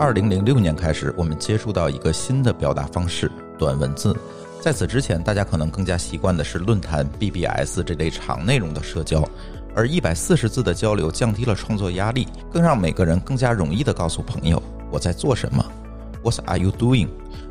[0.00, 4.16] 二零零六年开始，我们接触到一个新的表达方式——短文字。
[4.58, 9.22] 在此之前，大家可能更加习惯的是论坛、BBS 这类长内容的社交，
[9.74, 15.62] 而一百四十字的交流降低了创作压力，更让每个人更加容易地告诉朋友我在做什么。
[16.22, 17.08] What are you doing？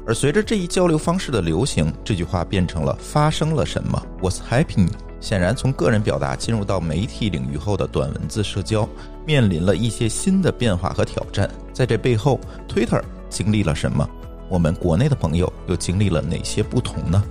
[0.08, 4.90] 而随着这一交流方式的流行，这句话变成了发生了什么？What's happening？
[5.22, 8.90] 显然，从个人表达进入到媒体领域后的短文字社交，
[9.24, 11.48] 面临了一些新的变化和挑战。
[11.80, 14.06] 在这背后，Twitter 经历了什么？
[14.50, 17.24] 我们国内的朋友又经历了哪些不同呢？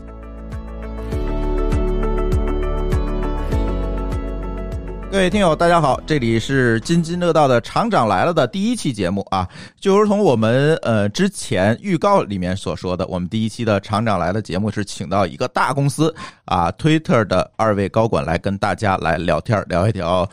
[5.13, 9.47] 各位听友，大家好，这里是津津乐道的厂长来了的第一期节目啊，
[9.79, 16.15] 就如同我们呃之前预告里面所说的，我们第一期的厂长来了节目是请到一个大公司
[16.47, 20.27] 啊，Twitter 的二位高管来跟大家来聊天，聊一聊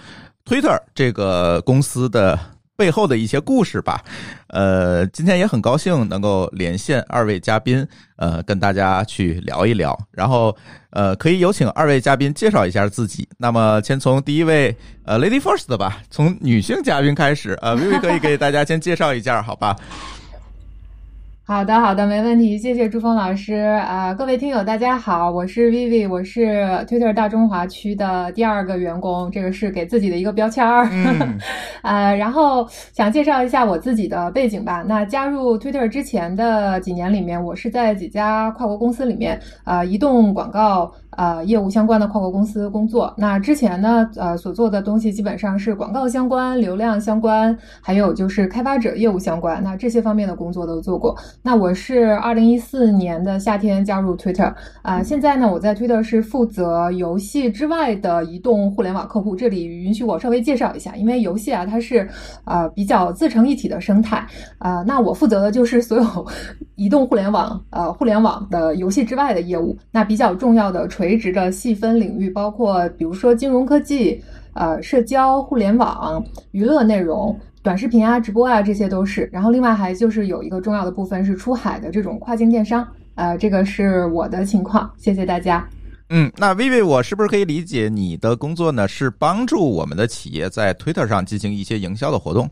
[0.46, 2.40] Twitter 这个公司的。
[2.78, 4.04] 背后的一些故事吧，
[4.48, 9.98] 呃，今天也很高兴能够连线二位嘉宾，呃，跟大家去聊一聊。
[10.12, 10.56] 然后，
[10.90, 13.28] 呃，可以有请二位嘉宾介绍一下自己。
[13.38, 19.76] 那么，先从第一位，呃，Lady First 吧，从女性嘉宾开始，呃，，Vivi 可以给大家先介绍一下，好吧？
[21.48, 24.12] 好的，好的，没问题，谢谢朱峰老师啊！
[24.12, 26.44] 各位听友，大家好，我是 Vivi，我是
[26.88, 30.90] Twitter 大中华区的第二个员工，这个是给自己的一个标签儿。
[31.84, 34.84] 呃， 然后想介绍一下我自己的背景吧。
[34.88, 40.92] 那加入 Twitter 之前的几年里面，我是在几家跨国公司里面，呃，移动广告。
[41.18, 43.14] 呃，业务相关的跨国公司工作。
[43.16, 49.64] 那之前呢，呃，所做的东西基本上是广告相关、流量相关，还有就是开发者业务相关。
[49.64, 51.16] 那这些方面的工作都做过。
[51.42, 59.38] 那我是二零一四年的夏天加入 Twitter，啊，现在呢，我在 Twitter 是负责游戏之外的移动互联网客户。
[59.38, 62.06] 这里允许我稍微介绍一下，因为游戏啊，它是
[62.44, 64.28] 呃比较自成一体的生态。
[64.58, 66.28] 啊，那我负责的就是所有
[66.76, 69.78] 移动互联网呃互联网的游戏之外的业务。
[69.92, 71.06] 那比较重要的垂。
[71.06, 74.20] 垂直的细分领域包括，比如说金融科技、
[74.56, 79.28] 呃，社交互联网、娱乐内容、短视频啊、直播啊，这些都是。
[79.34, 84.88] 然后另外还就是有一个重要的部分是出海的这种跨境电商，呃，这个是我的情况。
[84.98, 85.68] 谢谢大家。
[86.12, 88.88] 嗯，那 Vivi，我是不是可以理解你的工作呢？
[88.88, 92.48] 是帮助我们的企业在 Twitter 上进行一些营销的活动？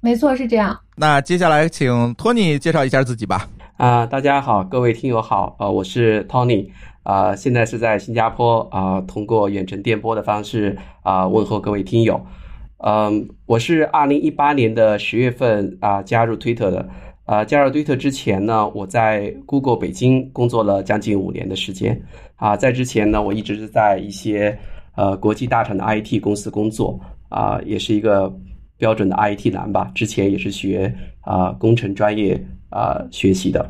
[0.00, 0.80] 没错，是这样。
[0.96, 3.46] 那接下来请托尼介绍一下自己吧。
[3.76, 6.70] 啊，大家好，各位听友好，呃，我是 Tony。
[7.02, 12.18] 啊，现在是在新加坡啊，通过远程电波的方式啊问候各位听友。
[12.84, 16.88] 嗯，我是二零一八年的十月份啊加入 Twitter 的。
[17.24, 22.00] 啊，加入 Twitter 之前呢，我在 Google 北京工作了将近五年的时间。
[22.34, 24.58] 啊，在之前呢，我一直是在一些
[24.96, 26.98] 呃国际大厂的 IT 公司工作。
[27.28, 28.30] 啊，也是一个
[28.76, 29.90] 标准的 IT 男吧。
[29.94, 32.38] 之前也是学啊工程专业
[32.68, 33.64] 啊学习的。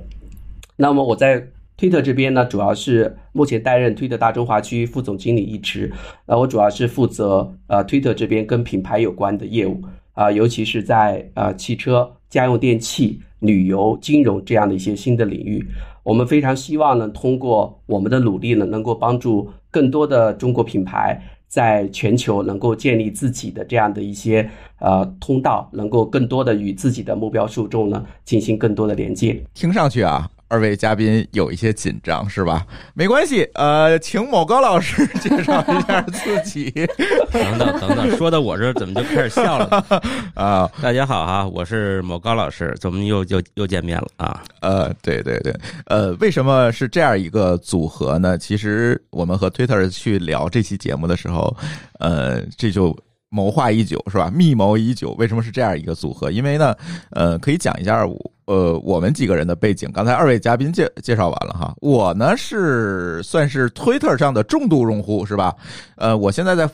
[0.75, 1.47] 那么我在。
[1.83, 5.93] 推特这边呢，主要是目前担任推特大中华区副总经理一职。
[6.25, 9.83] 那我主要是负责呃推特这边跟品牌有关的业务
[10.13, 15.61] 啊，尤其是在呃汽车、家用电器、旅游、金融这样的一些新的领域。
[16.05, 24.49] 我们非常希望呢，通过我们的努力呢，能够帮助更多的中国品牌在全球能够建立自己的这样的一些
[24.79, 29.43] 呃通道，能够更多的与自己的目标受众呢进行更多的连接。
[29.53, 30.31] 听上去啊。
[30.53, 32.67] 二位嘉宾有一些紧张，是吧？
[32.93, 36.71] 没关系，呃，请某高老师介绍一下自己。
[37.33, 39.83] 等等等等，说的我这怎么就开始笑了
[40.37, 40.71] 啊？
[40.83, 44.43] 大家好哈，我是某高老师，怎么又又又见面了啊？
[44.61, 48.37] 呃，对对对，呃，为什么是这样一个组合呢？
[48.37, 51.57] 其实我们和 Twitter 去聊这期节目的时候，
[51.99, 52.95] 呃，这就。
[53.33, 54.31] 谋划已久是吧？
[54.31, 56.31] 密谋已久，为什么是这样一个组合？
[56.31, 56.77] 因为呢，
[57.13, 59.91] 呃，可以讲一下我呃我们几个人的背景。
[59.91, 65.57] 刚才二位嘉宾介介绍完了哈，我呢是算是 Twitter 上的重度用户是吧？
[65.97, 66.69] 呃，我现在在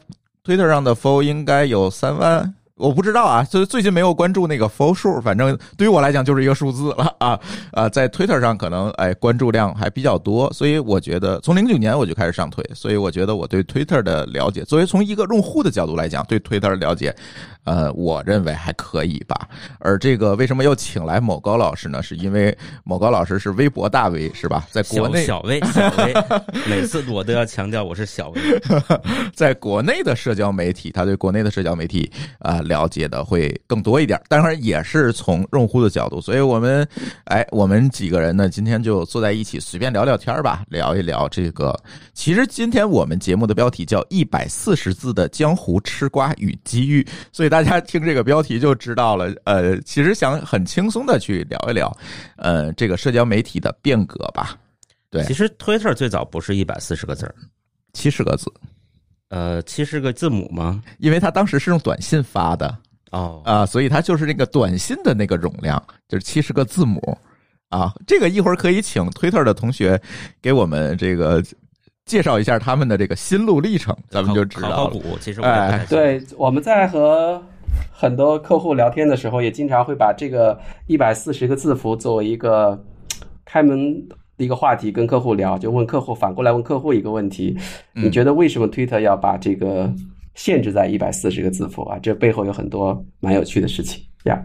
[0.45, 2.53] Twitter 上的 f o l l 应该有三万。
[2.79, 7.39] 我不知道啊，最最近没有关注那个 follow 数，反正对于我来讲就是一个数字了啊
[7.73, 17.15] 啊，在 Twitter 上可能哎关注量还比较多，所以我觉得从零九年我就开始上推，所以我觉得我对 Twitter 的了解，作为从一个用户的角度来讲，对 Twitter 的了解。
[17.65, 19.47] 呃，我认为还可以吧。
[19.79, 22.03] 而这个为什么又请来某高老师呢？
[22.03, 24.67] 是因为某高老师是微博大 V，是吧？
[24.71, 26.15] 在国内小 V，小 V，
[26.67, 28.41] 每次我都要强调我是小 V。
[29.37, 34.21] 在国内的社交媒体，他对国内的社交媒体啊了解的会更多一点。
[34.29, 36.87] 当然也是从用户的角度，所以我们
[37.25, 41.75] 哎，我们几个人呢，今天就坐在一起随便聊聊天吧，聊一聊这个。
[42.13, 49.33] 其实今天我们节目的标题叫一百四十字的江湖吃瓜与机遇，所以大家听这个标题就知道了。
[49.45, 51.91] 呃，其实想很轻松的去聊一聊，
[52.37, 54.57] 呃，这个社交媒体的变革吧。
[55.11, 57.35] 对，其实 Twitter 最早不是一百四十个字儿，
[57.95, 58.53] 七十个字，
[59.29, 60.83] 呃，七十个字母吗？
[60.99, 62.75] 因为他当时是用短信发的
[63.11, 67.01] 哦，啊，所以它就是那个短信的那个容量，就是七十个字母
[67.69, 67.93] 啊。
[68.07, 70.01] 这个一会儿可以请 Twitter 的同学
[70.41, 71.43] 给我们这个
[72.05, 74.77] 介绍一下他们的这个心路历程，咱们就知道了。
[74.77, 77.43] 考考古，其实我也不太清楚对，我们在和
[77.93, 82.83] 很多客户聊天的时候，也经常会把这个一百四十个字符作为一个
[83.45, 87.55] 开门的一个话题跟客户聊，就问客户反过来问客户一个问题：
[87.95, 89.93] 嗯你觉得为什么 Twitter 要把这个
[90.35, 91.99] 限制在一百四十个字符啊？
[92.03, 94.43] 这背后有很多蛮有趣的事情呀。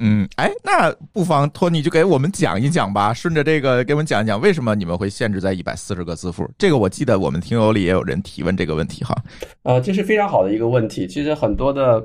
[0.00, 6.48] 嗯，哎，那不妨托尼就给我们讲一讲吧，顺着这个给我们讲一讲为什么你们会限制在一百四十个字符。
[6.56, 9.16] 这个我记得我们听友里也有人提问这个问题哈。
[9.62, 11.06] 呃，这是非常好的一个问题。
[11.06, 12.04] 其实很多的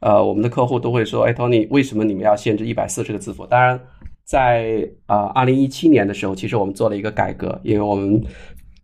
[0.00, 3.80] 呃，我们的客户都会说：“哎，Tony，为什么你们要限制一百四十个字符？”当然，
[4.24, 8.22] 在啊二零一七年的时候，其实我们做了一个改革，因为我们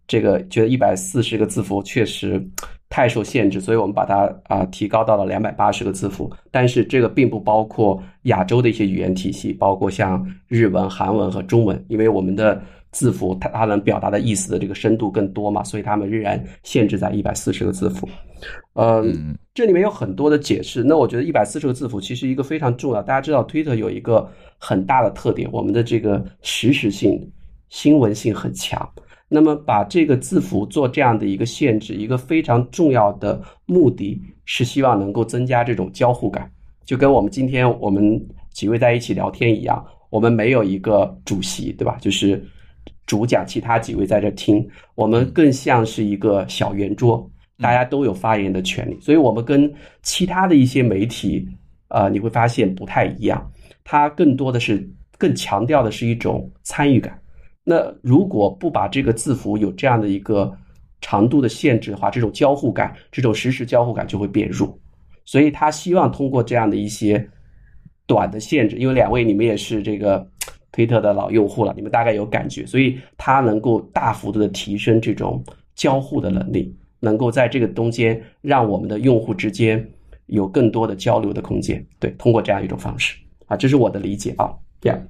[0.07, 2.45] 这个觉得一百四十个字符确实
[2.89, 6.31] 太受限制，所以我们把它啊、提高到了两百八十个字符。
[6.51, 12.61] 但是这个并不包括亚洲的一些语言体系，包括像日文、韩文和中文，因为我们的
[12.91, 18.09] 字符它它能表达的意思的这个深度更多嘛，所以他们仍然限制在一百四十个字符。
[18.75, 20.83] 呃，嗯这里面有很多的解释。
[20.83, 23.03] 那我觉得一百四十个字符其实一个非常重要。
[23.03, 27.31] 大家知道，Twitter 有一个很大的特点，我们的这个实时性、
[27.69, 28.89] 新闻性很强。
[29.33, 36.51] 那么把这个字符做这样的一个限制，一个非常重要的目的是希望能够增加这种交互感，
[36.85, 38.21] 就跟我们今天我们
[38.53, 41.97] 几位在一起聊天一样，我们没有一个主席，对吧？
[42.01, 42.45] 就是
[43.07, 49.73] 主讲，其他几位在这听，我们更像是一个小圆桌，大家都有发言的权利，所以我们跟
[50.03, 51.47] 其他的一些媒体，
[51.89, 53.51] 呃，你会发现不太一样，
[53.85, 57.21] 它更多的是更强调的是一种参与感。
[57.63, 60.51] 那如果不把这个字符有这样的一个
[61.01, 64.77] 长度的限制的话，这种交互感，这种实时交互感就会变弱。
[65.25, 67.29] 所以他希望通过这样的一些
[68.07, 70.27] 短的限制，因为两位你们也是这个
[70.73, 79.85] 推特的老用户了，你们大概有感觉，所以它能够大幅度的提升这种交互的能力，能够在这个中间让我们的用户之间
[80.27, 81.85] 有更多的交流的空间。
[81.99, 83.17] 对，通过这样一种方式
[83.47, 84.53] 啊，这是我的理解啊。
[84.81, 85.07] 第二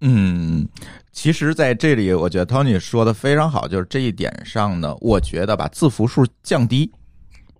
[0.00, 0.66] 嗯，
[1.12, 6.90] 其实在这里，我觉得 Tony 说的非常好，就是这一点上呢，我觉得把字符数降低，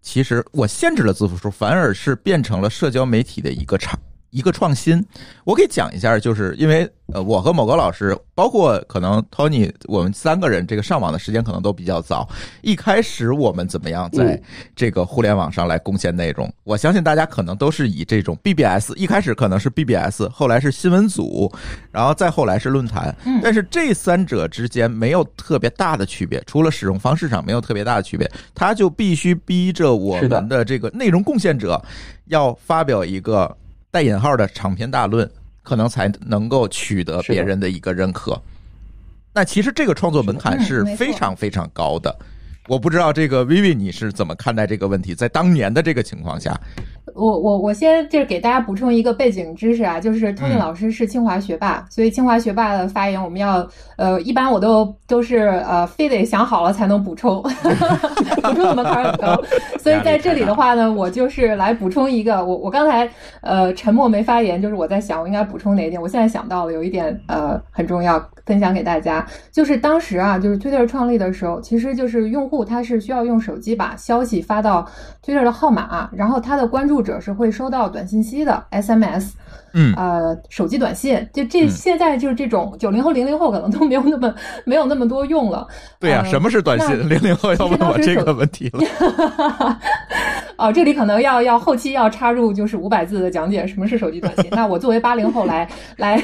[0.00, 3.96] 其实我限制了字符数，反而是变成了社交媒体的一个创
[4.32, 5.02] 一个创新。
[5.44, 12.28] 我可以讲一下，就是因为呃，我和某个老师，包括可能 Tony，我们三个人这个上网的时间可能都比较早。
[12.62, 14.40] 一开始我们怎么样在
[14.74, 16.52] 这个互联网上来贡献内容？
[16.64, 21.52] 我相信大家可能都是以这种 BBS，一开始可能是 BBS，后来是新闻组，
[21.90, 23.14] 然后再后来是论坛。
[23.24, 31.80] 嗯但是这三者之间没有特别大的区别，除了使用方式上没有特别大的区别，它就必须逼着我们的这个内容贡献者
[32.26, 33.54] 要发表一个
[33.92, 35.30] 带引号的长篇大论，
[35.62, 38.40] 可能才能够取得别人的一个认可。
[39.34, 42.18] 那其实这个创作门槛是非常非常高的。
[42.68, 45.14] 我不知道这个薇薇你是怎么看待这个问题？
[45.14, 46.58] 在当年的这个情况下，
[47.14, 50.58] 我我我先就是给大家补充一个背景知识啊，就是托尼嗯。
[50.58, 53.66] 老师是清华学霸，所以清华学霸的发言我们要
[53.96, 59.34] 呃，一般我都都是呃，非得想好了才能补充， 补充的门槛很高，
[59.78, 74.86] 所以在这里的话呢，我就是来补充一个，我我刚才呃沉默没发言，就是我在想我应该补充哪一点，我现在想到了有一点呃很重要，分享给大家，就是当时啊，就是 Twitter 创立的时候，其实就是用户他是需要用手机把消息发到
[75.24, 79.30] Twitter 的号码，然后他的关注者是会收到短信息的 SMS，
[79.72, 84.34] 嗯呃，手机短信，就这嗯现在就是这种九零后、零零后可能都没有那么
[84.66, 85.66] 没有那么多用了。
[86.00, 87.08] 对呀、呃什么是短信？
[87.08, 88.80] 零零后要问我这个问题了。
[90.56, 94.46] 哦，这里可能要要后期要插入就是五百字的讲解，什么是手机短信？
[94.52, 96.22] 那我作为八零后来来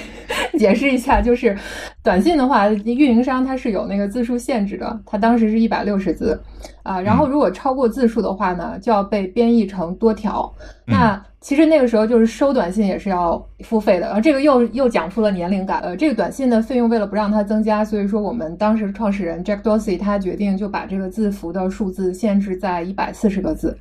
[0.59, 1.57] 解释一下，就是
[2.03, 6.41] 短信的话，运营商它是有那个字数限制的，它当时是一百六十字
[6.83, 10.51] 啊、然后如果超过字数的话呢，就要被编译成多条。
[10.87, 15.81] 那其实那个时候就是收短信也是要付费的，而这个又又讲出了年龄感。
[15.81, 23.77] 呃，这个短信的费用为了不让它增加，所以说我们当时创始人 Jack Dorsey 他决定就把这个字符的数字限制在一百四十个字。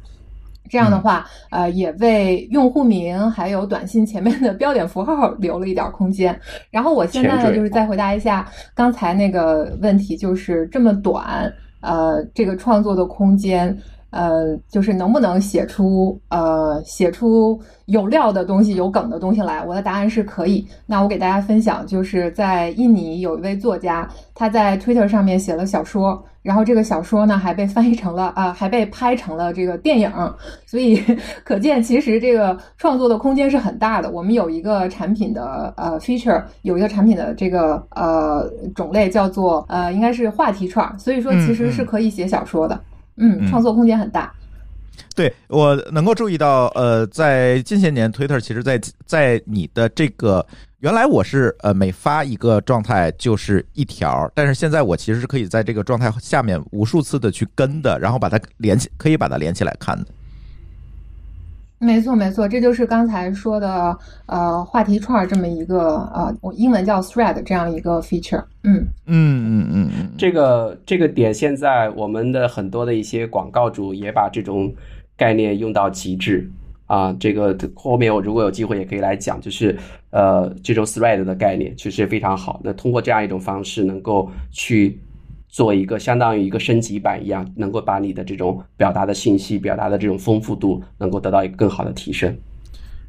[0.69, 6.39] 这样的话，呃，也为用户名还有短信前面的标点符号留了一点空间。
[6.69, 13.77] 然后我现在呢，就是再回答一下刚才那个问题，就是这么短，呃，这个创作的空间。
[14.10, 19.64] 呃，就是能不能写出呃写出有料的东西、有梗的东西来？
[19.66, 20.66] 我的答案是可以。
[20.86, 30.12] 那我给大家分享，就是在印尼有一位作家，他在 Twitter 上面写了小说，然后这个小说呢还被翻译成了啊， 还被拍成了这个电影。
[30.66, 31.02] 所以
[31.44, 34.10] 可见，其实这个创作的空间是很大的。
[34.10, 42.76] 我们有一个产品的呃 feature，有一个产品的这个呃种类叫做呃应该是话题串，所以说其实是可以写小说的。
[42.76, 42.82] 嗯，
[43.50, 44.31] 创作空间很大。
[45.15, 50.45] 对我能够注意到，呃，在近些年，Twitter 其实，在在你的这个
[50.79, 60.05] 原来我是呃每发一个状态就是一条，但是现在我其实是可以在这个状态下面无数次的去跟的，然后把它连起，可以把它连起来看的。
[61.79, 68.43] 没错，没错，这就是刚才说的呃话题串这么一个呃，我英文叫 thread 这样一个 feature。
[68.63, 74.74] 嗯嗯嗯嗯嗯，这个这个点现在我们的很多的一些广告主也把这种
[75.15, 76.50] 概念用到极致
[76.88, 77.15] 啊。
[77.19, 79.77] 这个后面我如果有机会也可以来讲，就是
[80.10, 82.60] 呃这种 thread 的概念其实非常好。
[82.63, 85.00] 那通过这样一种方式，能够去。
[85.58, 92.38] 做一个相当于一个升级版一样，能够把你的这种表达的信息、表达的这种丰富度，能够得到一个更好的提升。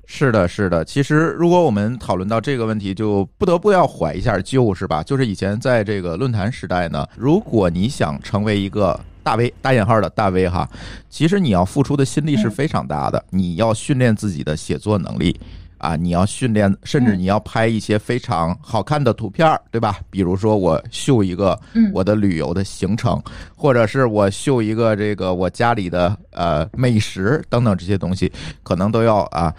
[0.06, 0.82] 是的，是的。
[0.82, 5.02] 其实，如果我们讨论到这个问题，就不得不要怀一下旧，是吧？
[5.02, 10.66] 就是以前在这个论坛时代呢，如果你想成为一个大 V（ 大引号的大 V） 哈，
[11.10, 15.38] 其实你要付出的心力是非常大的，你要训练自己的写作能力。
[15.78, 19.98] 啊，你要训练，甚至你要拍一些非常好看的图片，对吧？
[20.10, 21.58] 比如说我秀一个
[21.92, 23.20] 我的旅游的行程，
[23.56, 28.30] 或者是我秀一个这个我家里的呃美食等等这些东西，
[28.62, 29.54] 可能都要啊。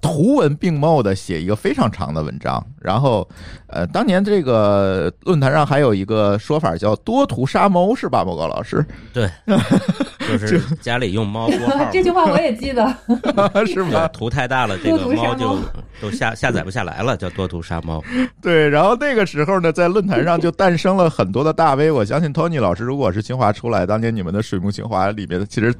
[0.00, 3.28] 图文并茂的写一个非常长的文章，然后，
[3.66, 8.84] 呃，当年这个论坛上还有一个说法叫“多图杀猫”，是吧，莫高老师？
[9.12, 9.28] 对，
[10.28, 11.90] 就是家里用猫 拨号。
[11.92, 12.86] 这句话我也记得，
[13.66, 14.08] 是吗？
[14.08, 15.58] 图太大了，这个猫就
[16.02, 18.02] 都下下载不下来了，叫“多图杀猫”。
[18.42, 21.92] 对，然后那个时候呢，在论坛上就诞生了很多的大 V。
[21.92, 25.72] 我相信 Tony 老师如果是清华出来，当年你们的水木清华里面，其实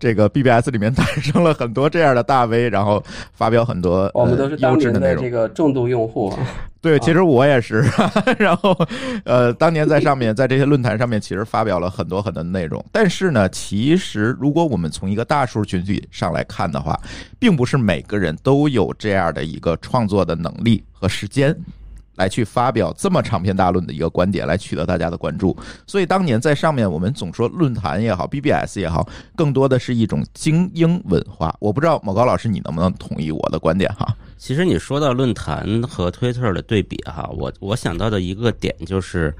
[0.00, 3.00] 这个 BBS 里面 诞生了很多这样的大 V，然后
[3.32, 3.68] 发表。
[3.68, 6.32] 很多我们都是当年的这个重度用户。
[6.80, 7.84] 对，其实我也是。
[8.38, 8.76] 然后，
[9.24, 12.84] 呃，当年在上面，在这些论坛上面，其实发表了很多很多内容。
[12.92, 16.98] 但是呢，其实如果我们从一个大数群体上来看的话，
[17.38, 21.56] 并不是每个人都有这样的一个创作的能力和时间。
[22.16, 25.56] 来去发表这么长篇大论的一个观点，来取得大家的关注。
[25.86, 31.54] 所以当年在上面，我们总说论坛也好，BBS 也好，更多的是一种精英文化。
[31.60, 34.04] 我不知道某高老师你能不能同意我的观点哈？
[34.38, 39.34] 其实你说到论坛和推特的对比哈，我我想到的一个点就是，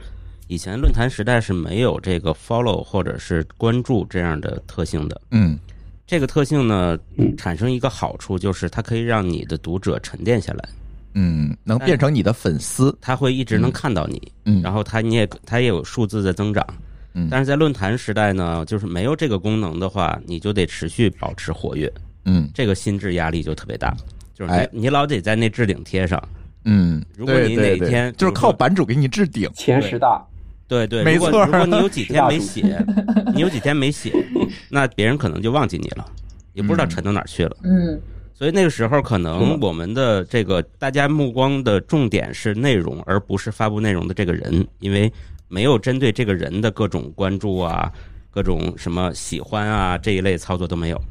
[0.49, 5.21] 以前论坛时代是没有这个 follow 或者是关注这样的特性的。
[5.31, 5.57] 嗯，
[6.05, 6.99] 这个特性呢，
[7.37, 10.69] 产生一个好处就是它可以让你的读者沉淀下来。
[11.15, 16.65] 嗯，能变成你的粉丝，他会一直能看到你，嗯，然后他你也他也有数字的增长，
[17.15, 21.93] 嗯，但是在论坛时代呢，就是没有这个功能的话，你就得持续保持活跃，
[22.25, 23.97] 嗯，这个心智压力就特别大，
[24.39, 26.23] 就是你老得在那置顶贴上，
[26.65, 30.25] 嗯，如果你哪天就是靠版主给你置顶，前十大，
[30.69, 32.81] 对对，没错，如果你有几天没写，
[33.35, 34.13] 你有几天没写，
[34.71, 36.07] 那别人可能就忘记你了，
[36.53, 38.01] 也不知道沉到哪去了，嗯。
[38.33, 45.13] 所以那个时候，可能我们的这个大家目光的重点是内容，而不是发布内容的这个人，因为
[45.49, 47.91] 没有针对这个人的各种关注啊、
[48.31, 51.03] 各种什么喜欢啊这一类操作都没有，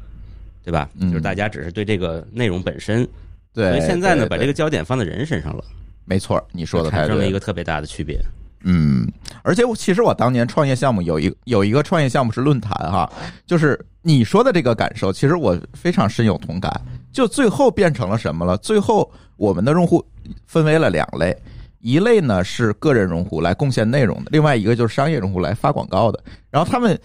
[0.68, 0.86] 对吧？
[1.00, 3.08] 就是大家只是对这个内容本身。
[3.54, 3.70] 对。
[3.70, 5.64] 所以现在呢，把这个焦点放在人身上了。
[6.04, 8.20] 没错，你说的产生了一个特别大的区别。
[8.64, 9.10] 嗯，
[9.42, 13.10] 而且我其实我当年创业项目有一有一个创业项目是论坛哈，
[13.46, 16.70] 就是你说的这个感受，其实我非常深有同感。
[17.12, 18.58] 就最后变成了什么了？
[18.58, 20.04] 最后我们的用户
[20.46, 21.34] 分为了两类，
[21.80, 26.22] 一类呢是个人用户来贡献内容的，另外一个就是商业用户来发广告的。
[26.50, 26.98] 然后他们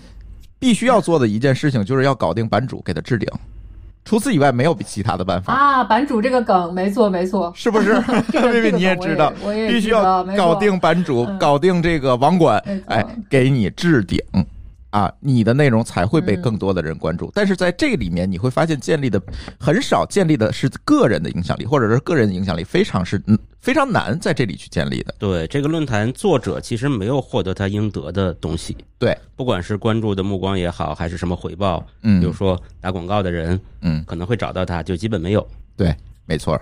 [0.59, 3.27] 必须要做的一件事情，就是要搞定版主给他置顶。
[4.05, 5.83] 除此以外，没有其他的办法啊！
[5.83, 7.93] 版主这个梗，没错没错，是不是？
[8.33, 9.31] 薇薇你也知道，
[9.67, 14.19] 必须要搞定版主，搞定这个网管，哎，给你置顶。
[14.93, 17.31] 啊，你的内容才会被更多的人关注。
[17.33, 19.19] 但是在这里面，你会发现建立的
[19.59, 25.15] 很少，建立的是个人的影响力，或者是个人的影响力非常是嗯非常难在这里去建立的。
[25.17, 35.43] 对这个论坛作者其实没有获得他应得的东西，对，不管是关注的目光也好，还是什么回报，嗯，比如说打广告的人，嗯，可能会找到他，就基本没有。
[35.75, 35.91] 对，
[36.27, 36.61] 没错。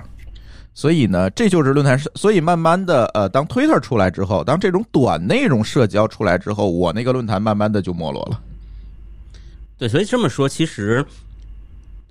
[0.73, 2.09] 所以呢，这就是论坛社。
[2.15, 8.41] 所以慢慢的，呃，当 Twitter 出来之后，当这种短内容社交出来之后，我那个论坛慢慢的就没落了。
[9.77, 11.05] 对，所以这么说，其实，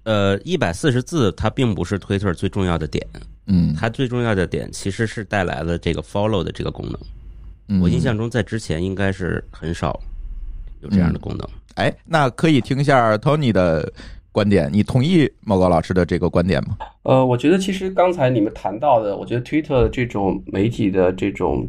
[0.03, 3.07] 呃，一百四十字它并不是 Twitter 最重要的点，
[3.47, 7.01] 嗯，它最重要的点其实是带来了这个 Follow 的这个功能。
[7.73, 10.01] 嗯我印象中在之前应该是很少
[10.81, 11.49] 有这样的功能。
[11.77, 13.91] 哎，那可以听一下 Tony 的
[14.33, 16.77] 观点，你同意某高老师的这个观点吗？
[17.03, 21.67] 呃，我觉得其实刚才你们谈到的，我觉得 Twitter 这种媒体的这种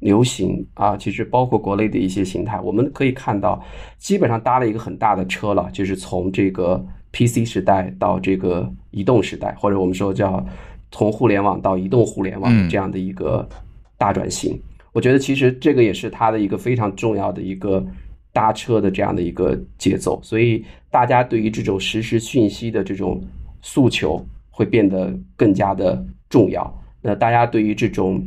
[0.00, 3.62] 流行啊，其实包括国内的一些形态，我们可以看到，
[3.98, 10.44] 基本上搭了一个很大的车了，就是从这个 PC 时代到这个移动时代，或者我们说叫
[10.90, 13.48] 从互联网到移动互联网嗯这样的一个
[13.96, 14.60] 大转型。
[14.92, 17.84] 我觉得其实这个也是它的一个非常重要的一个
[18.32, 23.22] 搭车的这样的一个节奏，所以大家对于这种实时讯息的这种
[23.62, 26.72] 诉求会变得更加的重要。
[27.02, 28.22] 那大家对于这种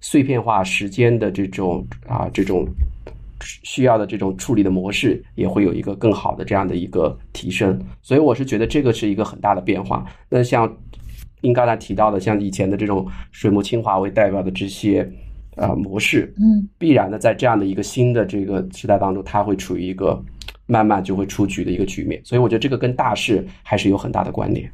[0.00, 2.66] 碎片化时间的这种啊这种
[3.40, 7.78] 需要的这种处理的模式，也会有一个更好的这样的一个提升。
[8.02, 10.04] 所以我是觉得这个是一个很大的变化。
[10.28, 10.70] 那像
[11.40, 15.06] 您刚才提到的，像以前的这种水木清华为代表的这些
[15.56, 20.22] 呃模式，嗯必然的在这样的一个新的这个时代当中，它会处于一个
[20.66, 22.20] 慢慢就会出局的一个局面。
[22.24, 24.70] 所以我觉得这个跟大势还是有很大的关联。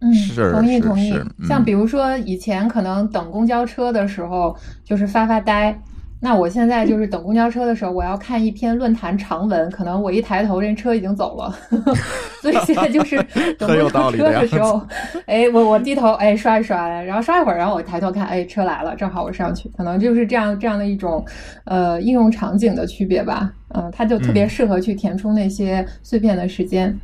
[0.00, 1.12] 嗯，是是同意同意
[1.46, 5.78] 像比如说以前可能等公交车的时候，就是发发呆。
[6.20, 11.54] 那我现在就是等公交车的时候，我要看一篇论坛长文，可能我一抬头，这车已经走了，
[12.42, 13.16] 所以现在就是
[13.56, 14.82] 等公交车的样子的时候，
[15.26, 21.24] 哎，我我低头，哎，刷一刷，然后刷一会儿，然后我抬头看，哎，车来了，正好我上去，可能就是这样这样的一种
[21.64, 23.52] 呃应用场景的区别吧。
[23.74, 24.48] 嗯，它就特别嗯。
[24.48, 26.98] 适合去填充那些碎片的时间。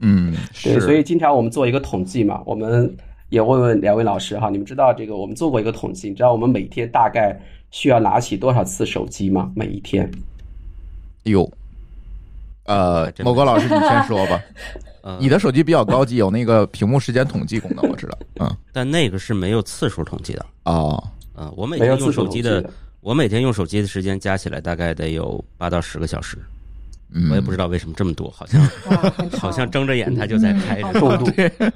[0.00, 0.32] 嗯，
[0.62, 2.92] 对，是，所以经常我们做一个统计嘛，我们
[3.28, 7.38] 也问问两位老师哈，你们知道这个我们做过一个统计，你知道我们每天大概
[7.72, 9.50] 需要拿起多少次手机吗？
[9.56, 10.08] 每一天？
[11.24, 11.50] 有。
[12.64, 14.40] 呃某个老师，你先说吧。
[15.02, 18.16] 呃， 你的手机比较高级，有那个屏幕时间统计功能，我知道。
[18.38, 20.46] 嗯， 但那个是没有次数统计的。
[20.64, 21.02] 哦，
[21.34, 26.38] 嗯，我每天用手机的，我每天用手机的时间加起来大概得有八到十个小时。
[27.14, 28.60] 嗯，我也不知道为什么这么多，好像
[29.38, 31.00] 好像睁着眼他就在开嗯着。
[31.00, 31.32] 重度。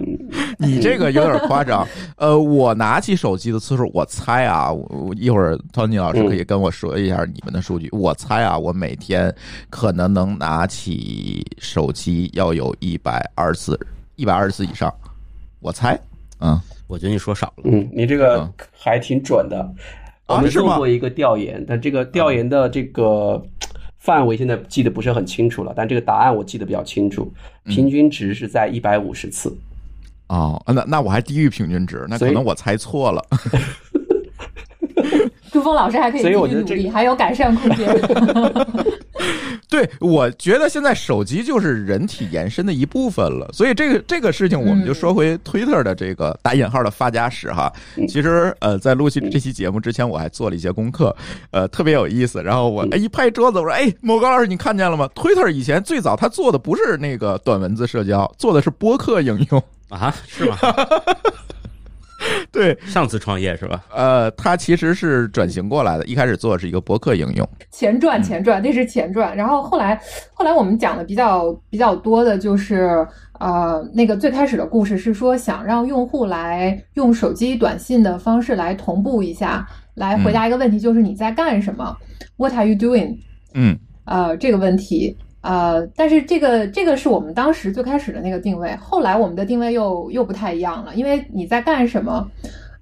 [0.59, 1.87] 你这个有点夸张。
[2.17, 7.89] 呃，我拿起手机的次数，我猜啊，我我一会儿 Tony 老师可以跟我说一下你们的数据。
[7.93, 9.35] 我猜啊，我每天
[9.69, 13.79] 可能能拿起手机要有一百二十次，
[14.17, 14.93] 一百二十次以上。
[15.61, 15.99] 我猜，
[16.41, 17.65] 嗯，我觉得你说少了。
[17.65, 19.69] 嗯，你这个还挺准的。
[20.27, 23.41] 我们做过一个调研，但这个调研的这个
[24.07, 27.29] 范围现在记得不是很清楚了，但这个答案我记得比较清楚，
[27.65, 29.53] 嗯平均值是在一百五十次。
[30.29, 33.21] 哦，那那我还低于平均值，那可能我猜错了。
[35.53, 37.87] 朱峰老师还可以继所以我觉得这续努力，还有改善空间。
[39.69, 47.73] 对，我觉得现在手机就是人体延伸的一部分了，所以这个这个事情，我们就说回 Twitter 的这个打引号的发家史哈。
[47.97, 51.15] 嗯其实呃，在录期这期节目之前，我还做了一些功课，
[51.51, 52.41] 呃，特别有意思。
[52.43, 59.63] 然后我哎一拍桌子，我说：“哎，某高老师，你看见了吗？Twitter 以前最早他做的不是那个短文字社交，做的是播客应用。
[59.89, 60.57] 啊，是吗？
[62.53, 63.85] 对，上次创业是吧？
[63.95, 67.49] 呃，他其实是转型过来的，一开始做的是一个博客应用。
[67.71, 69.37] 前传前传，那是前传。
[69.37, 70.01] 然后后来
[70.33, 73.07] 后来我们讲的比较比较多的就是
[73.39, 81.97] 呃那个最开始的故事是说想让用户来用手机短信的方式来同步一下，来回答一个问题，就是你在干什么、
[82.37, 83.17] w h a t are you doing？
[83.55, 92.29] 嗯呃，这个问题，呃，但是这个这个是我们当时最开始的那个定位，后来我们的定位又又不太一样了，因为你在干什么？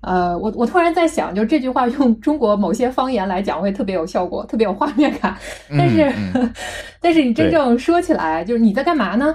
[0.00, 5.34] 呃，我我突然在想，就这句话用中国某些方言来讲会特别有效果，特别有画面感。
[5.70, 6.52] 但是，嗯
[7.00, 9.34] 但是你真正说起来，就是你在干嘛呢？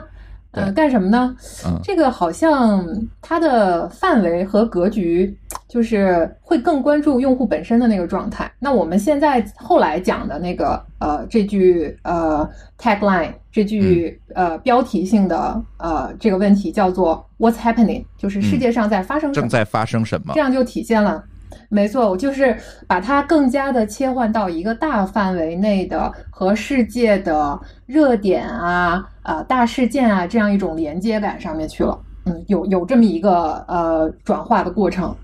[0.51, 1.35] 呃，干什么呢？
[1.65, 2.83] 嗯这个好像
[3.21, 8.51] 它的范围和格局，就是会更关注用户本身的那个状态。
[8.59, 18.03] 那我们现在后来讲的那个呃这句呃 tagline 这句呃标题性的呃这个问题叫做 What's happening？
[18.17, 19.43] 就是世界上在发生什么？
[19.43, 20.39] 正在发生什么这？
[20.39, 21.23] 样就体现了
[21.69, 22.57] 没错，我就是
[22.87, 31.99] 把它更加的切换到一个大范围内的和世界的热点啊、啊大事件啊这样一种连接感上面去了。
[32.25, 35.15] 嗯，有有这么一个呃转化的过程。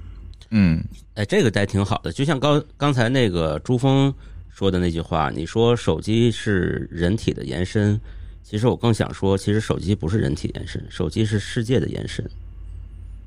[0.49, 0.81] 嗯
[1.15, 2.11] 哎，这个还挺好的。
[2.11, 4.13] 就像刚刚才那个朱峰
[4.49, 7.99] 说的那句话，你说手机是人体的延伸，
[8.43, 12.23] 其实我更想说，其实手机不是人体延伸，手机是世界的延伸，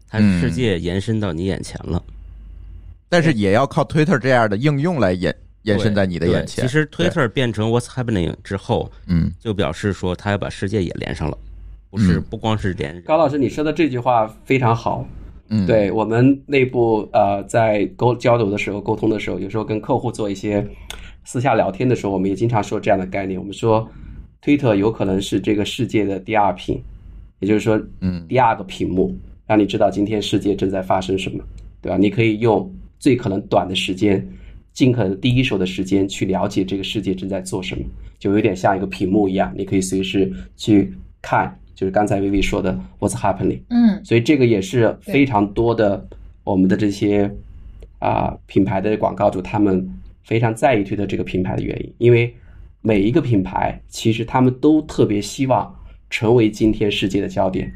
[0.08, 2.02] 它嗯世界延伸到你眼前了。
[3.08, 6.64] 但是也要靠 Twitter 这样的应用来延延伸在你的眼前。
[6.64, 11.36] 其实对 Twitter 变成 What's Happening 之后，嗯就表示说它要把世界也连上了，
[11.90, 13.02] 不是嗯不光是连人。
[13.02, 15.06] 高老师，你说的这句话非常好。
[15.50, 20.62] 嗯，对我们内部呃，在沟交流的时候、沟通的时候，有时候跟客户做一些
[21.24, 23.40] 私下聊天的时候，我们也经常说这样的概念。
[23.40, 23.88] 我们说
[24.42, 26.78] ，Twitter 有可能是这个世界的第二屏，
[27.40, 29.16] 也就是说，嗯第二个屏幕，
[29.46, 31.42] 让你知道今天世界正在发生什么，
[31.80, 31.96] 对吧？
[31.96, 34.26] 你可以用最可能短的时间，
[34.72, 37.84] 尽可能第一手的时间去了解这个世界正在做什么，
[38.18, 43.60] 就有点像一个屏幕一样，你可以随时去看，就是刚才薇薇说的 What's happening。
[43.70, 46.06] 嗯所以这个也是非常多的
[46.44, 47.30] 我们的这些
[47.98, 49.88] 啊、品牌的广告主他们
[50.22, 52.32] 非常在意推特这个品牌的原因，因为
[52.80, 55.74] 每一个品牌其实他们都特别希望
[56.08, 57.72] 成为今天世界的焦点。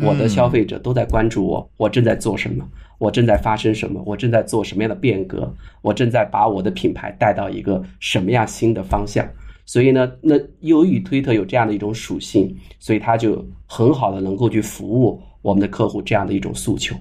[0.00, 2.66] 我的消费者都在关注我，我正在做什么，
[2.98, 9.26] 我正在发生什么，我正在做什么样的变革，我正在把我的品牌带到一个什么样新的方向。
[9.64, 16.96] 所以呢，那由于推特有这样的一种属性，所以它就很好的能够去服务我们的客户这样的一种诉求。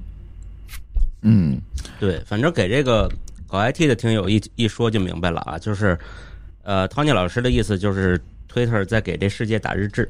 [1.21, 1.59] 嗯
[1.99, 3.09] 对，反正给这个
[3.47, 5.97] 搞 IT 的听友一一说就明白了啊，就是
[6.63, 8.19] 呃，Tony 老师的意思就是
[8.51, 10.07] Twitter 在给这世界打日志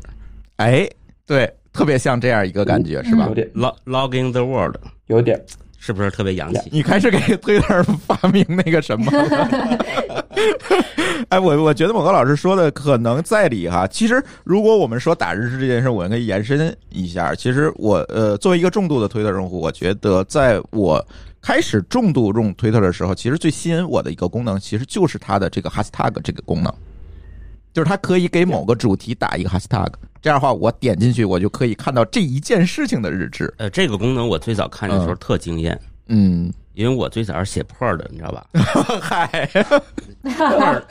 [0.58, 0.90] 哎，
[1.26, 3.34] 对，特别像这样一个感觉，是吧有？
[3.36, 5.40] 点，，log logging the world，有点，
[5.78, 6.62] 是不是特别洋气？
[6.72, 9.78] 你开始给 Twitter 发明那个什么了？
[11.30, 13.86] 哎，我我觉得某个老师说的可能在理哈。
[13.88, 17.34] 其实，如果我们说打日志这件事，我可以延伸一下。
[17.36, 21.06] 其实我呃，作为一个重度的推特用户，我觉得在我
[21.42, 26.74] 开始重度用推特的时候，其实最吸引我的一个功能，其实就是它的这个 hashtag 这个功能，
[27.78, 29.88] 就是它可以给某个主题打一个 hashtag，
[30.20, 33.54] 这样的话，我点进去，我就可以看到这一件事情的日志。
[33.60, 35.18] 呃，这个功能我最早看的时候嗯。
[35.20, 38.48] 特惊艳，嗯，因为我最早是写 per 的，你知道吧？
[39.00, 39.48] 嗨
[40.24, 40.82] ，？per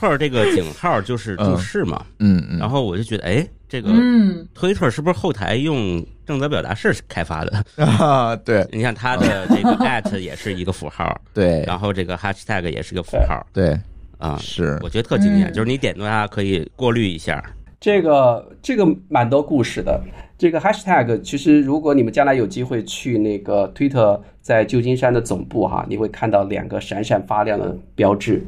[0.00, 4.46] per 这个井号就是注释嘛，嗯嗯，然后我就觉得，哎，这个嗯。
[4.56, 7.64] Twitter 是不是后台用正则表达式开发的？
[7.84, 8.64] 啊，对。
[8.70, 11.64] 你看它的这个 at 也是一个符号，对。
[11.66, 13.44] 然后这个 hashtag 也是个符号。
[13.52, 13.76] 对，
[14.18, 17.42] 啊，是我觉得特惊艳，嗯就是你点它可以过滤一下，
[17.80, 20.00] 这个这个蛮多故事的。
[20.36, 28.40] 这个 hashtag 其实，如果你们将来有机会去那个 Twitter 在旧金山的总部哈，你会看到两个闪闪发亮的标志，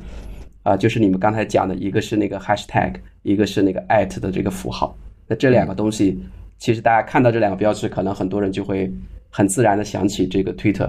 [0.63, 4.97] 啊、就是你们刚才讲的，一个是那个 hashtag，一个是那个 at 的这个符号。
[5.27, 6.23] 那这两个东西，
[6.59, 8.89] 其实大家看到这两个标志，可能很多人就会
[9.29, 10.89] 很自然的想起这个 Twitter。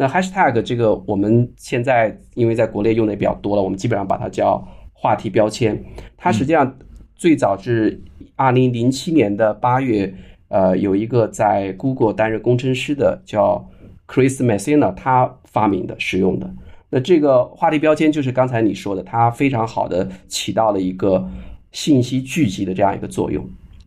[0.00, 5.76] 那 hashtag 这个我们现在因为在国内用的也比较多了，我们基本上把它叫话题标签。
[6.16, 6.78] 它实际上
[7.16, 8.00] 最早是
[8.36, 10.14] 二零零七年的八月，
[10.46, 13.68] 呃，有一个在 Google 担任工程师的叫
[14.06, 16.48] Chris Messina，他发明的使用的。
[16.90, 21.28] 那这个话题标签就是刚才你说的，它非常好的起到了一个
[21.72, 23.44] 信息聚集的这样一个作用。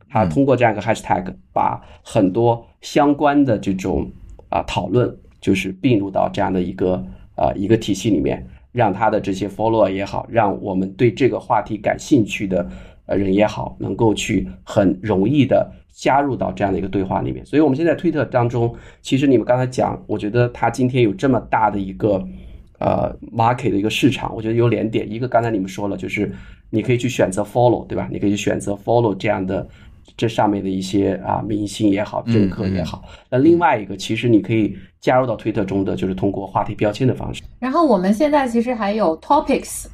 [0.10, 4.12] 它通过这样一个 hashtag，把很多相关的这种
[4.50, 7.04] 啊、讨论，就是并入到这样的一个
[7.36, 12.66] 呃一个体系里面，让他的这些 follower 也好，让我们对这个话题感兴趣的
[13.08, 17.46] 人也好，能够去很容易的加入到这样的一个对话里面。
[17.46, 22.24] 所以，我们现在推特当中，其实你们刚才讲，我觉得它今天有这么大的一个
[22.80, 26.32] 呃 market 的一个市场，我觉得有两点，一个刚才你们说了，就是
[26.70, 28.08] 你可以去选择 follow，对吧？
[28.12, 29.68] 你可以去选择 follow 这样的。
[30.18, 37.42] 这上面的一些啊明星也好，政客也好，那另外一个其实你可以加入到推特中的，就是通过话题标签的方式。
[37.60, 39.86] 然后我们现在其实还有 topics，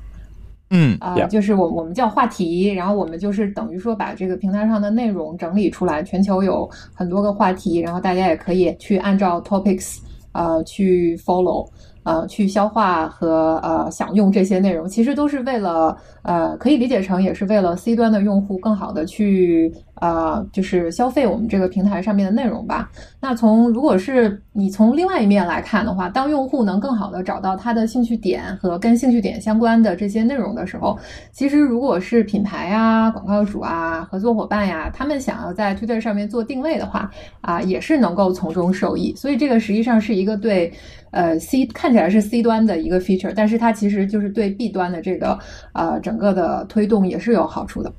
[0.69, 0.97] 嗯。
[0.99, 9.99] 啊、就是我我们叫话题，然后我们就是等于说把这个平台上的内容整理出来，全球有很多个话题，然后大家也可以去按照 topics
[10.33, 11.67] 呃去 follow。
[12.03, 22.89] 呃，去消化和呃享用这些内容，其实都是为了呃，可以理解成也是为了 C 端的用户更好的去呃，就是消费我们这个平台上面的内容吧。
[23.19, 30.97] 那从如果是你从另外一面来看的话，当用户能更好的找到他的兴趣点和跟兴趣点相关的这些内容的时候，
[31.31, 39.13] 其实如果是品牌啊、广告主啊、合作伙伴呀，他们想要在 Twitter 上面做定位的话，啊，也是能够从中受益。
[39.15, 40.71] 所以这个实际上是一个对
[41.11, 45.37] 呃 C 看起来是 C 端的一个 feature，但是它其实就是对 B 端的这个
[45.73, 47.91] 呃整个的推动也是有好处的。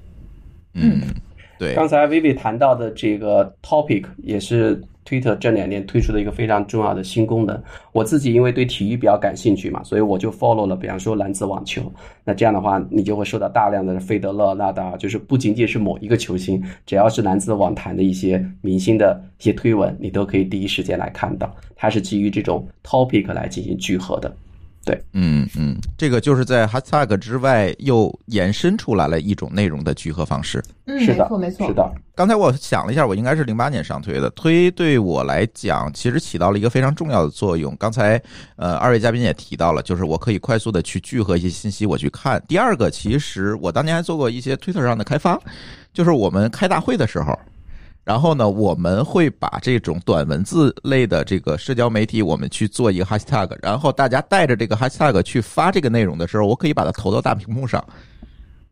[0.75, 1.01] 嗯，
[1.59, 1.75] 对。
[1.75, 7.61] 刚才 Vivi 谈到的这个 topic 也是 Twitter 这两年推出的一个非常重要的新功能。
[7.93, 11.91] 我自己因为对体育比较感兴趣嘛，所以我就 follow 了，比方说男子网球。
[12.25, 21.51] 那这样的话，你就会收到大量的费德勒、纳达尔，就是不仅仅是某一个球星，只要是男子网坛的一些明星的一些推文，你都可以第一时间来看到。
[21.75, 24.31] 它是基于这种 topic 来进行聚合的。
[24.85, 30.65] 对，嗯嗯，这个就是在 hashtag 之外又延伸出来了一种内容的聚合方式。
[30.87, 31.93] 嗯，是的，没错没错，是的。
[32.15, 37.77] 刚才我想了一下，我应该是零八年上推的，推对我来讲其实起到了一个非常重要的作用。
[37.79, 38.21] 刚才
[38.57, 42.43] 呃二位嘉宾也提到了，就是我可以快速的去聚合一些信息，我去看。
[42.49, 45.39] 第二个，其实我当年还做过一些 Twitter 上的开发，
[45.93, 47.39] 就是我们开大会的时候。
[48.09, 57.85] 然后呢，我们会把这种短文字类的这个社交媒体，我们去做一个 hashtag，然后大家带着这个 hashtag 去发这个内容的时候，我可以把它投到大屏幕上，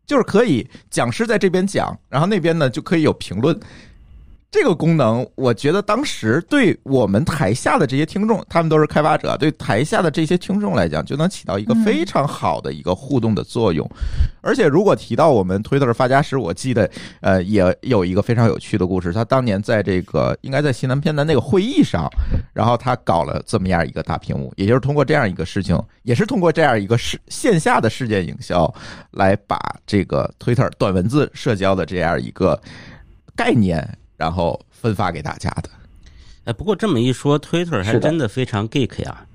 [0.07, 3.55] 就是可以讲师在这边讲，然后那边呢就可以有评论。
[4.49, 13.87] 这个功能，我觉得当时对我们台下的这些听众，他们都是开发者，对台下的这些听众来讲，就能起到一个非常好的一个互动的作用。
[14.41, 19.11] 而且，如果提到我们推特的发家史，我记得呃也有一个非常有趣的故事。
[19.11, 22.09] 他当年在这个应该在西南偏南那个会议上，
[22.53, 28.73] 然后他搞了这么样一个大屏幕，也就是通过这样一个事情，也是通过这样一个事线下的事件营销，
[29.11, 32.57] 来把这个推特短文字社交的这样一个
[33.35, 33.85] 概念。
[34.17, 35.69] 然后分发给大家的，
[36.45, 39.25] 哎，不过这么一说，Twitter 还真的非常 geek 呀，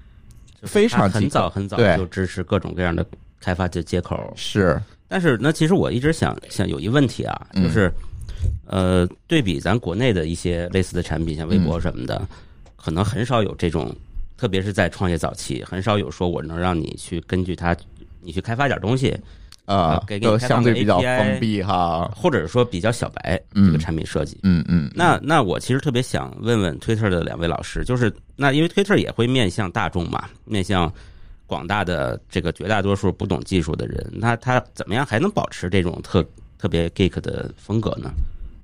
[0.63, 3.07] 非常很早很早就支持各种各样的
[3.41, 4.33] 开发的接口。
[4.37, 7.91] 是，但是那，其实我一直想想有一问题啊，就是
[8.67, 12.21] 呃，对比咱国内的一些类似的产品，像微博什么的，
[12.75, 13.95] 可能很少有这种，
[14.37, 17.77] 特别是在创业早期，很少有说我能让你去根据它，
[18.21, 19.17] 你去开发点东西。
[19.65, 24.91] 啊，给给相对比较封闭哈，或者说比较小白这个产品设计，嗯嗯。
[24.95, 30.93] 那那我其实特别想问问 Twitter 的两位老师，就是那因为 Twitter 也会面向大众嘛，面向
[31.47, 36.25] 广大的这个绝大多数不懂技术的人，那他怎么样还能保持这种特
[36.59, 38.11] 特别 geek 的风格呢？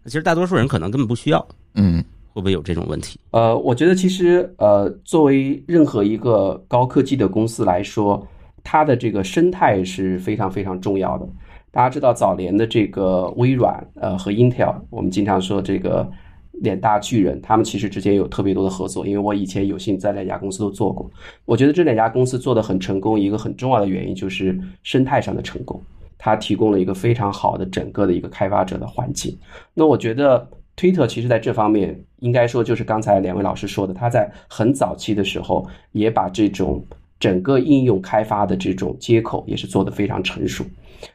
[0.05, 3.21] 其实大多数人可能根本不需要，嗯，会不会有这种问题？
[3.31, 8.27] 呃，我觉得其实呃，作为任何一个高科技的公司来说。
[8.71, 11.27] 它的这个生态是非常非常重要的。
[11.71, 16.07] 大家知道，早年的这个微软，呃，和 Intel，我们经常说这个
[16.53, 19.07] 两大巨人，他们其实之间有特别多的合作。
[19.07, 21.11] 因为我以前有幸在两家公司都做过，
[21.47, 25.83] 我觉得这两家公司做的很成功，一个很重要的原因就是生态上的成功，
[26.19, 29.35] 它提供了一个非常好的整个的一个开发者的环境。
[29.73, 36.85] 那我觉得 Twitter 其实在这方面，应该说就是刚才两位老师说的，他在很早期的时候也把这种。
[37.21, 40.65] 整个应用开发的这种接口也是做得非常成熟，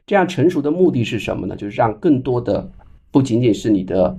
[0.06, 1.56] 这样成熟的目的是什么呢？
[1.56, 2.70] 就是让更多的
[3.10, 4.18] 不仅仅是你的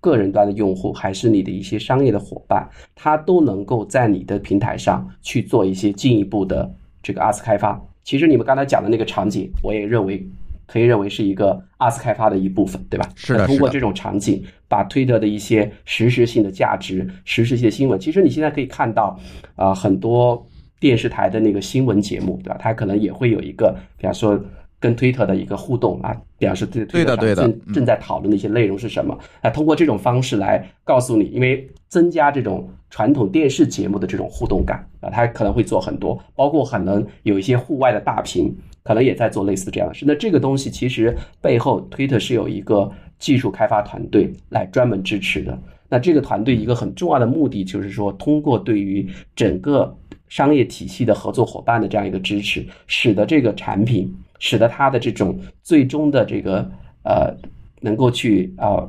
[0.00, 6.70] 个人端的用户，还是你的一些商业的伙伴，他都能够在你的平台上去做一些进一步的
[7.02, 7.80] 这个二次开发。
[8.04, 10.26] 其实你们刚才讲的那个场景，我也认为
[10.66, 13.08] 可以认为是一个二次开发的一部分，对吧？
[13.14, 13.46] 是的。
[13.46, 19.18] 通过这种场景，把推特的一些实时性的价值、实时性的新闻，其实你现在可以看到
[19.56, 20.46] 啊，很多。
[20.80, 22.56] 电视台的那个新闻节目，对吧？
[22.60, 24.40] 它可能也会有一个，比方说
[24.80, 29.18] 跟推特的一个互动啊，表示对对的对的正正在讨论的一些内容是什么？
[29.42, 40.04] 啊，通过这种方式来告诉你，因为增加这种传统电视节目的这种互动感啊，它可能会做很多，包括可能有一些户外的大屏，可能也在做类似这样的事。
[40.06, 42.88] 那这个东西其实背后推特是有一个
[43.18, 45.58] 技术开发团队来专门支持的。
[45.88, 49.96] 那这个团队一个很重要的目的就是说，通过对于整个
[50.28, 56.68] 商业体系的合作伙伴的这样一个支持，使得这个产品，使得它的这种最终的这个
[57.02, 57.34] 呃，
[57.80, 58.86] 能够去啊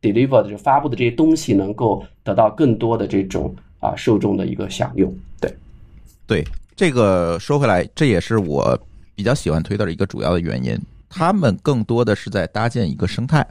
[0.00, 5.12] deliver 的就发布的这些东西，能够得到更多的这种啊受众的一个享用。
[5.40, 5.52] 对，
[6.26, 6.44] 对，
[6.74, 8.78] 这个说回来，这也是我
[9.14, 10.78] 比较喜欢推特的一个主要的原因。
[11.08, 13.46] 他们更多的是在搭建一个生态，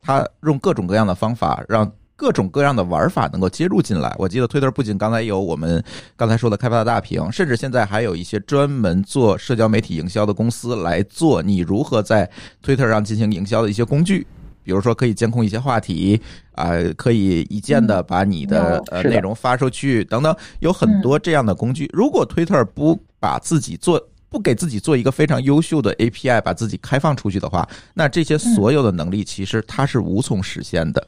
[0.00, 1.90] 他用各种各样的方法让。
[2.18, 4.12] 各种各样的玩法能够接入进来。
[4.18, 5.82] 我记得推特不仅刚才有我们
[6.16, 12.28] 刚才说的开发的大屏，甚至现在还有一些专门做社交媒体营销的公司来做你如何在
[12.60, 14.26] 推特上进行营销的一些工具。
[14.64, 16.20] 比如说可以监控一些话题
[16.52, 21.88] 啊、可以一键的把你的有呃内容发出去等等，有很多这样的工具。
[21.92, 31.06] 如果 Twitter 不把自己做不给自己做一个非常优秀的 API，把自己开放出去的话，那这些所有的能力其实它是无从实现的。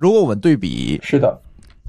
[0.00, 1.38] 如果我们对比是的，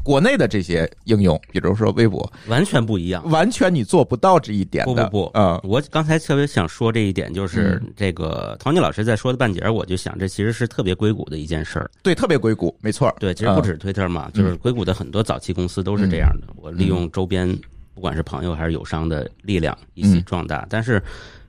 [0.04, 3.24] 国内的这些应用，比如说微博，完全不一样。
[3.30, 4.94] 完全你做不到这一点的。
[4.94, 11.90] 不不不，嗯我刚才特别想说这一点，就是嗯这个陶尼老师在说的半截儿，我就想这其实是特别硅谷的一件事儿。
[12.04, 13.16] 对，特别硅谷，没错。
[13.18, 16.48] 对，其实不嗯止推特嘛，就是硅谷的很多早期公司都是这样的。
[16.58, 17.48] 我利用周边，
[17.96, 20.68] 不管是朋友还是友商的力量一起嗯壮大。
[20.70, 21.02] 但是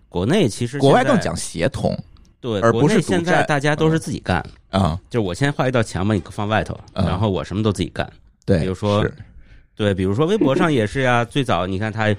[0.09, 1.92] 国内其实国外更讲协同
[2.42, 8.07] 对，而不是现在大家都是自己干，啊，就是我先画一道墙把你放外头，嗯然后我什么都自己干。
[8.44, 9.07] 对，比如说
[9.76, 12.14] 对，比如说微博上也是呀，最早你看它，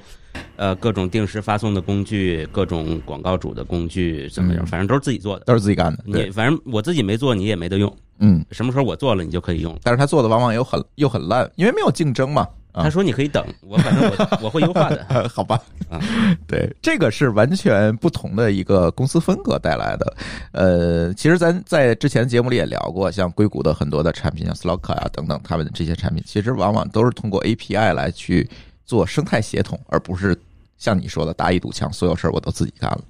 [0.56, 5.44] 呃，各种定时发送的工具，各种广告主的工具怎么样，嗯反正都是自己做的。
[5.44, 6.02] 都是自己干的。
[6.06, 7.94] 你，反正我自己没做，你也没得用。
[8.20, 9.78] 嗯，什么时候我做了，你就可以用。
[9.84, 12.48] 但是他做的往往又很又很烂，因为没有竞争嘛。
[12.74, 15.06] 啊他说你可以等， 我反正我我会优化的。
[15.08, 15.58] 呃， 好吧
[15.90, 16.02] 啊，
[16.48, 20.16] 对，这个是完全不同的一个公司风格带来的。
[20.52, 28.50] 呃，其实咱在之前节目里也聊过，像硅谷的很多的产品，像 Slack 啊等等，他们的这些产品，其实往往都是通过 API 来去
[28.86, 30.36] 做生态协同，而不是
[30.78, 33.02] 像你说的搭一堵墙，所有事儿我都自己干了。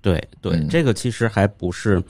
[0.00, 2.02] 对对，嗯这个其实还不是，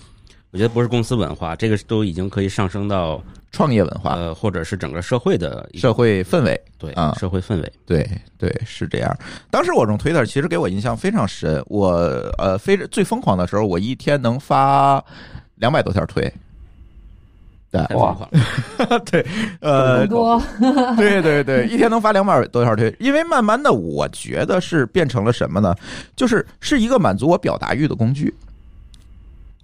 [0.52, 7.72] 我觉得不是公司文化，这个都已经可以上升到创业文化、呃，或者是整个社会的社会氛围，对啊社会氛围。
[7.86, 9.16] 对对，是这样。
[9.50, 11.62] 当时我用 Twitter，其实给我印象非常深。
[11.68, 11.92] 我
[12.36, 15.02] 呃，非最疯狂的时候，我一天能发
[15.54, 16.30] 两百多条推。
[17.70, 19.26] 对太疯狂了， 对，
[19.62, 20.42] 呃不，多，
[20.98, 25.74] 对对对，一天能发两百多条推，因为慢慢的，我觉得是变成了什么呢？
[26.14, 28.34] 就是是一个满足我表达欲的工具。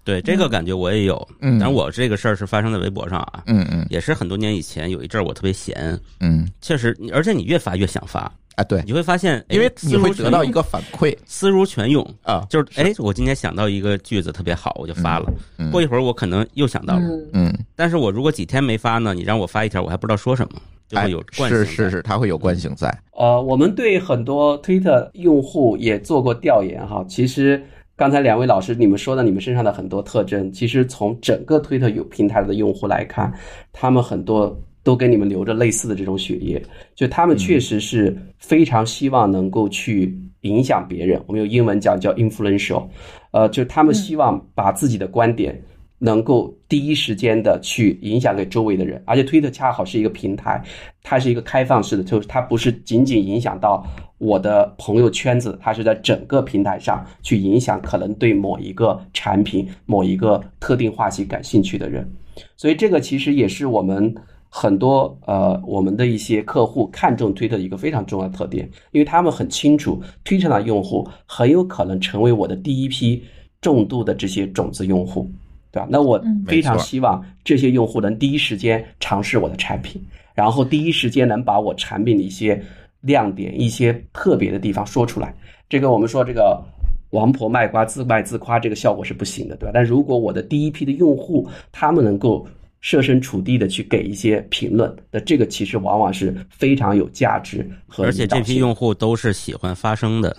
[0.04, 1.28] 对这个感觉我也有。
[1.40, 3.86] 嗯，但我这个事儿是发生在微博上啊，嗯嗯。
[3.90, 6.48] 也是很多年以前，有一阵儿我特别闲，嗯。
[6.60, 8.20] 确实，而且你越发越想发，
[8.56, 11.16] 啊，对，你会发现，哎因为你会得到一个个反馈。
[11.26, 15.30] 思如泉涌，啊，就是哎，我今天想到一个句子特别好，我就发了。
[15.58, 21.64] 嗯过一会儿我可能又想到了，嗯，嗯，但是我如果几天没发呢，你让我发一条，我还不知道说什么，就哎会有惯性在。
[21.66, 22.88] 是是是，它会有惯性在。
[23.12, 27.04] 呃，我们对很多 Twitter 用户也做过调研哈。
[27.08, 27.62] 其实
[27.98, 33.32] 刚才两位老师你们说的你们身上的很多特征，其实从整个 Twitter 有平台的用户来看，
[33.72, 36.62] 他们很多都跟你们流着类似的这种血液，
[36.94, 41.20] 就他们确实是非常希望能够去影响别人。
[41.26, 42.86] 我们用英文讲叫 influential，
[43.32, 45.60] 呃，就他们希望把自己的观点。
[45.98, 50.62] 能够第一时间的去影响给周围的人，而且推特恰好是一个平台，
[51.02, 53.84] 它是一个开放式的，就是它不是仅仅影响到
[54.18, 62.08] 我的朋友圈子，它是在整个平台上去影响可能对某一个产品、某一个特定话题感兴趣的人。
[62.56, 64.14] 所以这个其实也是我们
[64.48, 73.20] 很多呃我们的一些客户看重推特一个非常重要的特点，因为他们很清楚推特的用户很有可能成为我的第一批
[73.60, 75.28] 重度的这些种子用户。
[75.70, 75.88] 对吧？
[75.90, 80.02] 那我嗯非常希望这些用户能第一时间尝试我的产品，
[80.34, 82.62] 然后第一时间能把我产品的一些
[83.02, 85.34] 亮点、一些特别的地方说出来。
[85.68, 86.62] 这个我们说这个
[87.10, 89.70] 王婆卖瓜自卖自夸，这个效果是不行的，对吧？
[89.74, 92.46] 但如果我的第一批的用户他们能够
[92.80, 100.36] 设身处地的去给一些评论，那这个其实往往是非常有价值和而且这批用户都是喜欢发声的，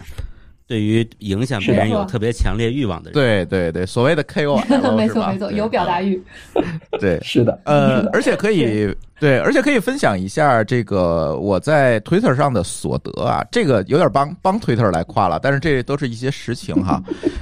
[0.70, 3.14] 对于影响别人有特别强烈欲望的人。
[3.16, 4.64] 对对对，所谓的 KOL
[4.96, 6.22] 没错没错，有表达欲。
[7.02, 7.20] 对。
[7.26, 17.02] 是的，呃，而且可以对，而且可以分享一下这个我在 Twitter 上的所得啊，这个有点帮帮 Twitter 来夸了，但是这都是一些实情哈。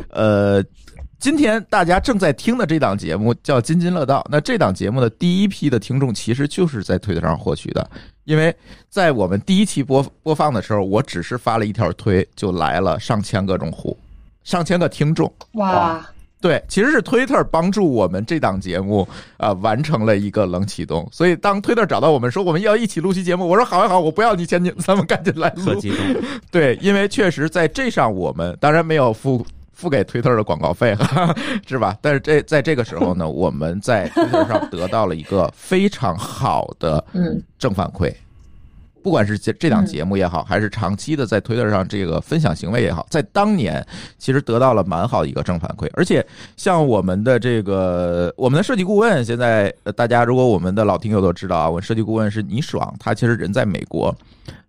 [0.09, 0.63] 呃，
[1.19, 7.89] 今天大家正在听的这档节目叫《津津乐道》，那这档节目的第一批的听众其实就是在 Twitter 上获取的，
[8.23, 8.55] 因为
[8.87, 13.97] 在我们第一期播播放的时候，我只是发了一条推，就来了上千个用户，
[14.43, 15.31] 上千个听众。
[15.53, 16.07] 哇，
[16.39, 19.01] 对，其实是 Twitter 帮助我们这档节目
[19.37, 21.09] 啊、呃完成了一个冷启动。
[21.11, 25.51] 所以当 Twitter 找到我们说我们要一起录期节目，我说好呀好，我不要你钱，你咱们赶紧来
[26.51, 29.43] 对，因为确实在这上我们当然没有付
[29.77, 30.97] 付给 Twitter 的广告费，
[31.67, 31.95] 是吧？
[32.01, 38.11] 但是这在这个时候呢， 我们在 Twitter 上得到了一个非常好的嗯正反馈。
[39.03, 43.85] 不管是这这档节目也好，还是长期的在 Twitter 上这个分享行为也好，在当年
[44.17, 45.87] 其实得到了蛮好的一个正反馈。
[45.93, 46.25] 而且
[46.57, 54.13] 像我们的这个我们的设计顾问，现在呃大家如果我们的老听友都知道啊，我们设计顾问是倪爽，他其实人在美国，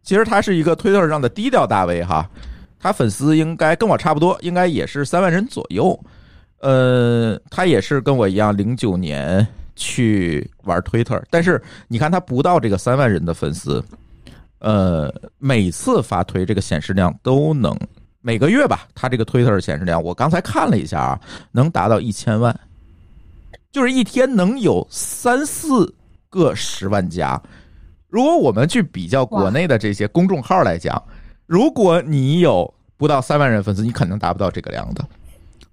[0.04, 2.28] 其实他是一个 Twitter 上的低调大 V 哈，
[2.80, 5.98] 他粉丝应该跟我差不多，应该也是三万人左右。
[6.60, 13.84] 呃，他也是跟我一样，零九年去玩 Twitter，但是你看他不到这个三万人的粉丝，
[14.58, 17.78] 呃，每次发推这个显示量都能
[18.20, 21.20] 每个月吧，他这个 Twitter 显示量，我刚才看了一下啊，
[21.52, 22.58] 能达到一千万，
[23.70, 25.94] 就是一天能有三四
[26.28, 27.40] 个十万加。
[28.08, 31.00] 如果我们去比较国内的这些公众号来讲，
[31.48, 35.02] 如果你有不到三万人粉丝，你肯定达不到这个量的。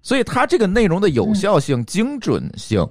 [0.02, 2.88] 所以它这个内容的有效性、精准性，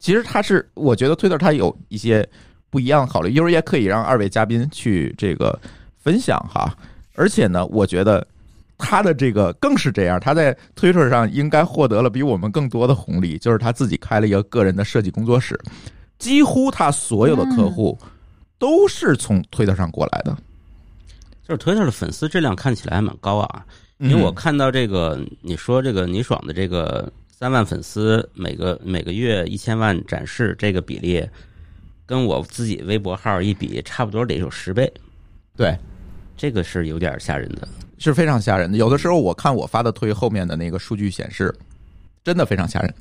[0.00, 2.28] 其实它是我觉得 Twitter 它有一些
[2.68, 5.56] 不一样的考虑，一会儿也可以让二位嘉宾去这个
[5.98, 6.76] 分享哈。
[7.14, 8.26] 而且呢，我觉得
[8.76, 15.56] 他的这个更是这样，他在 Twitter 上应该获得了比我们更多的红利，就是他自己开了一个个人的设计工作室，
[16.18, 17.96] 几乎他所有的客户
[18.58, 20.36] 都是从 Twitter 上过来的。
[21.50, 23.66] 就是 Twitter 的粉丝质量看起来还蛮高啊，
[23.98, 31.28] 因为我看到这个你说这个倪爽的这个三万粉丝，每个每个月一千万展示这个比例，
[32.06, 34.88] 跟我自己微博号一比，差不多得有十倍，
[35.56, 35.76] 对，
[36.36, 37.66] 这个是有点吓人的。
[37.98, 38.78] 是非常吓人的。
[38.78, 41.52] 有的时候我看我发的推后面的那个数据显示，
[42.22, 42.94] 真的非常吓人。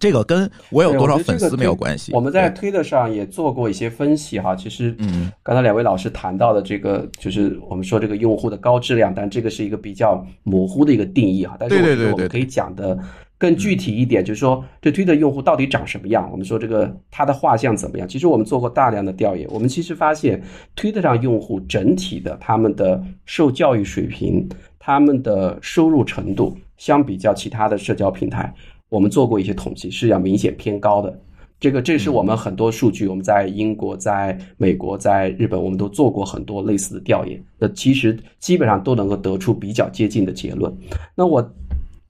[0.00, 2.10] 这个跟我有多少粉丝没有关系。
[2.12, 11.54] 我们在推特上也做过一些分析哈，其实，嗯，刚才两位老师谈到的这个，就是我们说这个用户的高质量，但这个是一个比较模糊的一个定义哈。
[11.60, 12.98] 但是我觉得我们可以讲的
[13.36, 16.26] 更具体一点，就是说这推特用户到底长什么样？
[16.32, 18.08] 我们说这个他的画像怎么样？
[18.08, 20.42] 其实我们做过大量的调研，我们其实发现
[20.74, 24.48] 推特上用户整体的他们的受教育水平、
[24.78, 28.50] 他们的收入程度，相比较其他的社交平台。
[28.90, 31.18] 我们做过一些统计，是要明显偏高的。
[31.58, 37.42] 这个，这是我们很多数据，我们在英国、在美国、在日本，我们都做过很多类似的调研。
[37.58, 40.74] 那其实基本上都能够得出比较接近的结论。
[41.14, 41.46] 那我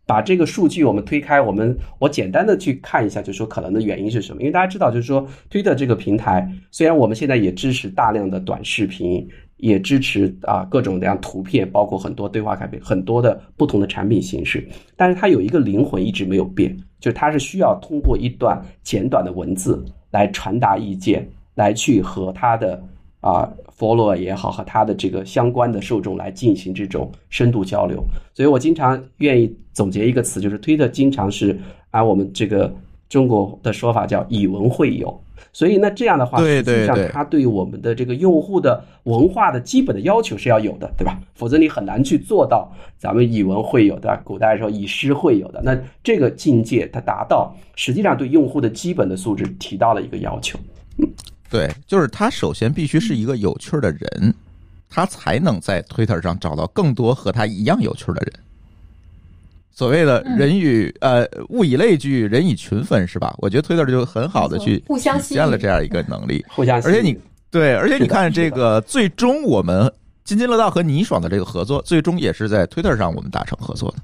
[0.06, 4.40] 把这个数据我们推开，我们我简单的去看一下，就是说可能的原因是什么？
[4.40, 9.28] 因为大家知道，就是说推特这个平台，虽然我们现在也支持大量的短视频。
[9.60, 14.66] 也支持啊各种各样图片，包括很多对话卡片，很多的不同的产品形式。
[14.96, 22.82] 但是它有一个灵魂一直没有变，就是它是需要通过一段简短的文字来传达意见，来去和它的
[23.20, 23.48] 啊
[23.78, 28.02] follower 也好，和它的这个相关的受众来进行这种深度交流。
[28.34, 31.58] 所以我经常愿意总结一个词，就是推特经常是
[31.90, 32.74] 按我们这个
[33.10, 35.22] 中国的说法叫以文会友。
[35.52, 41.18] 所以那这样的话，实际上它对我们的这个用户的文化的基本的要求是要有的，对吧？
[41.34, 45.60] 否则你很难去做到咱们以文会友的，古代时候以诗会友的。
[45.64, 50.56] 那这个境界它达到，实际上对用户的基本的素质提到了一个要求。
[51.50, 54.32] 对，就是他首先必须是一个有趣的人，
[54.88, 58.32] 他才能在 Twitter 上找到更多和他一样有趣的人。
[59.80, 63.34] 所谓的人与呃物以类聚，人以群分，是吧？
[63.38, 66.76] 我觉得 Twitter 就很好的去互相体现了这样一个能力， 互相。
[66.82, 67.18] 而且你
[67.50, 69.90] 对，而且你看这个，最终我们
[70.22, 73.96] 津津乐道和倪爽的这个合作，最终也是在 Twitter 上我们达成合作的。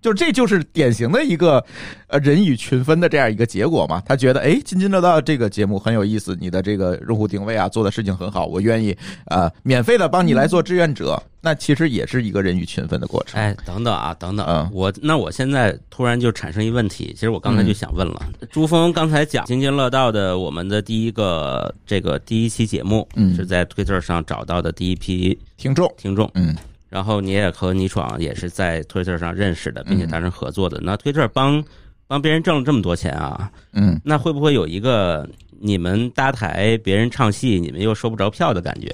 [0.00, 1.64] 就这就是典型的一个，
[2.08, 4.02] 呃，人以群分的这样一个结果嘛。
[4.06, 8.96] 他觉得，哎，津津乐道这个节目很有意思，你的这个用户定位啊，做的事情很好，我愿意
[9.26, 11.22] 啊，免费的帮你来做志愿者。
[11.42, 13.40] 那其实也是一个人与群分的过程。
[13.40, 26.54] 哎，等等啊，等等，我那我现在突然就产生一问题，其实我刚才就想问了，朱峰刚才讲津津乐道的我们的第一个这个第一期节目，嗯是在 Twitter 上找到的第一批听众，听众，嗯。
[26.90, 30.80] 然后你也和倪闯也是在推特上认识的，并且达成合作的。
[30.82, 31.64] 那推特帮
[32.08, 35.26] 帮别人挣了这么多钱啊，嗯，那会不会有一个
[35.60, 38.92] 你们搭台，别人唱戏，你们又收不着票的感觉？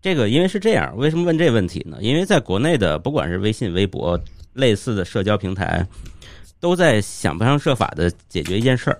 [0.00, 1.98] 这个因为是这样，为什么问这问题呢？
[2.00, 4.18] 因为在国内的不管是微信、微博
[4.54, 5.86] 类似的社交平台，
[6.60, 8.98] 都在想方设法的解决一件事儿，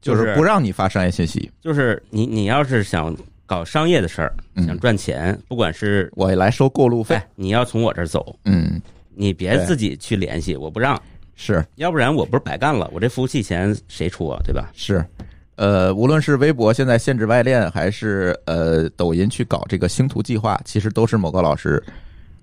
[0.00, 1.50] 就是不让你发商业信息。
[1.60, 3.12] 就是你你要是想。
[3.46, 8.82] 搞商业的事儿，想赚钱，不管是我来收过路费，你要从我这儿走，嗯，
[9.14, 11.00] 你别自己去联系，我不让，
[11.36, 14.40] 是，要不然我不是白干了，我这服务器钱谁出啊？
[14.44, 14.70] 对吧？
[14.74, 15.04] 是，
[15.54, 21.82] 呃，无论是微博现在限制外链，还是呃抖音去搞这个星图计划，其实都是某个老师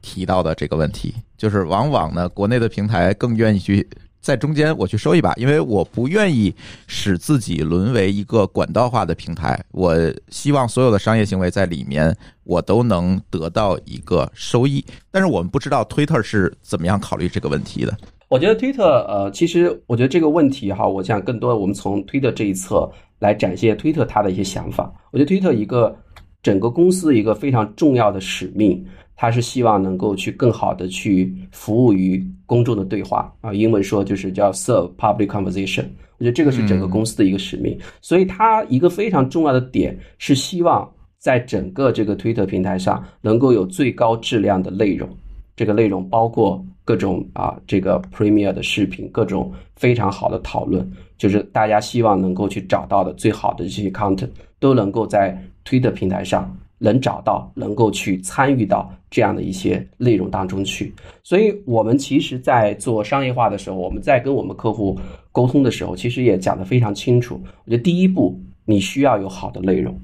[0.02, 3.86] 提到的这个问题，就是往往呢，国内的平台更愿意去。
[4.24, 6.56] 在中间我去收一把，因为我不愿意
[6.88, 9.62] 使自己沦为一个管道化的平台。
[9.72, 9.94] 我
[10.30, 12.16] 希望所有的商业行为在里面，
[12.46, 14.84] 我都能得到一个收益。
[15.12, 17.94] 但是我们不知道 Twitter 是怎么样考虑这个问题的。
[18.30, 24.90] 我觉得 Twitter，呃，其实我觉得这个问题哈，我想更多我们从 Twitter 这一侧来展现 Twitter 它的一些想法。
[25.12, 25.94] 我觉得 Twitter 一个
[26.42, 28.84] 整个公司一个非常重要的使命，
[29.24, 35.86] 它是希望能够去更好的去服务于公众的对话啊，英文说就是叫 serve public conversation。
[36.18, 40.86] 我觉得这个是整个公司的一个使命，所以它一个非常重要的点是希望
[41.20, 45.08] 在整个这个推特平台上能够有最高质量的内容。
[45.56, 50.86] 这个内容包括各种啊，这个 Premier 的视频，各种非常好的讨论，
[51.18, 56.54] 就是大家希望能够去找到的最好的这些 content，都能够在推特平台上
[56.84, 60.94] 能找到，能够去参与到这样的一些内容当中去。
[61.24, 65.00] 所以，我们其实，在做商业化的时候，我们在跟我们客户
[65.32, 67.42] 沟通的时候，其实也讲得非常清楚。
[67.66, 69.98] 我觉得第一步，你需要有好的内容。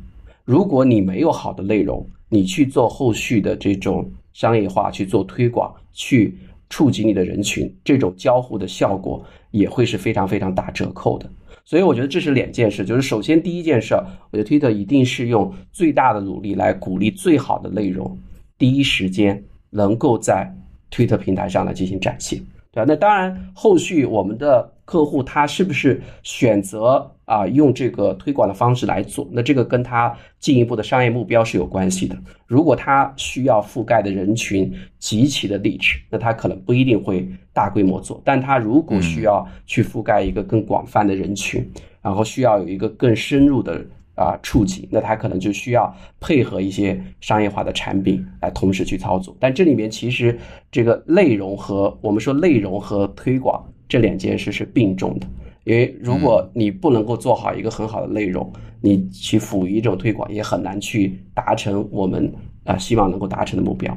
[0.45, 4.09] 如果你没有好的内容，你去做后续的这种。
[4.31, 6.37] 商业化去做推广，去
[6.69, 9.21] 触及你的人群，这种交互的效果
[9.51, 11.29] 也会是非常非常打折扣的。
[11.69, 18.17] 所以我觉得这是两件事，就是首先第一件事，我觉得推特一定是用最大的努力来鼓励最好的内容，
[18.57, 19.39] 第一时间
[19.69, 20.51] 能够在
[20.89, 22.39] 推特平台上来进行展现。
[22.71, 22.85] 对吧？
[22.87, 29.29] 那当然，后续我们的客户他是不是选择啊用这个推广的方式来做？
[29.31, 32.17] 那这个跟他进一步的商业目标是有关系的。
[32.47, 38.19] 如果他需要覆盖的人群极其的 niche，那他可能不一定会大规模做。
[38.25, 41.63] 但他如果需要去覆盖一个更广泛的人群，
[42.01, 43.79] 然后需要有一个更深入的。
[44.19, 50.37] 啊，触及那他可能就需要配合一些商业化的产品来同时去操作，但这里面其实
[50.69, 55.27] 这个内容和我们说内容和推广这两件事是并重的，
[55.69, 58.51] 因为如果你不能够做好一个很好的内容，
[58.81, 62.27] 你去辅以这种推广也很难去达成我们
[62.63, 63.95] 啊希望能够达成的目标。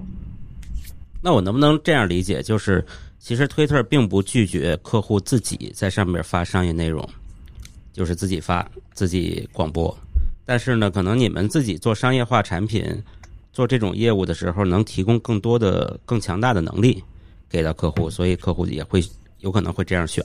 [1.22, 2.84] 那我能不能这样理解，就是
[3.18, 7.08] 其实推特并不拒绝客户自己在上面发商业内容，
[7.90, 9.96] 就是自己发自己广播。
[10.44, 12.84] 但是呢，可能你们自己做商业化产品、
[13.50, 17.02] 做这种业务的时候，能提供更多的、更强大的能力
[17.48, 19.02] 给到客户，所以客户也会
[19.38, 20.22] 有可能会这样选。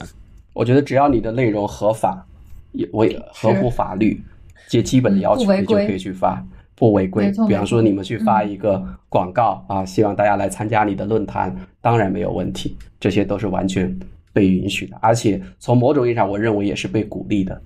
[0.58, 2.26] 我觉得只要你的内容合法，
[2.72, 4.20] 也为合乎法律，
[4.66, 6.44] 这基本的要求，你就可以去发，
[6.74, 7.30] 不违规。
[7.46, 13.96] 比方说，你们去发一个广告啊，希望大家来参加你的论坛，当然没有问题，这些都是完全
[14.32, 17.62] 被允许的，而且从某种意义上，我认为也是被鼓励的。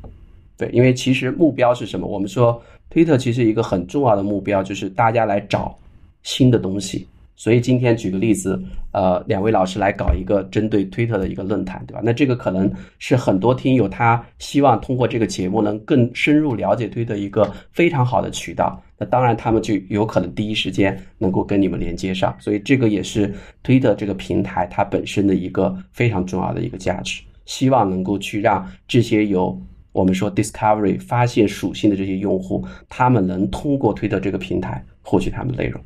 [0.58, 2.06] 对，因为其实目标是什么？
[2.06, 5.74] 我们说推特其实一个很重要的目标就是大家来找
[6.22, 7.08] 新的东西。
[7.34, 8.62] 所以今天举个例子，
[8.92, 12.00] 呃，两位老师来搞一个针对推特的一个论坛，对吧？
[12.04, 18.80] 那这个可能是很多听友他希望通过这个节目能更深入了解推特一个非常好的渠道。
[18.96, 22.34] 那当然他们就有可能第一时间能够跟你们连接上。
[22.38, 29.60] 所以这个也是推特这个平台它本身的一个非常重要的一个价值，希望能够去让这些有。
[29.90, 35.78] 我们说，discovery 发现属性的这些用户，他们能通过推特这个平台获取他们的内容。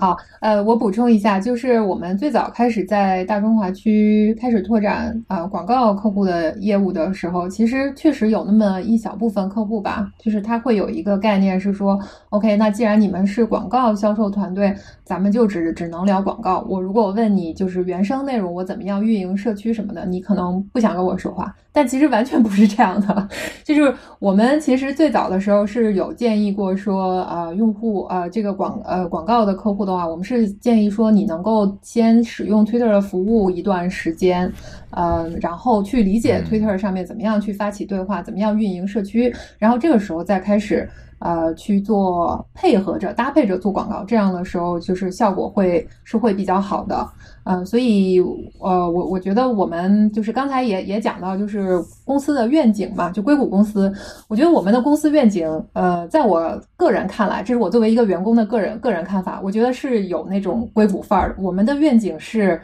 [0.00, 14.74] 好，呃，我补充一下，就是我们最早开始在大中华区开始拓展啊广告客户的业务的时候，其实确实有那么一小部分客户吧，就是他会有一个概念是说，OK，那既然你们是广告销售团队。
[15.10, 16.64] 咱们就只只能聊广告。
[16.68, 21.52] 我如果我问你，就是原生内容我怎么样运营社区什么的，你可能不想跟我说话。
[21.72, 23.28] 但其实完全不是这样的，
[23.64, 34.52] 就是我们其实最早的时候是有建议过说，呃，用户呃这个广呃广告的客户的话，我们是建议说你能够先使用 Twitter 的服务一段时间，
[34.90, 40.88] 嗯，然后去理解 Twitter 上面怎么样去发起对话，怎么样运营社区，然后这个时候再开始。
[41.22, 47.06] 呃，去做配合着搭配着做广告，这样的时候就是效果会是会比较好的。
[47.44, 48.20] 呃，所以
[48.60, 53.92] 呃，我我觉得我们就是刚才也也讲到，就是公司的愿景嘛，就硅谷公司，
[54.28, 61.36] 我觉得我们的公司愿景，呃，在我个人看来，这是我作为一个员工的个人个人看法，我觉得是有那种硅谷范儿。
[61.38, 62.60] 我们的愿景是。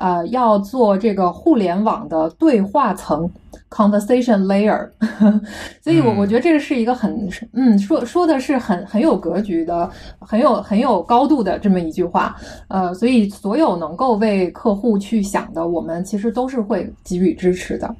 [0.00, 3.30] 呃，要做这个互联网的对话层
[3.70, 4.88] （conversation layer），
[5.82, 9.90] 所以，我我觉得这个是一个很，嗯，说说的是很很有格局的，
[10.20, 12.36] 很有很有高度的这么一句话。
[12.68, 17.94] 呃，所以所有能够为客户去想的，我们其实都是会给予支持的。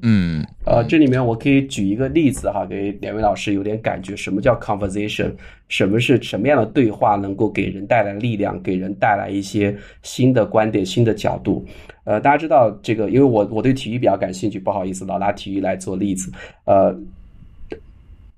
[0.00, 5.30] 嗯，呃，这里面我可以举一个例子哈，给两位老师有点感觉，什么叫 conversation，
[5.68, 11.64] 什么是什么样的对话能够给人带来力量，给人带来一些新的观点、新的角度。
[12.04, 16.32] 呃，大家知道这个，因为我我对体育比较感兴趣，不好意思，老拿体育来做例子。
[16.64, 16.98] 呃，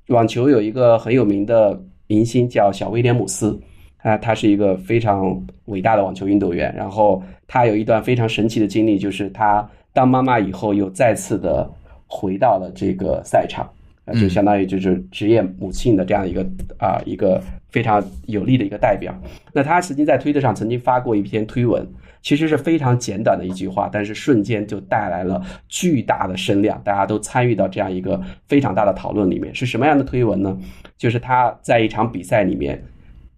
[0.09, 3.59] 网球有一个很有名的明星叫小威廉姆斯，
[3.99, 9.69] 啊，他是一个非常伟大的网球运动员，然后他有一段非常神奇的经历，就是他。
[9.95, 11.71] 当妈妈以后，又再次的
[12.07, 13.67] 回到了这个赛场，
[14.05, 16.47] 啊，就相当于就是职业母亲的这样一个
[16.79, 17.41] 啊一个
[17.71, 19.15] 非常有力的一个代表。
[19.53, 21.87] 那他曾经在推特上曾经发过一篇推文，
[22.21, 29.55] 其实是非常简短的一句话，但是瞬间就带来了巨大的声量，大家都参与到这样一个非常大的讨论里面。
[29.55, 30.59] 是什么样的推文呢？
[30.99, 32.83] 就是他在一场比赛里面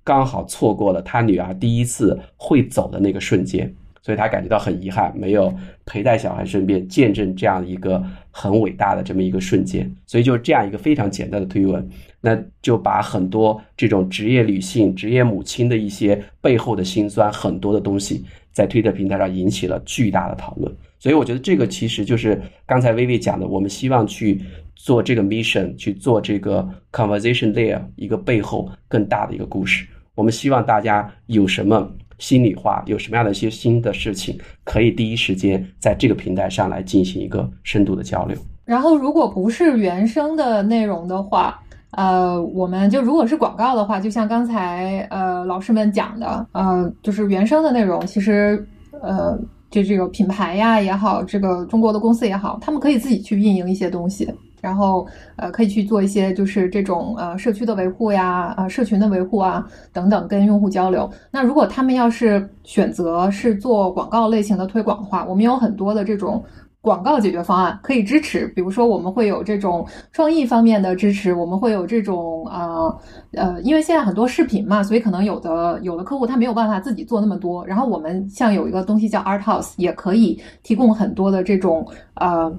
[0.02, 3.70] 刚好错过了他女儿第一次会走的那个瞬间。
[4.06, 5.52] 所以他感觉到很遗憾，没有
[5.84, 8.00] 陪在小孩身边，见证这样一个
[8.30, 9.92] 很伟大的这么一个瞬间。
[10.06, 11.84] 所以就是这样一个非常简单的推文，
[12.20, 20.72] 那就把很多这种职业女性、职业母亲的一些背后的辛酸，很多的东西在推特平台上引起了巨大的讨论。
[21.00, 24.40] 所以我觉得这个其实就是刚才薇薇讲的，我们希望去
[24.76, 29.84] 做这个 mission，去做这个 conversation there 一个背后更大的一个故事。
[30.14, 31.92] 我们希望大家有什么。
[32.18, 38.36] 心里话有什么样的一些新的事情，可以第一时间在这个平台上来进行一个深度的交流。
[38.64, 41.62] 然后，如果不是原生的内容的话，
[41.92, 48.66] 呃，我们就如果是广告的话，就像刚才呃老师们讲的，呃，就是原生的内容，其实
[49.02, 49.38] 呃，
[49.70, 54.28] 就这个品牌呀也好，这个中国的公司也好，他们可以自己去运营一些东西。
[54.66, 55.06] 然后，
[55.36, 61.08] 呃，可以去做一些就是这种呃社区的维护呀，呃社群的维护啊等等，跟用户交流。
[61.30, 66.42] 那如果他们要是选择是做广告类型的推广的话，我们有很多的这种
[66.80, 68.48] 广告解决方案可以支持。
[68.56, 72.98] 比如说，我们会有这种创意方面的支持，我们会有这种呃
[73.34, 77.64] 呃，因为现在很多视频嘛，所以可能有的有的客户他没有办法自己做那么多。
[77.64, 82.52] 然后我们像有一个东西叫 Art House，也可以提供很多的这种呃。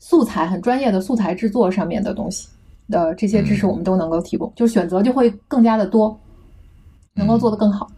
[0.00, 2.48] 素材很专业的素材制作上面的东西
[2.88, 6.18] 的这些知识，我们都能够提供，就选择就会更加的多，
[7.14, 7.88] 能够做得更好。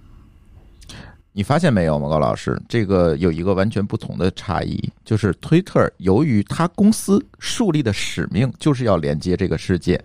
[1.33, 9.99] 你发现没有，毛高老师，这个有一个完全不同的差异，就是推特由于他公司树立的使命就是要连接这个世界，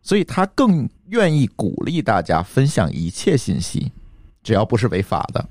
[0.00, 3.92] 所以他更愿意鼓励大家分享一切信息，
[4.42, 5.46] 只要不是违法的。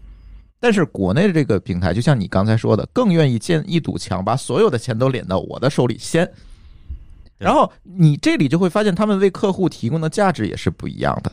[0.60, 6.30] 但是国内的这个平台，就像你刚才说的，更愿意建一堵墙，把所有的钱都敛到我的手里先。
[7.38, 11.32] 然后你这里就会发现，他们为客户提供的价值也是不一样的。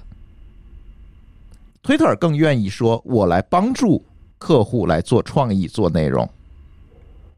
[1.83, 4.05] 推特尔更愿意说，我来帮助
[4.39, 6.29] 客户来做创意、做内容，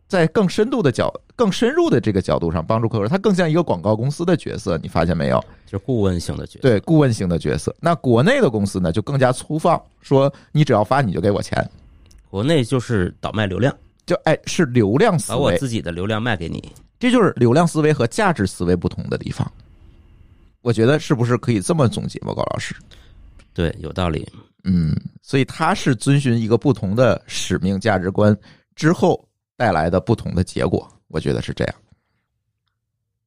[0.08, 4.78] 在更深度的角、更深入的这个角度上帮助客户，它更像一个广告公司的角色。
[4.78, 5.44] 你发现没有？
[5.66, 6.60] 就顾问型的角色。
[6.60, 7.74] 对，顾问型的角色。
[7.78, 11.70] 那国内的公司呢，就更加粗放，说你只要发，你就给我钱。
[12.30, 13.74] 国内就是倒卖流量，
[14.06, 19.50] 就哎是流量思维，把我自己的流量卖给你，这就是流量思维和价值思维不同的地方。
[20.62, 22.74] 我觉得是不是可以这么总结吧，高老师？
[23.52, 24.26] 对，有道理。
[24.64, 28.36] 嗯，所以他是遵循一个不同的使命价值观
[28.74, 29.27] 之后
[29.58, 31.74] 带来的不同的结果，我觉得是这样。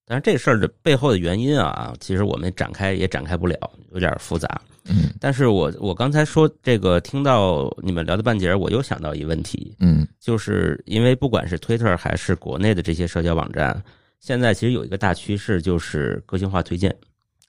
[0.05, 3.55] 但是这事儿的背后的原因啊，其实我们展开也展开不了，
[3.91, 4.61] 有点复杂。
[4.85, 13.81] 嗯，但是我我刚才说这个，听到你们聊的半截儿，我又想到一问题，嗯，就是因为不管是 Twitter 还是国内的这些社交网站，
[14.19, 16.93] 现在其实有一个大趋势，就是个性化推荐，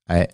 [0.07, 0.29] 哎，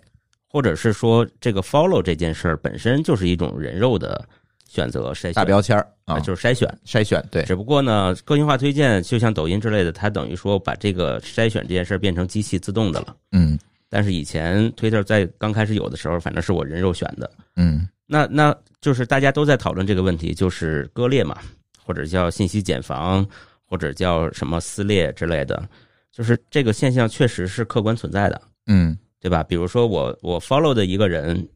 [0.47, 4.27] 或者是说这个 follow 这件事儿本身就是一种人肉的
[4.69, 7.43] 选择筛选大标签儿啊，就是筛选筛选，对。
[7.43, 13.57] 只不过呢，个性化推荐就像抖音之类的，它等于说把这个筛选这件事变成机器自动的了，嗯。
[13.89, 17.27] 但是以前 Twitter 在刚开始有的时候，反正是我人肉选的。
[17.55, 21.35] 嗯，那那就是大家都在讨论这个问题，就是割裂嘛，
[21.83, 23.25] 或者叫信息茧房，
[23.65, 25.67] 或者叫什么撕裂之类的，
[26.11, 28.39] 就是这个现象确实是客观存在的。
[28.67, 29.41] 嗯，对吧？
[29.41, 31.49] 比如说我我 follow 的一个人，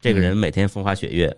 [0.00, 1.36] 这个人每天风花雪月。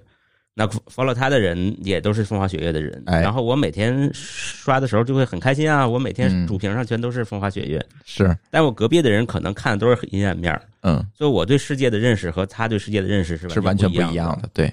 [0.59, 5.87] 那 follow 他的人也都是风花雪月的人，然后我每天刷的时候就会很开心啊！
[5.87, 8.35] 我每天主屏上全都是风花雪月，是。
[8.51, 14.49] 但我隔壁的人可能看的都是阴暗面嗯，所以我对世界的认识和他对世界的认识是是完全不一样的。
[14.55, 14.73] 对。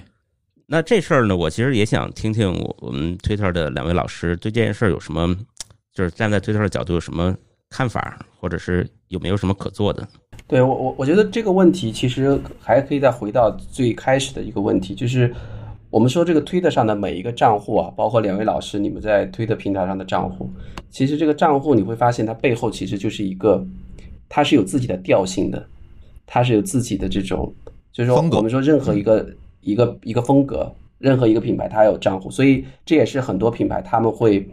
[0.66, 5.36] 那这事儿呢，我其实也想听听我我们推特的两位老师对这件事儿有什么，
[5.94, 7.36] 就是站在推特的角度有什么
[7.70, 10.08] 看法，或者是有没有什么可做的？
[10.48, 15.36] 对我我我觉得这个问题其实还可以再回到最开始的一个问题，就是。
[15.94, 20.50] 我们说这个推特上的每一个账户啊，包括两位老师你们在推特平台上的账户，
[20.90, 23.64] 其实这个账户你会发现它背后其实就是一个，
[24.28, 25.64] 它是有自己的调性的，
[26.26, 27.54] 它是有自己的这种，
[27.92, 29.30] 就是说我们说任何一个
[29.62, 30.68] 一个一个风格，
[30.98, 34.44] 任何一个品牌它有账户，所以这也是很多品牌他们会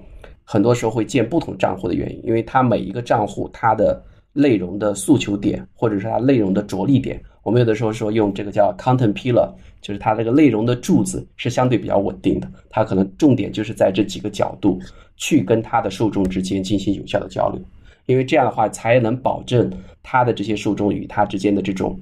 [0.44, 7.18] 很多时候会建不同账户的原因，因为它每一个账户它的内容的诉求点，或者是它内容的着力点。
[7.42, 14.78] 我们有的时候说用这个叫 content pillar，就是它这个内容的柱子是相对比较稳定的，它可能重点就是在这几个角度
[15.16, 17.60] 去跟它的受众之间进行有效的交流。
[18.06, 19.70] 因为这样的话才能保证
[20.02, 21.98] 它的这些受众与它之间的这种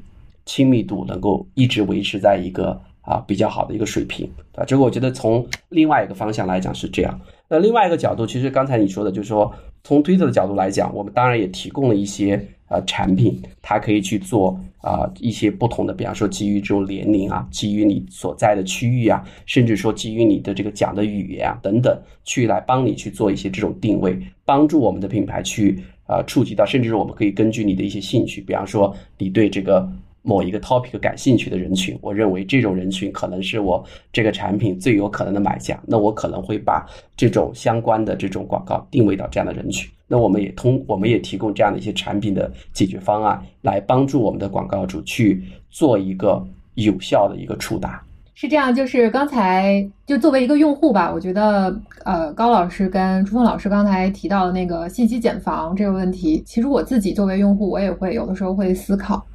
[0.46, 7.20] 亲密度能够一直维持在一个啊比较好的一个水平，啊，这个我觉得从另外一个方向来讲是这样。
[7.46, 12.42] 那另外一个角度，其实刚才你说的，就是说从推特的角度来讲，我们当然也提供了一些。
[12.70, 14.50] 呃，产品它可以去做
[14.82, 29.90] 啊一些不同的，比方说基于这种年龄啊，基于你所在的区域啊，甚至说基于你的这个讲的语言啊等等，去来帮你去做一些这种定位，帮助我们的品牌去啊触及到，甚至是我们可以根据你的一些兴趣，比方说你对这个。
[30.28, 35.80] 某一个 topic 感兴趣的人群，我认为这种人群可能是我这个产品最有可能的买家。
[35.86, 39.90] 那我可能会把这种相关的这种广告定位到这样的人群。
[40.06, 48.02] 那我们也通，我们也提供这样的一些产品的解决方案，来帮助我们的广告主去做一个有效的一个触达。
[48.34, 51.74] 是这样，就是刚才就作为一个用户吧，我觉得
[52.04, 59.26] 呃，高老师跟朱峰老师刚才提到的那个信息茧房这个问题，其实我自己作为用户，我也会有的时候会思考。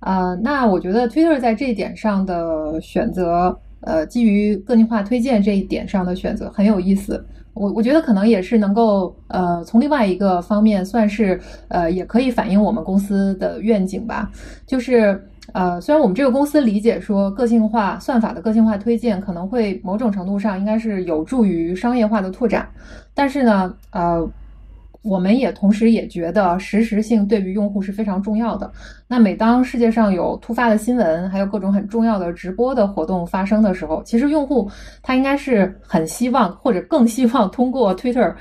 [0.00, 7.22] 啊，那我觉得 Twitter 在这一点上的选择，呃，基于个性化推荐这一点上的选择很有意思。
[7.52, 11.38] 我我觉得可能也是能够，呃，从另外一个方面算是，
[11.68, 14.30] 呃，也可以反映我们公司的愿景吧。
[14.66, 15.22] 就是，
[15.52, 22.66] 呃，虽然我们这个公司理解说个性化算法的个性化推荐可能会某种程度上应该是有助于商业化的拓展，
[23.12, 24.26] 但是呢，呃。
[25.02, 28.70] 我们也同时也觉得实时性对于用户是非常重要的。
[29.08, 34.70] 那每当世界上有突发的新闻，还有各种很重要的直播的活动发生的时候，其实用户
[35.02, 38.34] 他应该是很希望或者更希望通过 Twitter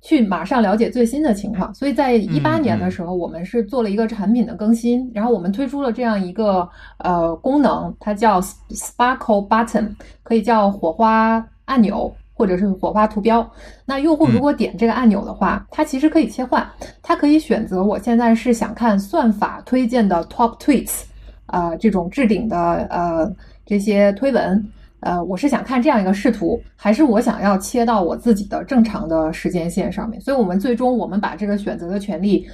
[0.00, 1.74] 去马上了解最新的情况。
[1.74, 6.66] 所以在一八年的时候，我们是做了一个产品的更新，然后我们推出了这样一个
[6.98, 9.90] 呃功能，它叫 Sparkle Button，
[10.22, 12.10] 可以叫火花按钮。
[12.38, 13.44] 或者是火花图标，
[13.84, 16.64] 那用户如果点这个按钮的话，它其实可以切换，
[17.02, 21.02] 它可以选择我现在是想看算法推荐的 top tweets，
[21.46, 22.56] 啊，这种置顶的
[22.90, 23.28] 呃
[23.66, 24.64] 这些推文，
[25.00, 30.20] 呃，我是想看这样一个视图，还是我想要切到我自己的正常的时间线上面？
[30.20, 32.46] 所以我们最终我们把这个选择的权利。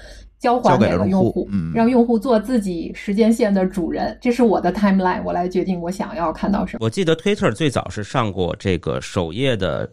[0.45, 4.17] 交还给了用户，让用户做自己时间线的主人。
[4.21, 6.85] 这是我的 timeline，我来决定我想要看到什么。
[6.85, 9.91] 我记得 Twitter 最早是上过这个首页的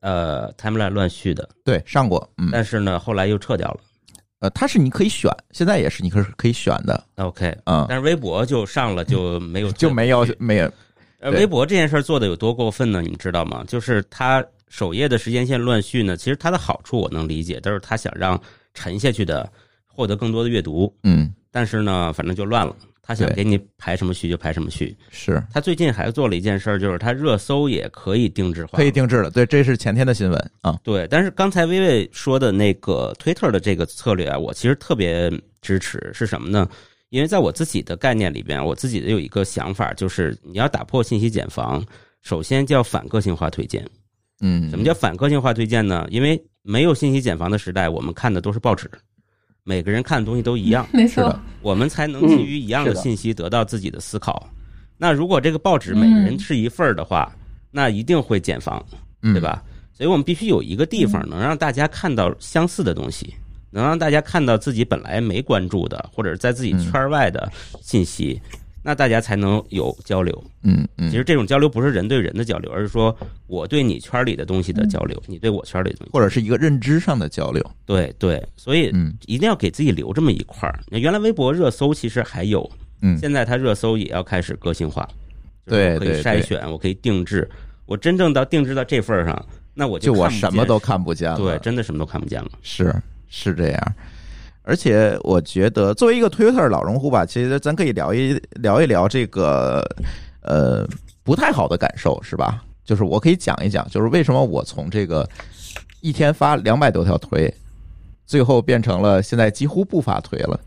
[0.00, 3.80] 呃 timeline 乱序的，对，上过，但是呢，后来又撤掉了。
[4.38, 7.02] 呃，它是你可以选，现在也是你可可以选的。
[7.16, 10.70] OK，嗯，但是微博就上了就没有 就没有没有。
[11.18, 13.02] 呃，微博这件事做的有多过分呢？
[13.02, 13.64] 你们知道吗？
[13.66, 18.40] 就是它首页的时间线乱序呢，其实它的好处我能理解，但是它想让
[18.74, 19.50] 沉下去的。
[19.94, 22.74] 获得更多的阅读，嗯，但是呢，反正就乱了。
[23.04, 24.96] 他想给你排什么序就排什么序。
[25.10, 29.28] 是他最近还做了一件事，就是他热搜也可以定制化，可以定制了。
[29.28, 30.78] 对，这是前天的新闻啊。
[30.84, 35.28] 对，但是刚才薇薇说的那个 Twitter 的这个策略啊，我其实特别
[35.60, 36.12] 支持。
[36.14, 36.68] 是什么呢？
[37.08, 41.84] 因为在我自己的概念里边，我自己的有一个想法，就是你要打破信息茧房，
[42.22, 43.84] 首先叫反个性化推荐。
[44.40, 46.06] 嗯，什么叫反个性化推荐呢？
[46.08, 48.88] 因为没有信息茧房的时代，我们看的都是报纸。
[49.64, 54.48] 每个人看的东西都一样， 没错，我们才能基于一样的信息得到自己的思考。
[54.98, 57.32] 那如果这个报纸每个人是一份儿的话，
[57.70, 58.84] 那一定会减房，
[59.20, 59.62] 对吧？
[59.92, 63.34] 所以我们必须有一个地方能让大家看到相似的东西，
[63.70, 67.50] 能让大家看到自己本来没关注的或者在自己圈外的
[67.80, 68.40] 信息。
[68.82, 71.10] 那大家才能有交流，嗯嗯。
[71.10, 73.16] 其实这种交流不是人对人的交流，而是说
[73.46, 77.64] 我对你圈里的东西的交流，你对我圈里的东西，或者是一个认知上的交流。
[77.86, 78.92] 对对，所以
[79.26, 80.80] 一定要给自己留这么一块儿。
[80.88, 82.68] 那原来微博热搜其实还有，
[83.02, 85.08] 嗯，现在它热搜也要开始个性化，
[85.64, 87.48] 对，可以筛选，我可以定制。
[87.86, 91.36] 我真正到定制到这份儿上，那我就我什么都看不见了。
[91.36, 92.50] 对，真的什么都看不见了。
[92.62, 92.94] 是
[93.28, 93.94] 是这样。
[94.64, 99.84] 而且我觉得，作为一个 Twitter 老用户吧，其实咱可以聊一聊一聊这个
[100.42, 100.86] 呃
[101.24, 102.62] 不太好的感受，是吧？
[102.84, 105.28] 就是我可以讲一讲，就是为什么我从这个
[106.00, 107.52] 一天发两百多条推，
[108.24, 110.60] 最后变成了现在几乎不发推了，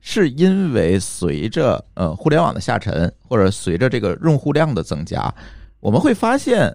[0.00, 5.32] 是因为随着呃互联网的下沉，或者随着这个用户量的增加，
[5.80, 6.74] 我们会发现。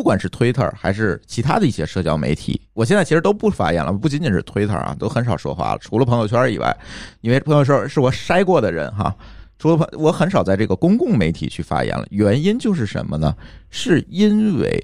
[0.00, 3.92] 不管是 Twitter 还是其他的一些社交媒体，我现在其实都不发言了。
[3.92, 5.78] 不仅仅是 Twitter 啊，都很少说话了。
[5.78, 6.74] 除了朋友圈以外，
[7.20, 9.14] 因为朋友圈是我筛过的人哈。
[9.58, 12.06] 除了朋，我很少在这个公共媒体去发言了。
[12.08, 13.36] 原因就是什么呢？
[13.68, 14.82] 是因为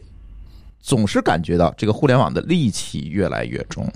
[0.80, 3.90] 总是感觉到这个互联网的戾气越来越重。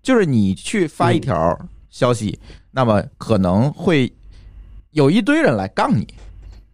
[0.00, 1.58] 就是你去发一条
[1.88, 2.38] 消息，
[2.70, 4.12] 那么可能会
[4.92, 6.06] 有一堆人来杠你。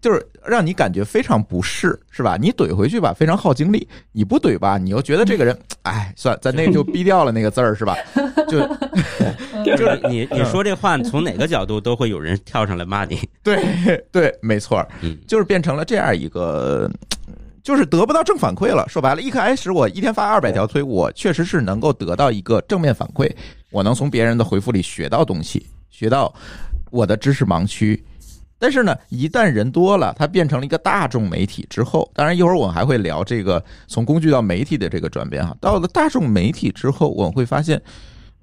[0.07, 2.37] 就是让你感觉非常不适，是吧？
[2.41, 7.97] 你怼回去吧，非常耗精力；你不怼吧，你又觉得这个人，哎，算，咱那就逼掉了那个字儿，是吧？
[8.47, 8.61] 就
[9.65, 13.19] 就是你你说这话从哪个角度都会有人跳上来骂你。
[13.43, 16.89] 对对，没错，嗯，就是变成了这样一个。
[17.65, 18.87] 就是得不到正反馈了。
[18.89, 23.29] 说白了，一开始我一天发二百条推，我确实是能够得到一个正面反馈，
[23.73, 26.33] 我能从别人的回复里学到东西，学到
[26.93, 28.01] 我的知识盲区。
[28.59, 35.57] 但是呢，一旦人多了，它变成了一个大众媒体之后，当然一会儿我们还会聊这个从工具到媒体的这个转变哈。
[35.61, 37.81] 到了大众媒体之后，我们会发现，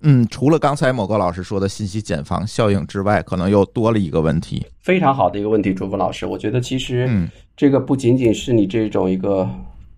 [0.01, 4.65] 嗯，除了刚才某个老师说的信息茧房效应之外，可能又多了一个问题。
[4.81, 9.49] 非常好的一个问题，朱峰老师，我觉得其实嗯这个不仅仅是你这种一个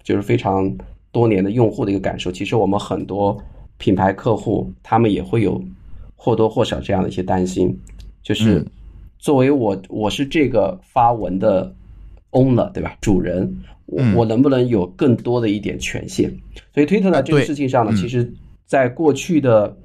[0.03, 0.73] 就是非常
[1.11, 3.37] 多年的用户的一个感受，其实我们很多
[3.77, 5.61] 品牌客户他们也会有
[6.15, 7.77] 或多或少这样的一些担心，
[8.23, 8.65] 就是嗯
[9.25, 11.73] 作为我我是这个发文的
[12.29, 12.95] owner 对吧？
[13.01, 13.51] 主人，
[13.87, 16.31] 我嗯我能不能有更多的一点权限？
[16.75, 18.31] 所以推特啊呢这个事情上呢，嗯其实
[18.67, 19.75] 在过去的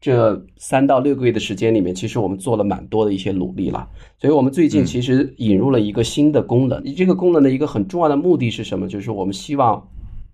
[0.00, 3.86] 这三到六个月的时间里面，其实我们做了蛮多的一些努力了。
[4.18, 8.88] 所以我们最近嗯其实引入了一个新的功能，这个功能的一个很重要的目的是什么？
[8.88, 9.86] 就是我们希望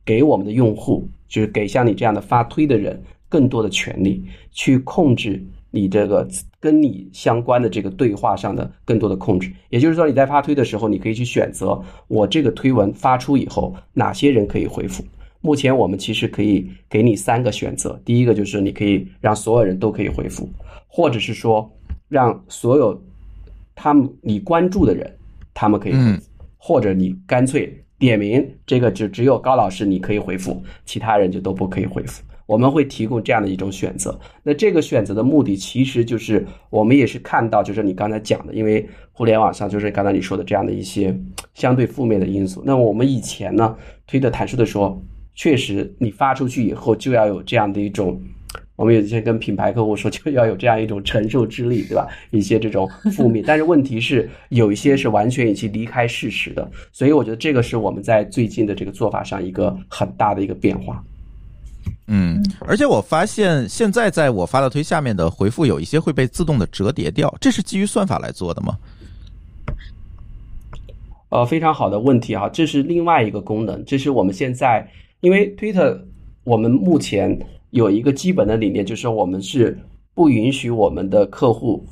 [0.04, 5.44] 给我们的用户，就是给像你这样的发推的人更多的权利，去控制
[5.74, 6.26] 你这个
[6.60, 9.52] 跟你相关的这个对话上的更多的控制。
[9.70, 15.04] 也就是说，你在发推的时候，你可以去选择我这个推文发出以后，哪些人可以回复。
[15.40, 20.48] 目前我们其实可以给你三个选择，第一个就是你可以让所有人都可以回复，
[20.86, 21.70] 或者是说
[22.08, 22.98] 让所有
[23.74, 25.12] 他们你关注的人
[25.52, 26.20] 他们可以回复，嗯
[26.56, 32.22] 或者你干脆点名这个只只有高老师你可以回复，其他人就都不可以回复。
[32.46, 34.18] 我们会提供这样的一种选择。
[34.42, 41.16] 那这个选择的目的其实就是我们也是看到，就是你刚才讲的，因为互联网上就是刚才你说的这样的一些
[41.54, 42.62] 相对负面的因素。
[42.64, 43.76] 那我们以前呢
[44.06, 45.02] 推的坦率的说，
[45.34, 48.20] 确实你发出去以后就要有这样的一种。
[48.76, 52.08] 我们有些跟品牌客户说，就要有这样一种承受之力，对吧？
[52.32, 61.00] 一些这种负面，但是问题是有一些是完全已经离开事实的，所以我觉得这个是我们在最近的这个做法上一个很大的一个变化。
[62.06, 68.76] 嗯，而且我发现现在在我发的推下面的回复有一些会被自动的折叠掉，这是基于算法来做的吗？
[71.30, 74.86] 呃，非常好的问题哈，这是另外一个功能，这是我们现在
[75.20, 75.98] 因为 Twitter
[76.44, 77.36] 我们目前
[77.70, 79.76] 有一个基本的理念，就是我们是
[80.14, 81.84] 不允许我们的客户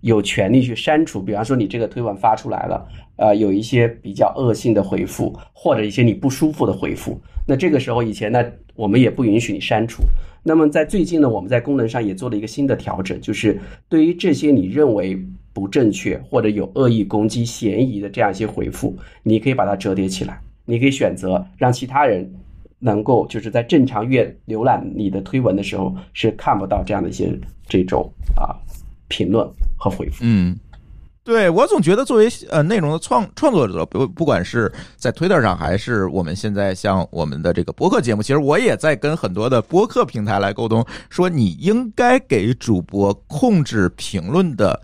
[0.00, 2.86] 有权利去删除，比方说你这个推文发出来了，
[3.20, 8.42] 呃，有一些比较恶性的回复，或者一些你不舒服的回复，那这个时候以前呢，
[8.74, 10.02] 我们也不允许你删除。
[10.42, 13.60] 那么在最近呢，我们在功能上也做了一个新的调整，就是
[13.90, 22.26] 对于这些你认为不正确或者有恶意攻击嫌疑的这样一些回复，你可以把它折叠起来，你可以选择让其他人
[22.78, 28.56] 能够就是在正常阅浏览你的推文的时候是看不到这样的一些这种啊
[29.08, 29.46] 评论
[29.76, 30.24] 和回复。
[30.24, 30.58] 嗯，
[31.30, 44.82] 对我总觉得作为呃内容的创创作者，不不管是在 Twitter 上，还是我们现在像我们的这个播客节目，其实我也在跟很多的播客平台来沟通，说你应该给主播控制评论的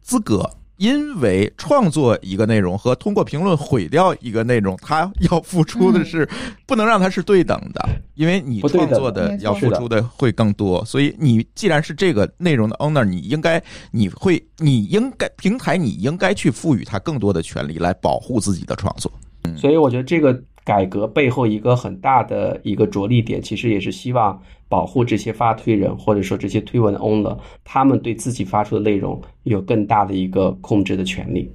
[0.00, 0.50] 资格。
[0.76, 6.28] 因为创作一个内容和通过评论毁掉一个内容，他要付出的是
[6.66, 19.10] 不能让它是对等的，因为你创作的要付出的会更多，所以你既然是这个内容的 owner，你应该你会你应该平台你应该去赋予他更多的权利来保护自己的创作。
[19.56, 31.50] 所以我觉得这个改革背后一个很大的一个着力点，其实也是希望保护这些发推人或者说这些推文的 owner，他们对自己发出的内容有更大的一个控制的权利。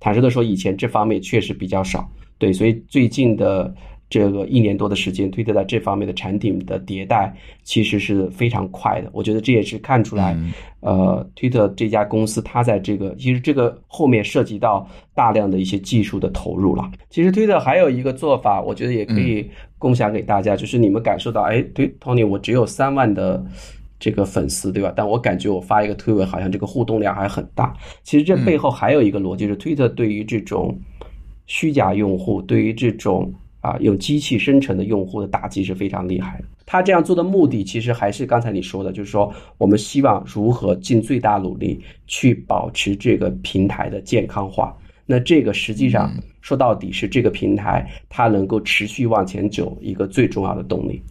[0.00, 2.08] 坦率的说，以前这方面确实比较少，
[2.38, 3.74] 对，所以最近的
[4.14, 7.34] 这个一年多的时间，推特在这方面的产品的迭代
[7.64, 9.10] 其实是非常快的。
[9.12, 16.88] 我觉得这也是看出来，嗯呃，推特这家公司它在这个其实这个后面涉及到大量的一些技术的投入了。
[17.10, 23.44] 其实推特还有一个做法，我觉得也可以共享给大家，就是你们感受到，哎，对，Tony，我只有三万的。
[24.00, 24.92] 这个粉丝对吧？
[24.94, 27.74] 但我感觉我发一个推文，好像这个互动量还很大。
[28.02, 30.78] 其实这背后还有一个逻辑，是推特对于这种
[31.46, 33.32] 虚假用户，对于这种
[33.64, 36.44] 啊有机器生成的用户的打击是非常厉害的。
[36.66, 44.76] 他这样做的目的，其实还是刚才你说的，就是说我们希望如何尽最大努力去保持这个平台的健康化。
[45.06, 46.12] 那这个实际上
[46.42, 51.02] 说到底是这个平台它能够持续往前走一个最重要的动力。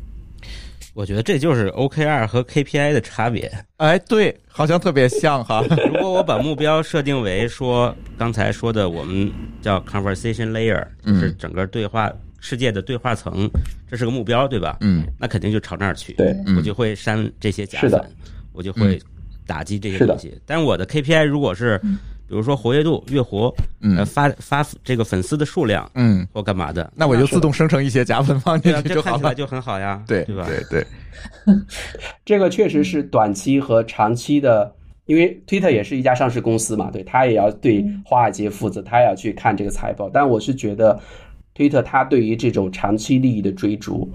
[0.95, 3.51] 我觉得这就是 OKR 和 KPI 的差别。
[3.78, 5.64] 哎，对，好像特别像哈。
[5.91, 12.12] 如果我把目标设定为说刚才说的，我们叫 conversation layer，就是整个对话
[12.45, 13.49] 世界的对话层，
[13.89, 14.75] 这是个目标，对吧？
[14.81, 16.11] 嗯那肯定就朝那儿去。
[16.13, 18.11] 对，嗯我就会删这些假是的粉，
[18.51, 19.01] 我就会
[19.47, 20.37] 打击这些东西。
[20.45, 21.79] 但我的 KPI 如果是，
[22.27, 23.47] 比如说活跃度、月活，
[23.79, 29.17] 呃，嗯发发这个粉丝的数量嗯，或干嘛的，那我就自动生成一些假粉放进去就好了。
[29.17, 30.45] 这看起来就很好呀，对对吧？
[30.45, 30.85] 对对，
[32.25, 34.73] 这个确实是短期和长期的，
[35.05, 40.09] 因为 Twitter 也是一家上市公司嘛，对，他也要对华尔街负责，他也要去看这个财报。
[40.09, 40.99] 但我是觉得
[41.56, 44.10] ，Twitter 它对于这种长期利益的追逐，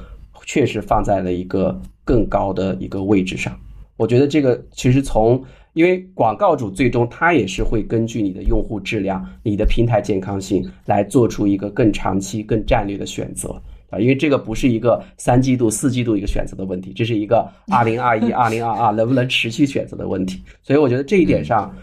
[0.45, 3.59] 确实放在了一个更高的一个位置上。
[3.97, 13.61] 我觉得这个其实从，因为广告主最终他也是会根据你的用户质量、你的平台健康性来做出一个更长期、更战略的选择。
[13.91, 20.43] 啊，因为这个不是一个三季度、四季度一个选择的问题，这是一个 二零二一、二零二二能不能持续选择的问题。
[20.63, 21.75] 所以我觉得这一点上，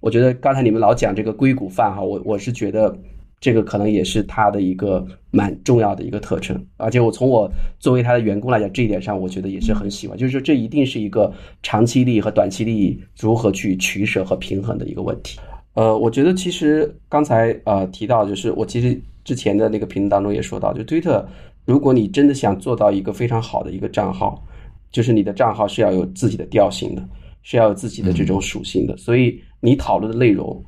[0.00, 2.94] 我觉得刚才你们老讲这个硅谷范哈，我我是觉得
[3.40, 6.58] 这个可能也是他的一个蛮重要的一个特征。
[6.76, 11.32] 而且我从我作为他的员工来讲，这一点上我觉得也是很喜欢，就是说这一定是一个
[11.62, 15.38] 长期利益和短期利益如何去取舍和平衡的一个问题。
[15.74, 21.28] 呃，我觉得其实刚才呃提到，就是我其实之前的那个评论当中也说到，就推特，
[21.66, 24.42] 如果你真的想做到一个非常好的一个账号，
[24.90, 27.06] 就是你的账号是要有自己的调性的，
[27.42, 30.64] 是要有自己的这种属性的，所以你讨论的内容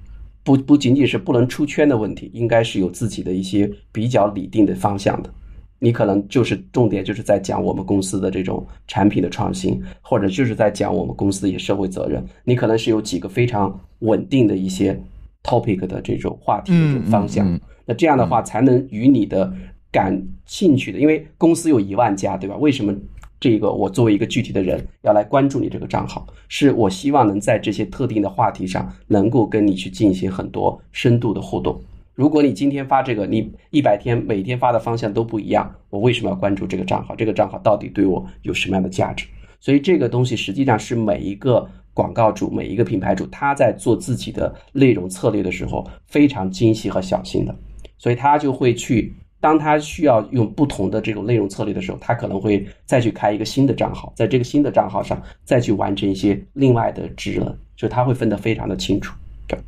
[0.48, 5.30] 不不仅仅是不能出圈的问题，应该是有自己的一些比较拟定的方向的。
[5.78, 12.24] 你可能就是重点就是在讲我们公司的这种产品的创新，或者就是在讲我们公司的一些社会责任。
[12.44, 14.98] 你可能是有几个非常稳定的一些
[15.42, 17.46] topic 的这种话题的这种方向。
[17.46, 19.52] 嗯嗯那这样的话，才能与你的
[19.92, 22.56] 感兴趣的，因为公司有一万家，对吧？
[22.56, 22.94] 为什么
[23.40, 26.26] 这个我作为一个具体的人要来关注你这个账号？
[26.48, 31.80] 是我希望能在这些特定的话题上，能够跟你去进行很多深度的互动。
[32.14, 37.14] 如果你今天发这个，你一百天每天发的方向都不一样，我为什么要关注这个账号？
[37.14, 39.24] 这个账号到底对我有什么样的价值？
[39.60, 41.64] 所以这个东西实际上是每一个
[41.94, 47.54] 广告主、每一个品牌主他在做自己的内容策略的时候非常精细和小心的，
[47.98, 59.14] 所以他就会去，当他需要用不同的这种内容策略的时候，他可能会再去开一个新的账号，在这个新的账号上再去完成一些另外的职能，就他会分得非常的清楚。
[59.46, 59.58] 对，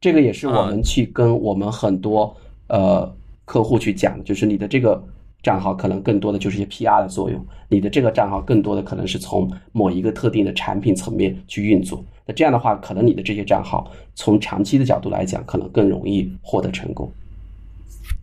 [0.00, 2.34] 这个也是我们去跟我们很多
[2.68, 3.12] 呃
[3.44, 5.02] 客户去讲的，就是你的这个
[5.42, 12.04] 账号可能更多的就是一些 PR 的作用，你的这个账号更多的可能是从某一个特定的产品层面去运作。
[12.24, 17.10] 那这样的话，可能你的这些账号从长期的角度来讲，可能更容易获得成功。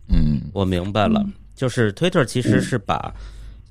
[0.08, 0.40] 嗯。
[0.52, 1.24] 我明白了，
[1.54, 3.14] 就是 Twitter 其实是把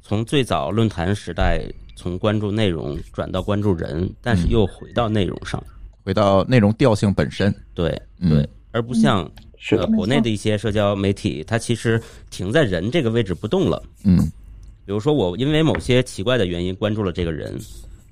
[0.01, 1.61] 从最早论坛时代
[1.95, 5.63] 从关注内容转到关注人，但是又回到内容上，
[6.03, 7.53] 回到内容调性本身。
[7.73, 8.29] 对嗯。
[8.29, 13.81] 对，而不像是呃，国内的一些社交媒体，它其实停在人这个位置不动了。
[14.03, 14.17] 嗯。
[14.85, 17.57] 比如说，我因为某些奇怪的原因关注了这个人，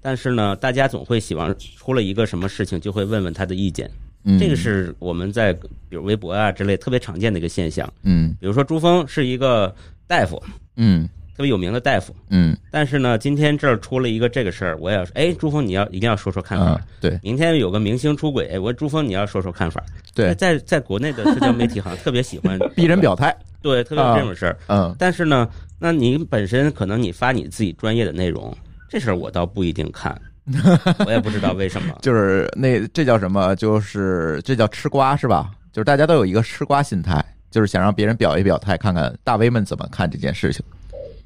[0.02, 3.92] 但是呢，大家总会希望出了一个什么事情就会问问他的意见，
[4.24, 7.92] 嗯，这个是我们在比如微博啊之类特别常见的一个现象。
[8.04, 9.74] 嗯比如说，朱峰是一个
[10.08, 10.42] 大夫，
[10.78, 16.66] 嗯特别有名的大夫，嗯但是呢，今天这儿出了一个这个事儿，我也要说，哎，朱峰你要一定要说说看法。
[16.66, 19.84] 啊，对明天有个明星出轨，哎我说朱峰你要说说看法。
[20.14, 23.36] 对，在在国内的社交媒体好像特别喜欢 逼人表态。
[23.62, 24.58] 对，特别有这种事儿。
[24.68, 25.48] 嗯但是呢，
[25.80, 28.56] 那你本身可能你发你自己专业的内容，
[28.90, 30.20] 这事儿我倒不一定看，
[31.06, 31.96] 我也不知道为什么。
[32.02, 33.56] 就是那这叫什么？
[33.56, 35.52] 就是这叫吃瓜是吧？
[35.72, 40.64] 就是大家都有一个吃瓜心态，就是想让别人表一表态，看看大 V 们怎么看这件事情。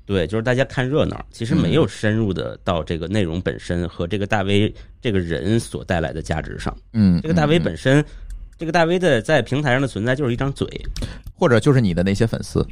[0.06, 6.76] 对，就是大家看热闹，其实没有深入的到这个内容本身和这个大 V 这个人所带来的价值上。
[6.94, 8.06] 嗯，这个大 V 嗯本身，
[8.56, 10.68] 这个大 V 的在平台上的存在就是一张嘴，
[11.34, 12.64] 或者就是你的那些粉丝，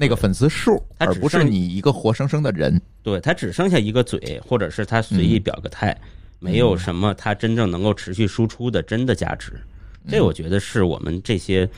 [0.00, 2.80] 那个粉丝数，而不是剩你一个活生生的人。
[3.02, 5.94] 对他只剩下一个嘴，或者是他随意表个态，
[6.38, 9.52] 没有什么他真正能够持续输出的真的价值。
[10.08, 11.68] 这我觉得是我们这些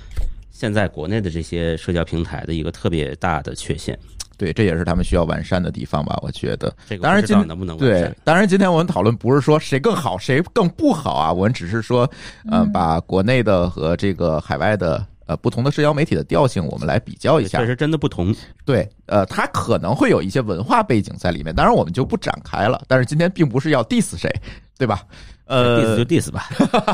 [0.52, 3.98] 现在国内的这些社交平台的一个特别大的缺陷。
[4.38, 6.16] 对，这也是他们需要完善的地方吧？
[6.22, 6.72] 我觉得。
[6.88, 12.08] 这个当然今能不能完对善，当然今天我们讨论不是说谁更好，谁更不好啊，我们只是说，
[12.50, 17.66] 嗯、把国内的和这个海外的呃不同的社交媒体的调性，我们来比较一下确。
[17.66, 18.34] 实真的不同。
[18.66, 22.80] 对，呃，它可能会有一些文化背景在里面，当然我们就不展开了。
[22.86, 24.30] 但是今天并不是要 diss 谁，
[24.78, 25.00] 对吧？
[25.46, 26.44] 呃，diss 就 diss 吧。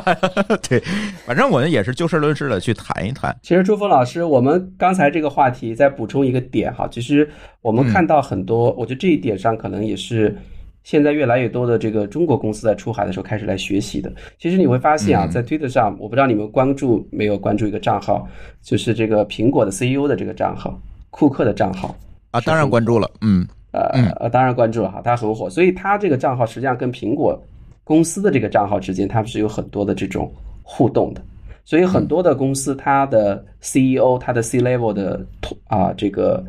[0.69, 0.81] 对，
[1.27, 3.37] 反正我们也是就事论事的去谈一谈。
[3.43, 7.29] 其实朱峰老师，我们刚才这个话题再补充一个点哈，其实
[7.61, 10.37] 我们看到很多，我觉得这一点上可能也是
[10.85, 14.11] 现在越来越多的这个中国公司在出海的时候开始来学习的。
[14.39, 18.27] 其实你会发现啊，嗯在推特上，我不知道你们关注没有关注一个账号，
[18.63, 21.95] 就是这个苹果的 CEO 的这个账号，库克的账号。
[22.31, 27.39] 啊，当然关注了，嗯呃嗯呃，当然关注了哈，他很火，所以他这个账号实际上跟苹果
[27.85, 30.31] 公司的这个账号之间，他们是有很多的这种
[30.63, 31.23] 互动的。
[31.65, 35.23] 所以很多的公司，它的 CEO、它的 C level 的
[35.67, 36.43] 啊、这个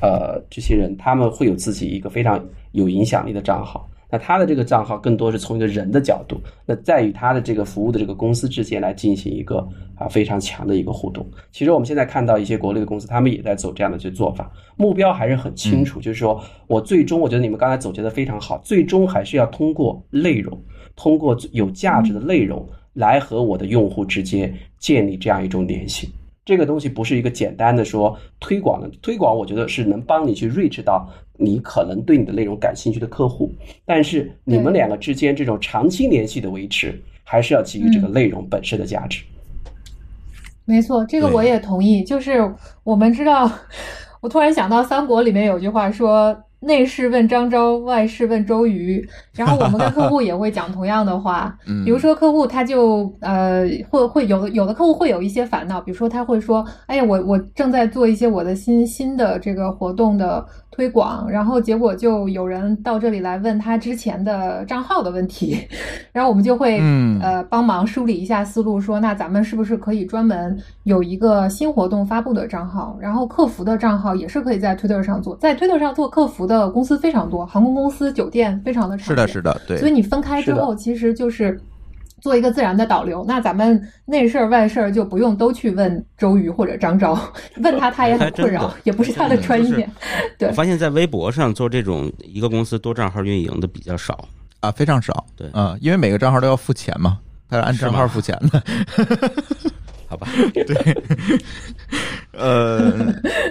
[0.00, 2.40] 呃这些人，他们会有自己一个非常
[2.72, 3.88] 有影响力的账号。
[4.10, 11.26] 那他的这个账号更多是从一个人的角度，那在与他的这个服务的这个公司之间来进行一个啊非常强的一个互动。
[11.50, 20.62] 其实我们现在看到一些国内的公司，他们也在走这样的去做法，目标还是很清楚，就是说我最终我觉得你们刚才总结的非常好，最终还是要通过内容，
[20.94, 26.12] 通过有价值的内容来和我的用户之间建立这样一种联系。
[26.44, 33.52] 这个东西不是一个简单的说推广的推广，我觉得是能帮你去 reach 到你可能对你的内容感兴趣的客户，
[33.84, 39.22] 但是你们两个之间这种长期联系的维持，还是要基于这个内容本身的价值。
[40.64, 42.04] 没错，这个我也同意。
[42.04, 42.52] 就是
[42.84, 43.50] 我们知道，
[44.20, 49.06] 我突然想到三国里面有句话说“内事问张昭，外事问周瑜”。
[49.34, 65.56] 然后我们跟客户也会讲同样的话， 嗯，比如说客户他就呃会会有的有的客户会有一些烦恼，比如说他会说，哎呀，我我正在做一些我的新新的这个活动的推广，然后结果就有人到这里来问他之前的账号的问题，
[66.12, 81.60] 然后我们就会嗯呃帮忙梳理一下思路，说那咱们是不是可以专门有一个新活动发布的账号，然后客服的账号也是可以在推特上做，在推特上做客服的公司非常多，航空公司、酒店非常的常是的，是的，对，所以你分开之后，其实就是
[82.20, 83.24] 做一个自然的导流。
[83.26, 87.18] 那咱们内事儿外事儿就不用都去问周瑜或者张昭，
[87.62, 89.88] 问他他也很困扰也不是他的专业。
[90.38, 94.28] 对我发现，在微博上做这种一个公司多账号运营的比较少。
[94.60, 97.18] 啊，非常少，对嗯，因为每个账号都要付钱嘛，
[97.50, 98.62] 他是按账号付钱的，
[100.12, 100.76] 好吧， 对
[102.32, 102.92] 呃，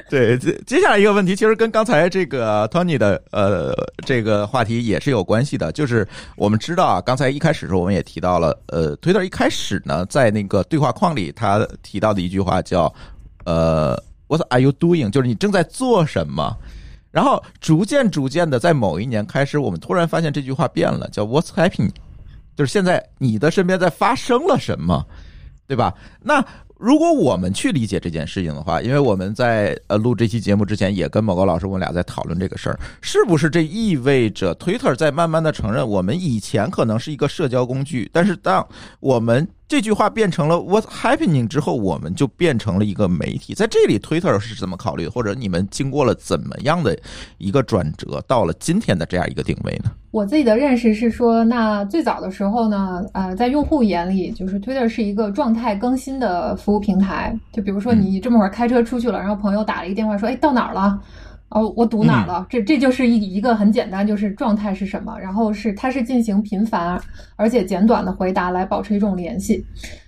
[0.07, 3.73] 对，接接下来一个问题，其实跟刚才这个 Tony 的呃
[4.05, 12.93] 这个话题也是有关系的，就是我们知道啊，刚才一开始的时候我们也提到了，呃，Twitter 一开始呢，在那个对话框里，他提到的一句话叫
[13.45, 15.09] 呃 What are you doing？
[15.09, 16.55] 就是你正在做什么。
[17.09, 21.89] 然后逐渐逐渐的，在某一年开始，我们突然发现这句话变了，叫 What's happening？
[22.55, 25.03] 就是现在你的身边在发生了什么，
[25.71, 25.93] 对吧？
[26.21, 26.43] 那
[26.77, 38.67] 如果我们去理解这件事情的话，因为我们在呃录这期节目之前，也跟某个老师我们俩在讨论这个事儿，是不是这意味着 Twitter 在慢慢的承认，我们以前可能是一个社交工具，但是当
[38.99, 43.53] 我们这句话变成了 What's happening 之后，我们就变成了一个媒体。
[43.53, 45.11] 在这里，Twitter 是怎么考虑的？
[45.11, 46.93] 或者你们经过了怎么样的
[47.37, 49.89] 一个转折，到了今天的这样一个定位呢？
[50.11, 57.33] 我自己的认识是说，那最早的时候呢，呃，在用户眼里，就是 Twitter 是一个状态更新的服务平台。
[57.53, 60.99] 就比如说你这么会儿开车出去了，然后朋友打了一个电话说，哎，到哪儿了？
[61.51, 62.47] 哦，我堵哪儿了？
[62.49, 66.99] 这这就是一一个很简单，就是状态是什么，然后是它是进行频繁
[67.35, 69.63] 而且简短的回答来保持一种联系。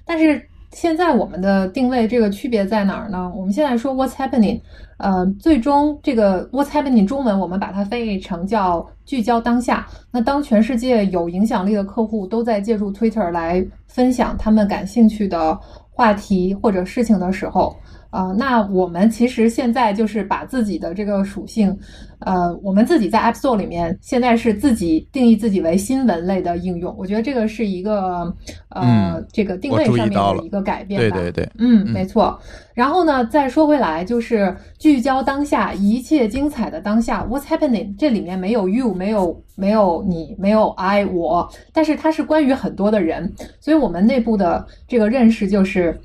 [0.06, 0.41] 但是
[0.72, 3.32] 现在我们的定位这个区别在哪儿呢？
[3.36, 4.60] 我们现在说 What's happening，
[4.98, 9.86] 呃，最终这个 What's happening 中文我们把它翻译成叫聚焦当下。
[10.12, 15.60] 那当全世界有影响力的客户都在借助 Twitter 来分享他们感兴趣的
[15.91, 17.76] 话题或者事情的时候，
[18.14, 21.76] 啊、那我们其实现在就是把自己的这个属性，
[22.20, 28.32] 呃，我们自己在 App Store 里面现在是自己定义自己为新闻类的应用，我觉得这个是一个
[28.70, 31.18] 呃、嗯这个定位上面的一个改变吧。
[31.18, 32.39] 对对对，嗯，嗯没错。
[32.76, 37.26] 然后呢，再说回来，就是聚焦当下，一切精彩的当下。
[37.26, 37.95] What's happening？
[37.97, 45.99] 这里面没有 you，没有没有你，没有 I 我，但是它是关于很多的人，所以我们内部的这个认识就是。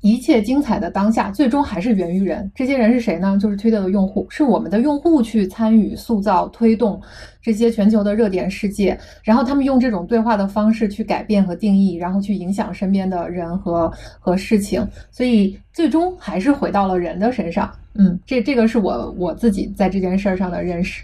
[0.00, 2.50] 一切精彩的当下，最终还是源于人。
[2.54, 3.36] 这些人是谁呢？
[3.40, 7.00] 就是推特的用户，是我们的用户去参与、塑造、推动
[7.42, 17.68] 这些全球的热点事件，然后他们用这种对话的方式去改变和定义，然后去影响身边的人和和事情，所以最终还是回到了人的身上。
[17.94, 21.02] 嗯，这这个是我我自己在这件事儿上的认识。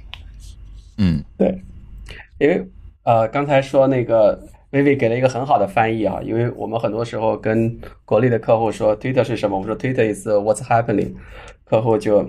[0.99, 1.61] 嗯对
[2.39, 2.65] 因为
[3.03, 4.41] 呃，刚才说那个
[4.75, 11.15] 薇薇给了一个很好的翻译啊，因为我们很多时候跟国内的客户说 Twitter 是什么，我们说 Twitter is what's happening，
[11.65, 12.29] 客户就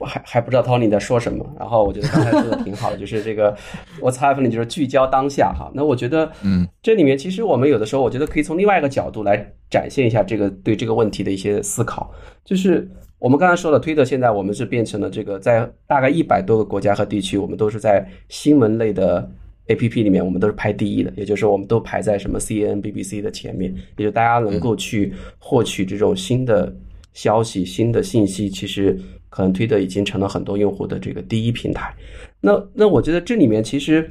[0.00, 1.42] 还还不知道 Tony 在说什么。
[1.58, 3.56] 然后我觉得刚才说的挺好的， 就是这个
[4.02, 5.70] What's happening 就是聚焦当下哈。
[5.72, 12.12] 那我觉得，嗯，这里面其实我们有的时候，我觉得可以从另外一个角度来展现一下这个对这个问题的一些思考，
[12.44, 12.86] 就是
[13.18, 19.26] 我们刚才说了，推特现在我们是变成了这个在大概一百多个国家和地区，我们都是在新闻类的。
[19.68, 26.74] A P P 里面我们都是排第一的，也就是说我们都排在什么 C N B B C 的前面，也就大家能够去获取这种新的
[27.14, 28.98] 消息、新的信息，其实
[29.28, 31.92] 可能推特已经成了很多用户的这个第一平台。
[32.40, 34.08] 那那我觉得这里面其实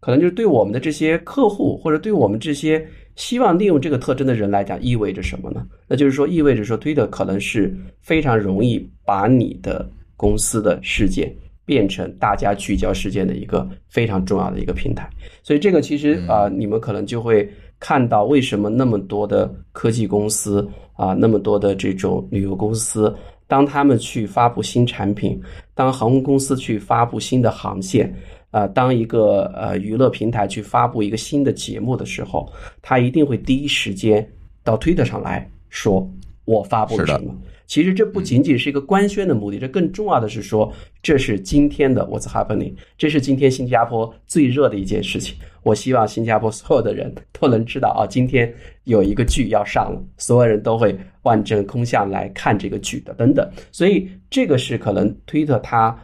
[0.00, 2.84] 可能就是对我们的这些客户或者对我们这些
[3.14, 5.64] 希望利用这个特征的人来讲，意味着什么呢？
[5.86, 11.32] 那就是说意味着说推特可能是非常容易把你的公司的事件。
[11.66, 15.10] 变成大家聚焦事件的一个非常重要的一个平台，
[15.42, 17.46] 所以这个其实啊，你们可能就会
[17.80, 23.14] 看到为什么那么多的科技公司啊，那么多的这种旅游公司，
[23.48, 25.38] 当他们去发布新产品，
[25.74, 28.14] 当航空公司去发布新的航线，
[28.52, 32.48] 啊，当一个呃娱乐平台去发布一个新的节目的时候，
[32.80, 34.26] 他一定会第一时间
[34.62, 36.08] 到推特上来说，
[36.46, 37.36] 我发布了什么。
[37.66, 45.36] 其实这不仅仅是一个官宣的目的，这更重要的是说，这是今天的 What's happening，这是今天新加坡最热的一件事情。
[45.64, 48.54] 我希望新加坡所有的人都能知道啊，今天
[48.84, 53.44] 有一个剧要上了，所有人都会万众空巷来看这个剧的，等等。
[53.72, 55.98] 所以这个是可能推特它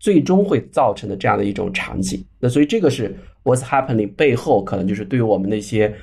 [0.00, 2.24] 最终会造成的这样的一种场景。
[2.40, 5.94] 那所以这个是 What's happening 背后可能就是对于我们那些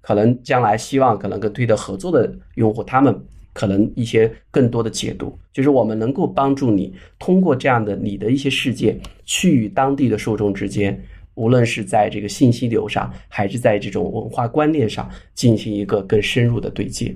[0.00, 3.18] 可能将来希望可能跟推特合作的用户，他们。
[3.52, 10.98] 可能一些更多的解读，就是我们能够帮助你通过这样的你的一些事件，去与当地的受众之间，
[11.34, 17.12] 无论是在这个信息流上，还是在这种文化观念上，进行一个更深入的对接。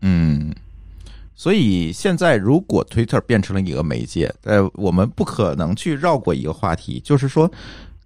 [0.00, 0.50] 嗯，
[1.34, 7.48] 所以现在如果推特变成了一个媒介，呃，我们不可能去绕过一个话题，就是说，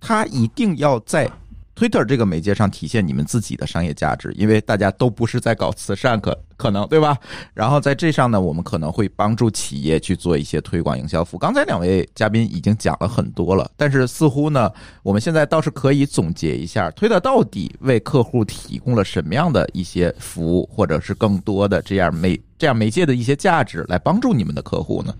[0.00, 1.30] 它一定要在。
[1.78, 7.16] Twitter 这个媒介上体现你们自己的商业价值，因为大家都不是在搞慈善，可可能对吧？
[7.54, 11.38] 然后在这上呢，我们可能会帮助企业去做一些推广营销服务。
[11.38, 14.68] 刚才两位嘉宾已经讲了很多了，但是似乎呢，
[15.04, 25.14] 我们现在倒是可以总结一下，Twitter 到底为客户提供了什么样的一些服务，或者是更多的这样媒这样媒介的一些价值，来帮助你们的客户呢？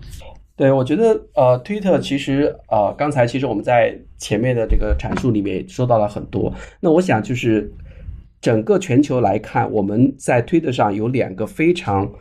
[0.59, 6.53] 对，我觉得呃，Twitter 其实呃，刚才其实我们在前面的这个阐述里面也说到了很多。
[6.81, 7.71] 那我想就是
[8.41, 12.11] 整个全球来看，我们在 Twitter 上有两个非常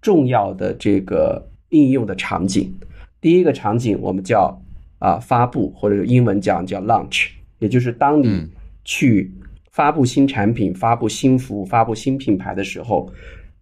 [0.00, 2.76] 重要的这个应用的场景。
[3.20, 4.60] 第一个场景我们叫
[4.98, 7.28] 啊发布，或者英文讲叫 launch，
[7.60, 8.48] 也就是当你
[8.84, 9.32] 去
[9.70, 13.08] 发布新产品、发布新服务、发布新品牌的时候，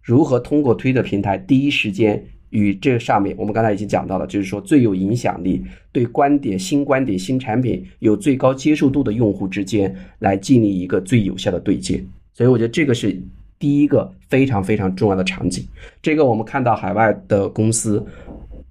[0.01, 2.25] 如何通过 Twitter 平台第一时间。
[2.49, 12.03] 与这上面，我们刚才已经讲到了，就是说最有影响力、对观点、新观点、新产品有最高接受度的用户之间，来建立一个最有效的对接。
[12.33, 13.17] 所以，我觉得这个是
[13.57, 15.65] 第一个非常非常重要的场景。
[16.01, 18.05] 这个我们看到海外的公司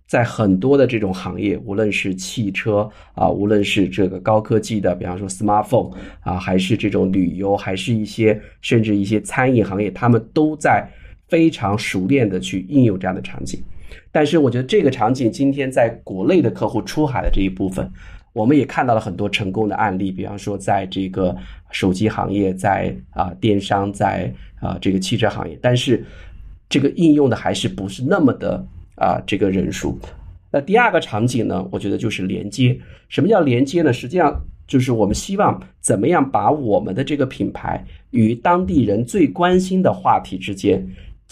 [0.06, 10.86] 在很多的这种行业，无论是汽车啊，无论是这个高科技的，比方说 smartphone 啊，还是这种旅游，还是一些甚至一些餐饮行业，他们都在
[11.28, 13.62] 非常熟练的去应用这样的场景。
[14.10, 17.90] 但是我觉得这个场景今天在国内的客户出海的这一部分，
[18.32, 21.36] 我们也看到了很多成功的案例，比方说在这个
[21.70, 26.04] 手机行业，在啊电商，在啊这个汽车行业，但是
[26.68, 28.64] 这个应用的还是不是那么的
[28.96, 29.98] 啊这个人数。
[30.50, 32.78] 那第二个场景呢，我觉得就是连接。
[33.08, 33.92] 什么叫连接呢？
[33.92, 40.84] 实际上就是我们希望怎么样把我们的这个品牌与当地人最关心的话题之间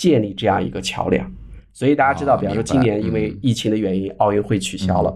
[0.02, 1.32] 建立这样一个桥梁。
[1.72, 5.14] 所以大家知道，比方说今年因为疫情的原因，奥运会取消了。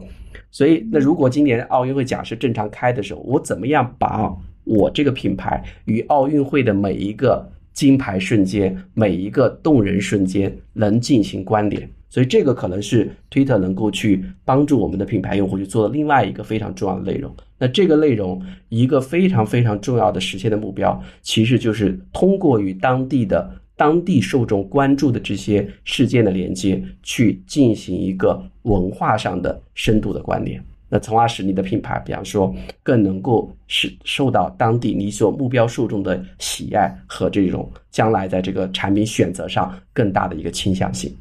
[0.52, 4.32] 所以那如果今年奥运会假设正常开的时候，我怎么样把
[4.62, 11.90] 我这个品牌与奥运会的每一个金牌瞬间、每一个动人瞬间能进行关联？
[12.08, 17.34] 所以这个可能是 Twitter 能够去帮助我们的品牌用户去做的另外一个非常重要的内容。
[17.58, 18.40] 那这个内容
[18.70, 23.60] 一个非常非常重要的实现的目标，其实就是通过与当地的。
[23.76, 41.14] 当地受众关注的这些事件的连接，去进行一个文化上的深度的关联，那从而使你的品牌，比方说更能够是受到当地你所目标受众的喜爱和这种将来在这个产品选择上更大的一个倾向性。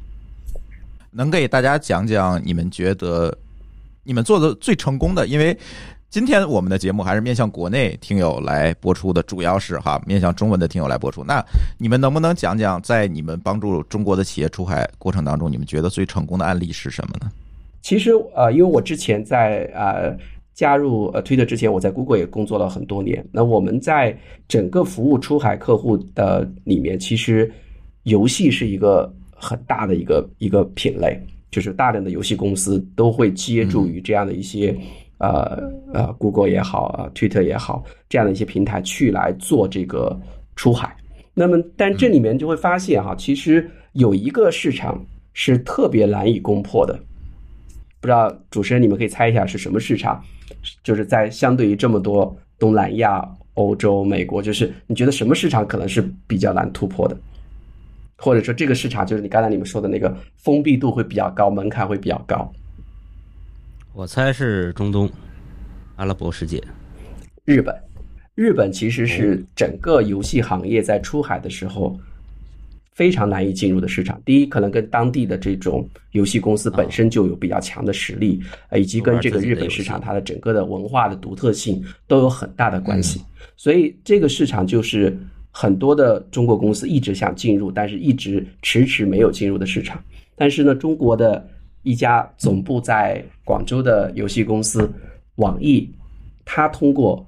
[1.10, 3.36] 能给大家讲讲你们觉得
[4.02, 5.26] 你们做的最成功的？
[5.26, 5.56] 因为。
[6.08, 11.22] 今天我们的节目还是面向国内听友来播出的，主要是哈面向中文的听友来播出。
[11.24, 11.44] 那
[11.78, 17.30] 你们能不能讲讲，在你们帮助中国的企业出海过程当中，你们觉得最成功的案例是什么呢？
[17.82, 20.16] 其实呃，因为我之前在呃
[20.54, 23.22] 加入呃 Twitter 之前，我在 Google 也工作了很多年。
[23.30, 24.16] 那我们在
[24.48, 27.52] 整个服务出海客户的里面，其实
[28.04, 31.20] 游戏是一个很大的一个一个品类，
[31.50, 34.74] 就是大量的游戏公司都会接助于这样的一些
[35.18, 40.18] 呃呃 Google 也好啊 Twitter 也好这样的一些平台去来做这个
[40.54, 40.96] 出海。
[41.34, 46.98] 那么，但这里面就会发现哈，其实有一个市场是特别难以攻破的。
[48.00, 50.22] 不知道主持人你们可以猜一下是什么市场？
[50.82, 57.16] 就是在相对于这么多东南亚、欧洲、美国，就是你觉得什么市场可能是比较难突破的？
[58.16, 62.50] 或者说这个市场就是你刚才你们说的那个封闭度会比较高，门槛会比较高？
[63.96, 65.10] 我猜是中东、
[65.94, 66.62] 阿拉伯世界、
[67.46, 67.74] 日本。
[68.34, 71.98] 日本其实是整个游戏行业在出海的时候。
[72.92, 74.18] 非常难以进入的市场。
[74.24, 78.40] 第一，可能跟当地的这种游戏公司本身就有比较强的实力，
[78.74, 83.20] 以及跟这个日本市场它的整个的文化的独特性都有很大的关系。
[83.54, 85.14] 所以，这个市场就是
[85.50, 90.02] 很多的中国公司一直想进入，但是一直迟迟没有进入的市场。
[90.34, 91.46] 但是呢，中国的
[91.86, 94.92] 一家总部在广州的游戏公司
[95.36, 95.88] 网易，
[96.44, 97.24] 它通过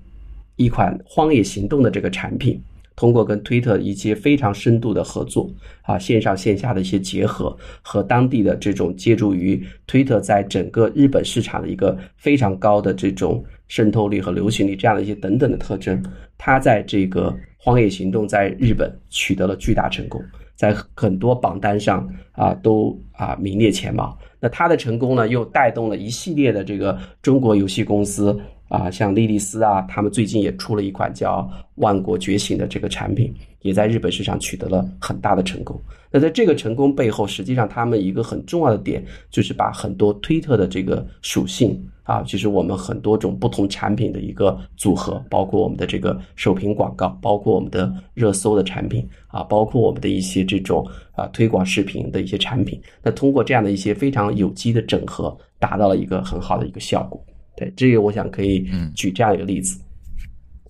[0.56, 2.60] 一款《荒野行动》的这个产品。
[2.96, 5.48] 通过跟推特一些非常深度的合作
[5.82, 16.02] 啊，线上线下的一些结合，和当地的这种借助于推特在整个日本市场的一个非常高的这种渗透率和流行率这样的一些等等的特征，
[16.36, 20.20] 它在这个《荒野行动》在日本取得了巨大成功，
[20.56, 24.18] 在很多榜单上啊都啊名列前茅。
[24.40, 28.38] 那它的成功呢，又带动了一系列的这个中国游戏公司。
[28.68, 31.40] 啊，像莉莉丝啊，他们最近也出了一款叫
[31.76, 35.80] 《万国觉醒》的这个产品，也在日本市场取得了很大的成功。
[36.10, 50.82] 那在这个成功背后，实际上他们一个很重要的点，就是把很多推特的这个属性啊，其实我们很多种不同产品的一个组合，包括我们的这个首屏广告，包括我们的热搜的产品啊，包括我们的一些这种
[51.12, 57.22] 啊推广视频的一些产品，那通过这样的一些非常有机的整合，达到了一个很好的一个效果。
[57.58, 59.78] 对，这个我想可以举这样一个例子。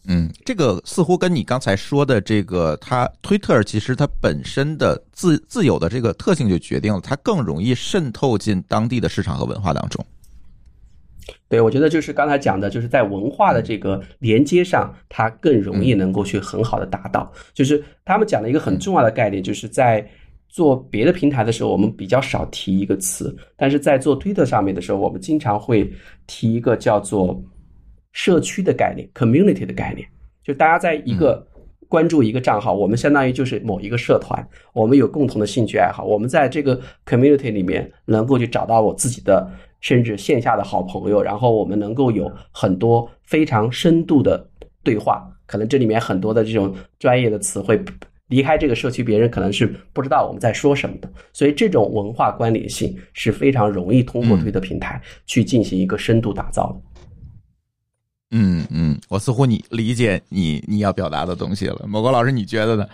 [0.08, 10.04] 嗯，这个似乎跟你刚才说的这个，它推特其实它本身的自自有的这个特性就决定了它更容易渗透进当地的市场和文化当中。
[11.48, 17.32] 对，我觉得就是刚才讲的，就是在文化的这个连接上，它更容易能够去很好的达到。
[17.54, 20.08] 就是他们讲的一个很重要的概念，就是在。
[20.50, 25.92] 做别的平台的时候，我们比较少提一个词，但是在做推特上面的时候，我们经常会
[26.26, 27.38] 提一个叫做
[28.12, 30.08] 社区的概念 （community） 的概念。
[30.42, 31.46] 就大家在一个
[31.86, 34.42] 关注一个账号，我们相当于就是某一个社团，
[34.72, 39.46] 我们有共同的兴趣爱好，我们在这个 community 里面能够去找到我自己的
[39.80, 44.48] 甚至线下的好朋友，然后我们能够有很多非常深度的
[44.82, 45.30] 对话。
[45.46, 47.82] 可能这里面很多的这种专业的词汇。
[48.28, 56.80] 离开这个社区，别人可能是不知道我们在说什么的，所以这种文化关联性是非常容易通过推特平台去进行一个深度打造的。
[58.32, 62.86] 嗯嗯，我似乎你理解你你要表达的东西了，某个老师你觉得呢？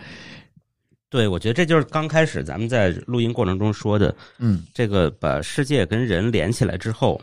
[1.14, 7.20] 对，我觉得这就是刚开始咱们在录音过程中说的，嗯，这个把世界跟人连起来之后，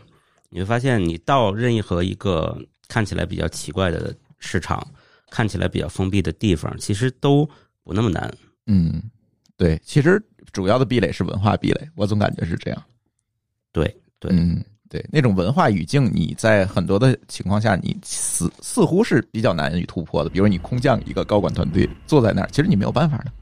[0.48, 2.58] 你会发现你到任意和一个
[2.88, 4.82] 看起来比较奇怪的市场，
[5.30, 7.46] 看起来比较封闭的地方，其实都。
[7.84, 8.32] 不那么难，
[8.68, 9.02] 嗯，
[9.56, 12.82] 对，其实主要的壁垒是文化壁垒，我总感觉是这样。
[13.72, 13.84] 对
[14.20, 20.30] 对，嗯，对，那种文化语境，你在很多的情况下，你似似乎是比较难以突破的。
[20.30, 23.32] 比如你空降一个高管团队坐在那儿，其实你没有办法的。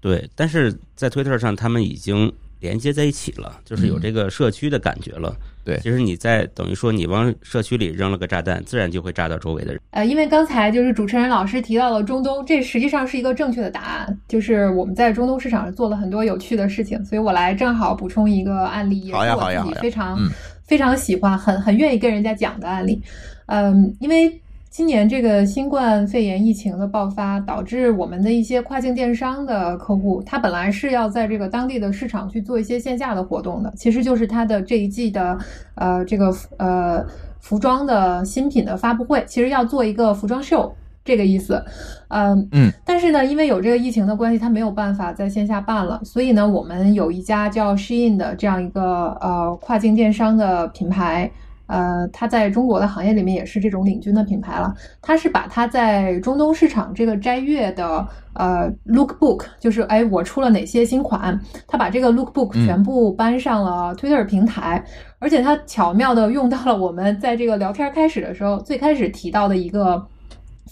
[0.00, 5.36] 对，但是在推特上，他们已经连接在一起了，就是有这个社区的感觉了。
[5.62, 9.80] 对，其实你在等于说你往社区里扔了个炸弹，自然就会炸到周围的人。
[9.90, 20.18] 呃，因为刚才就是主持人老师提到了中东，这实际上是一个正确的答案，就是我们在中东市场上做了很多有趣的事情，所以我来正好补充一个案例，也是我自己非常
[20.64, 23.02] 非常喜欢、很很愿意跟人家讲的案例。
[23.46, 24.40] 嗯，因为。
[24.80, 35.36] 今年这个新冠肺炎疫情的爆发，导致我们的一些跨境电商的客户，他本来是要在这个当地的市场去做一些线下的活动的，其实就是他的这一季的
[35.74, 37.04] 呃这个呃
[37.40, 40.74] 服装的新品的发布会，其实要做一个服装秀
[41.04, 41.62] 这个意思，
[42.08, 51.30] 嗯嗯，但是呢，因为有这个疫情的关系，他没有办法在线下办了，所以呢，我们有一家叫 Shein 的这样一个呃跨境电商的品牌。
[51.70, 54.74] 呃，它在中国的行业里面也是这种领军的品牌了。
[55.00, 64.84] 它是把它在中东市场这个斋月的呃 lookbook，就是哎我出了哪些新款，它把这个 lookbook 全部搬上了 Twitter 平台，
[65.20, 70.04] 而且它巧妙的用到了我们在这个聊天开始的时候最开始提到的一个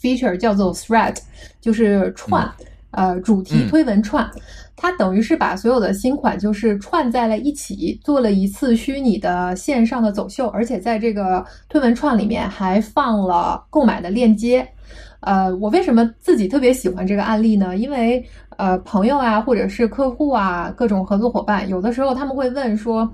[0.02, 1.16] feature，叫做 thread，
[1.60, 2.48] 就是串，
[2.90, 4.28] 呃，主题推文串。
[4.80, 14.66] 它等于是把所有的新款就是串在了一起，做了一次虚拟的线上的走秀，而且在这个推文串里面还放了购买的链接。
[15.20, 17.76] 呃，我为什么自己特别喜欢这个案例呢？
[17.76, 18.24] 因为
[18.56, 23.10] 呃，朋友啊，或者是客户啊，各种合作伙伴，有的时候他们会问说，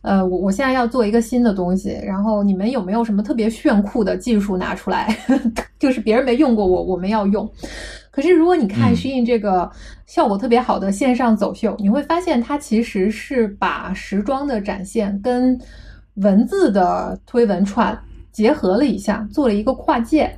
[0.00, 5.14] 呃，我我现在要做一个新的东西，然后你们有没有什么特别炫酷的技术拿出来？
[5.78, 7.46] 就是别人没用过，我我们要用。
[8.12, 9.68] 可是，如果你看 Shein 这个
[10.04, 15.58] 效果特别好的线上走秀，你会发现它其实是把时装的展现跟
[16.16, 17.98] 文字的推文串
[18.30, 20.30] 结合了一下，做了一个跨界。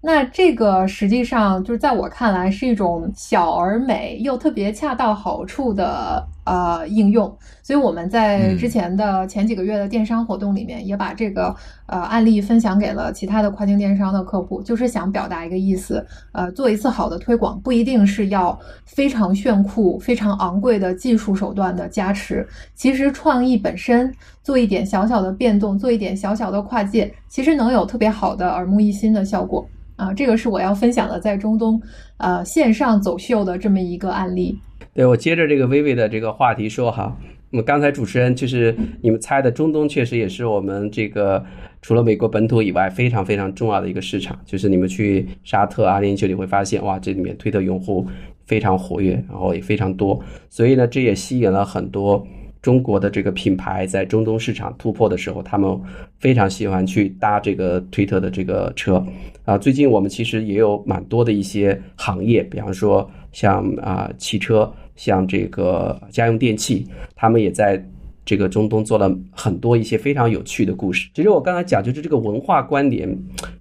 [0.00, 11.54] 那这个实际上就是在我看来是一种小而美又特别恰到好处的呃应用，所以我们在之前的前几个月的电商活动里面也把这个
[11.86, 24.12] 呃案例分享给了其他的跨境电商的客户，就是想表达一个意思，呃，做一次好的推广不一定是要非常炫酷、非常昂贵的技术手段的加持，其实创意本身
[24.42, 29.66] 做一点小小的变动，做一点小小的跨界，其实能有特别好的耳目一新的效果。
[29.96, 31.78] 啊，这个是我要分享的，在中东，
[32.16, 34.58] 呃，线上走秀的这么一个案例。
[34.94, 37.16] 对我接着这个薇薇的这个话题说哈，
[37.50, 41.44] 那么刚才主持人就是你们猜的，中东确实也是我们这个
[41.82, 44.38] 除了美国本土以外非常非常重要的一个市场。
[44.44, 48.06] 就是你们去沙特、阿联酋，你会发现哇，这里面推特用户
[48.46, 52.26] 非常活跃，然后也非常多，所以呢，这也吸引了很多。
[52.62, 55.80] 中国的这个品牌在中东市场突破的时候，他们
[56.18, 59.02] 非常喜欢去搭这个推特的这个车
[59.46, 59.56] 啊。
[59.56, 67.82] 最近我们其实也有蛮多的一些行业，比方说像啊汽车，像这个家用电器，他们也在
[68.24, 71.08] 这个中东做了很多一些非常有趣的故事。
[71.14, 73.18] 其实我刚才讲就是这个文化关联，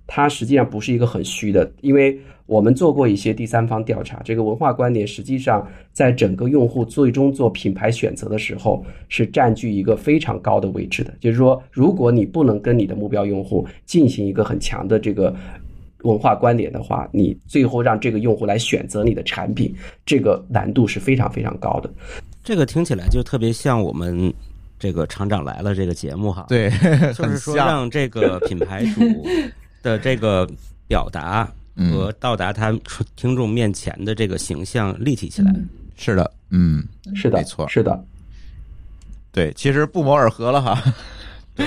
[0.07, 2.19] 它实际上不是一个很虚的，因为。
[2.49, 5.63] 我们做过一些第三方调查，这个文化关联实际上
[5.93, 11.13] 在整个用户最终做品牌选择的时候是占据一个非常高的位置的。
[11.19, 15.31] 就是说，如果你不能跟你的目标用户进行一个很强的这个
[16.03, 19.73] 文化观点的话，你最后让这个用户来选择你的产品，
[20.05, 21.89] 这个难度是非常非常高的。
[22.43, 24.33] 这个听起来就特别像我们
[24.77, 26.45] 这个厂长来了这个节目哈。
[26.49, 26.69] 对，
[27.13, 29.01] 就是说让这个品牌主
[29.81, 30.49] 的这个
[30.87, 31.49] 表达。
[31.93, 32.77] 和到达他
[33.15, 35.55] 听众面前的这个形象立体起来，
[35.95, 36.83] 是的，嗯，
[37.15, 38.03] 是的，没错，是的，
[39.31, 40.93] 对，其实不谋而合了哈。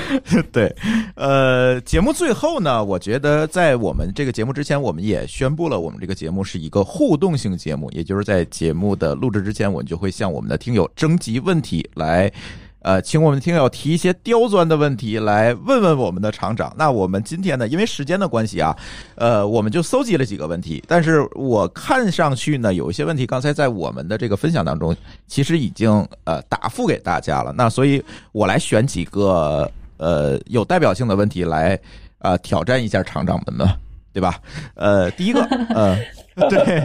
[0.50, 0.74] 对，
[1.14, 12.32] 呃，节目最后呢，我觉得在我们这个节目之前，我们也宣布了，我们这个节目是一个互动性节目，也就是在节目的录制之前，我们就会向我们的听友征集问题来。
[12.84, 16.74] 呃，请我们听友提一些刁钻的问题来问问我们的厂长。
[16.76, 18.76] 那我们今天呢，因为时间的关系啊，
[19.14, 20.82] 呃，我们就搜集了几个问题。
[20.88, 24.96] 但是我看上去呢，有一些问题刚才在我们的这个分享当中，
[25.28, 25.88] 其实已经
[26.24, 27.52] 呃答复给大家了。
[27.56, 29.70] 那所以我来选几个
[30.02, 31.78] 呃有代表性的问题来
[32.18, 33.66] 呃挑战一下厂长们呢，
[34.12, 34.38] 对吧？
[34.74, 35.40] 呃，第一个
[35.74, 35.96] 呃。
[36.48, 36.82] 对，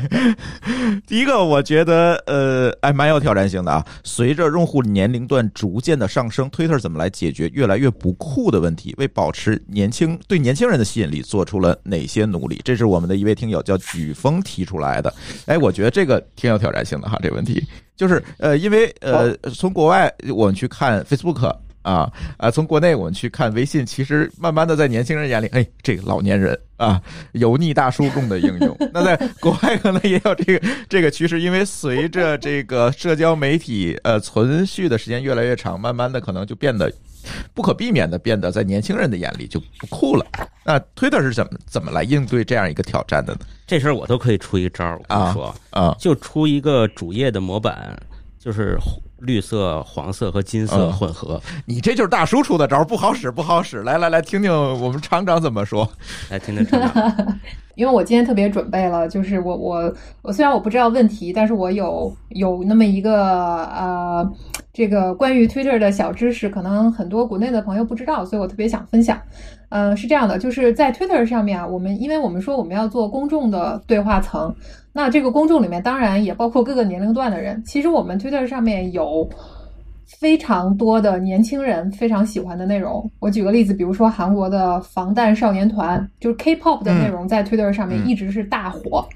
[1.07, 3.81] 第一个我觉得呃，哎，蛮有挑战性的啊。
[4.03, 8.93] 随着用户年龄段逐渐的上升，Twitter 怎么来解决越来越不酷的问题？
[8.97, 12.59] 为保持年轻对年轻人的吸引力，做出了哪些努力？
[12.65, 15.13] 这是我们的一位听友叫举风提出来的。
[15.45, 17.17] 哎，我觉得这个挺有挑战性的哈。
[17.23, 17.65] 这个问题
[17.95, 21.55] 就是呃，因为呃，从国外我们去看 Facebook。
[21.87, 22.51] 啊啊！
[22.51, 27.01] 从国内我们去看微信，其实慢慢的在年轻人眼里，哎，这个老年人啊，
[27.31, 28.77] 油腻大叔用的应用。
[28.93, 36.91] 那在国外可能也有这个这个趋势，因为随着这个社交媒体呃存续的时间越来越长，慢慢的可能就变得
[37.53, 40.25] 不可避免的变得在年轻人的眼里就不酷了。
[40.65, 43.39] 那 Twitter 是怎么怎么来应对这样一个挑战的呢？
[43.65, 47.97] 这事儿我都可以出一招，我跟你说啊，就出一个主页的模板，
[48.37, 48.77] 就是。
[49.19, 53.81] 绿色、黄色和金色混合，你这就是大叔出的招，不好使，不好使。
[53.83, 55.89] 来 来来，听听我们厂长怎么说。
[56.29, 57.39] 来听听厂长。
[57.75, 64.27] 因为我今天特别准备了，就是我我我虽然我不知道问题，但是我有有那么一个呃，
[64.73, 69.21] 这个关于 Twitter 的小知识，可能很多国内的朋友不知道，所以我特别想分享。
[69.69, 74.55] 呃，是这样的，就是在 Twitter 上面啊，我们因为我们说我们要做公众的对话层。
[74.93, 77.61] 那这个公众里面当然也包括各个年龄段的人。
[77.65, 79.29] 其实我们 Twitter 上面有
[80.19, 83.11] 非常多的年轻人非常喜欢的内容。
[83.19, 89.07] 我举个例子，比如说韩国的防弹少年团，就是 K-pop 的内容，在 Twitter 上面一直是大火。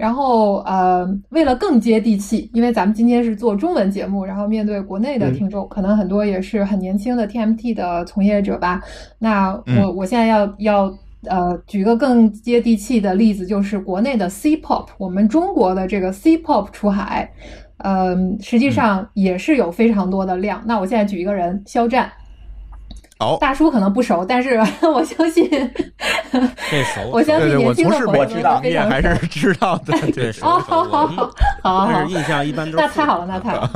[0.00, 8.80] 然后呃，为了更接地气，因为咱们今天是做中文节目，然后面对国内的听众，可能很多也是很年轻的 TMT 的从业者吧。
[9.18, 10.98] 那我我现在要要。
[11.28, 17.30] 呃，举个更接地气的例子，就是国内的 C-pop，我们中国的这个 C-pop 出海，
[17.76, 20.62] 呃，实际上也是有非常多的量。
[20.64, 22.10] 那我现在举一个人，肖战。
[23.20, 25.48] 哦，大叔可能不熟，但是 我相信，
[26.70, 30.44] 这熟， 我相信年轻的朋友知道，你也还是知道的，对熟。
[30.48, 31.30] 好好好好
[31.62, 32.84] 好，但是印象一般都是。
[32.84, 33.68] 那太好了，那太好。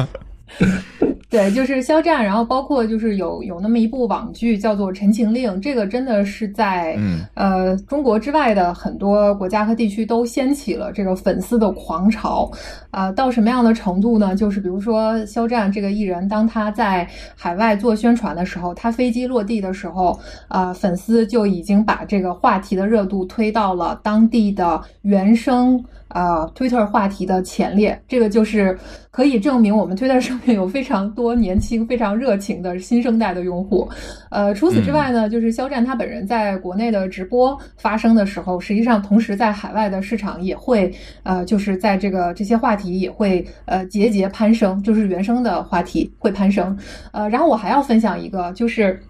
[1.35, 6.97] 对，就是肖战，然后包括就是有有那么一部网剧叫做《陈情令》，这个真的是在
[7.35, 12.49] 呃中国之外的很多国家和地区都掀起了这个粉丝的狂潮，
[12.93, 14.37] 啊，到什么样的程度呢？
[14.37, 17.05] 就是比如说肖战这个艺人，当他在
[17.35, 20.17] 海外做宣传的时候，他飞机落地的时候，
[20.47, 25.85] 啊，粉丝就已经把这个话题的热度推到了当地的原生。
[26.09, 28.79] 啊，Twitter 话题的前列，这个就是
[29.11, 33.89] 可以证明我们 Twitter 上面有非常多年轻、非常热情的新生代的用户。
[34.31, 40.93] 呃，除此之外呢，就是肖战他本人在国内的直播发生的时候，实际上同时在海外的市场也会
[41.23, 46.77] 呃，就是在这个这些话题也会呃节节攀升，就是原生的话题会攀升。
[47.13, 49.01] 呃，然后我还要分享一个，就是。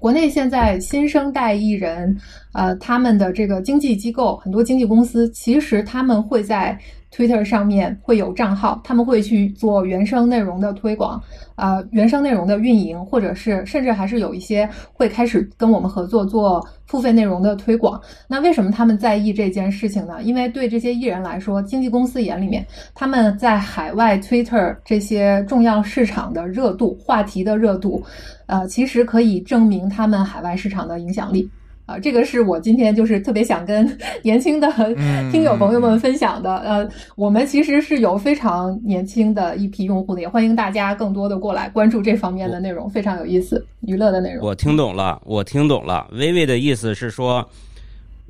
[0.00, 2.18] 国内现在新生代艺人，
[2.54, 6.78] 呃，他们的这个经纪机构，很多经纪公司，其实他们会在。
[7.16, 11.22] Twitter 上面会有账号，他们会去做原生内容的推广，
[11.54, 18.02] 呃，原生内容的运营，或者是甚至还是有一些会开始跟我们合作做付费内容的推广。
[18.26, 20.24] 那为什么他们在意这件事情呢？
[20.24, 22.66] 因为对这些艺人来说，经纪公司眼里面，
[22.96, 28.02] 他们在海外 Twitter 这些重要市场的热度、话题的热度，
[28.46, 31.48] 呃，其实可以证明他们海外市场的影响力。
[31.86, 33.86] 啊，这个是我今天就是特别想跟
[34.24, 34.66] 年轻的
[35.30, 36.56] 听友朋友们分享的。
[36.58, 44.46] 呃，我们其实是有非常年轻的一批用户的，也欢迎大家更多的过来关注这方面的内容，非常有意思，娱乐的内容。
[44.46, 46.08] 我听懂了，我听懂了。
[46.12, 47.46] 微微的意思是说，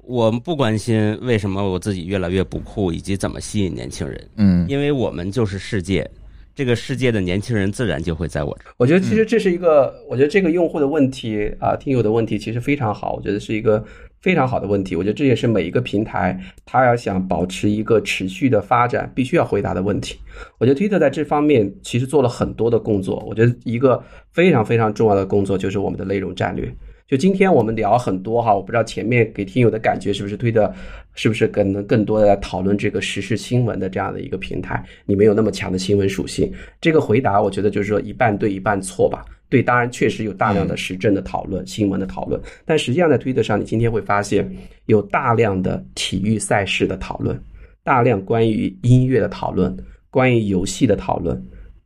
[0.02, 4.28] 我们不关心为什么我自己越来越不酷，以及怎么吸引年轻人。
[4.36, 6.10] 嗯，因为我们就是世界。
[6.54, 8.74] 这个世界的年轻人自然就会在我这儿。
[8.76, 13.84] 我觉得其实这是一个，我觉得这个用户的问题啊，听友的问题其实非常好，我觉得是一个
[14.20, 14.94] 非常好的问题。
[14.94, 20.16] 我觉得这也是每一个平台他要想保持一个持续的发展，必须要回答的问题。
[20.58, 23.24] 我觉得 Twitter 在这方面其实做了很多的工作。
[23.26, 26.72] 我觉得一个非常非常重要的工作就是我们的内容战略。
[27.06, 30.74] 就今天我们聊很多哈，我不知道前面给听友的感觉是不是推的，
[31.14, 36.50] 是不是可能更多的来讨论这个时事新闻的这样的一个平台，你没有那么强的新闻属性。
[36.80, 39.22] 这个回答我觉得就是说一半对一半错吧。
[39.50, 44.50] 对，当然确实有大量的时政的讨论、新闻的讨论，但实际上在推特上，你今天会发现
[44.86, 47.38] 有大量的体育赛事的讨论，
[47.84, 49.76] 大量关于音乐的讨论，
[50.10, 51.40] 关于游戏的讨论，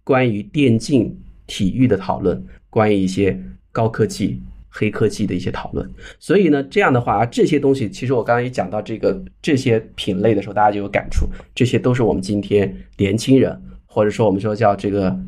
[0.05, 1.15] 关于电竞
[1.49, 3.39] 体育的讨论，关于一些
[3.73, 4.41] 高科技。
[4.79, 5.91] 黑科技的一些讨论，
[6.21, 15.19] 所以呢，这样的话，这些东西其实我刚刚也讲到这个这些品类的时候，大家就有感触，这些都是我们今天年轻人，或者说我们说叫这个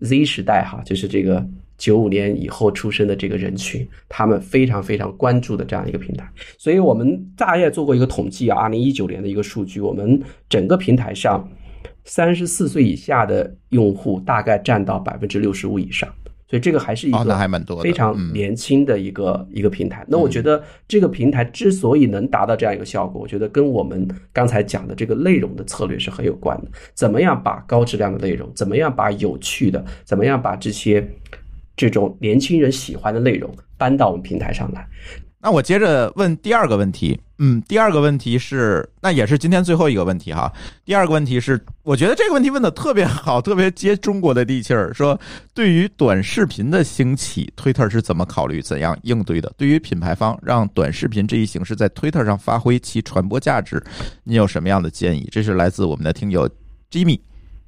[0.00, 1.46] Z 时代哈，就是这个
[1.78, 6.28] 九五年以后出生的这个人群，他们非常非常关注的这样一个平台。
[6.58, 11.48] 所以我们大概做过一个统计啊，二零一九年的一个数据，我们整个平台上
[12.04, 16.12] 三十四岁以下的用户大概占到百分之六十五以上。
[16.48, 17.38] 所以这个还是一个
[17.82, 20.04] 非常年轻的一个一个平台。
[20.08, 26.70] 那我觉得这个平台之所以能达到这样一个效果，我觉得跟我们刚才讲的这个内容的策略是很有关的。
[26.94, 31.06] 怎么样把高质量的内容，怎么样把有趣的，怎么样把这些
[31.76, 34.86] 这种年轻人喜欢的内容搬到我们平台上来？
[35.46, 40.52] 那我接着问第二个问题，嗯，第二个问题是，那也是今天最后一个问题哈。
[40.84, 44.92] 第二个问题是，我觉得这个问题问的特别好， 特别接中国的地气儿。
[44.92, 45.16] 说
[45.54, 49.52] 对于短视频的兴起，Twitter 是怎么考虑、怎样应对的？
[49.56, 53.80] 对于品牌方让短视频这一形式在 Twitter 上发挥其传播价值，
[54.24, 55.28] 你有什么样的建议？
[55.30, 56.50] 这是来自我们的听友
[56.90, 57.20] Jimmy。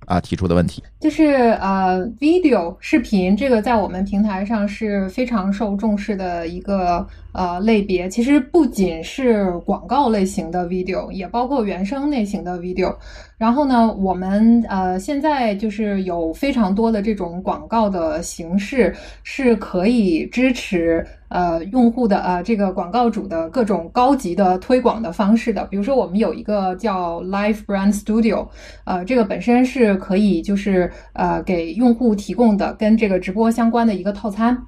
[0.08, 1.26] 啊，提出的问题就是
[1.60, 8.08] 呃，video 视频这个在我们平台上是非常受重视的一个呃类别。
[8.08, 12.96] 其实不仅是广告类型的 video，也包括原生类型的 video。
[13.38, 18.92] 然后呢，我们呃现在就是有非常多的这种广告的形式
[19.22, 25.64] 是可以支持呃用户的呃这个广告主的各种高级的推广的方式的。
[25.66, 28.48] 比如说，我们有一个叫 Live Brand Studio，
[28.84, 34.58] 呃，这个本身是可以就是呃给用户提供的跟这个直播相关的一个套餐。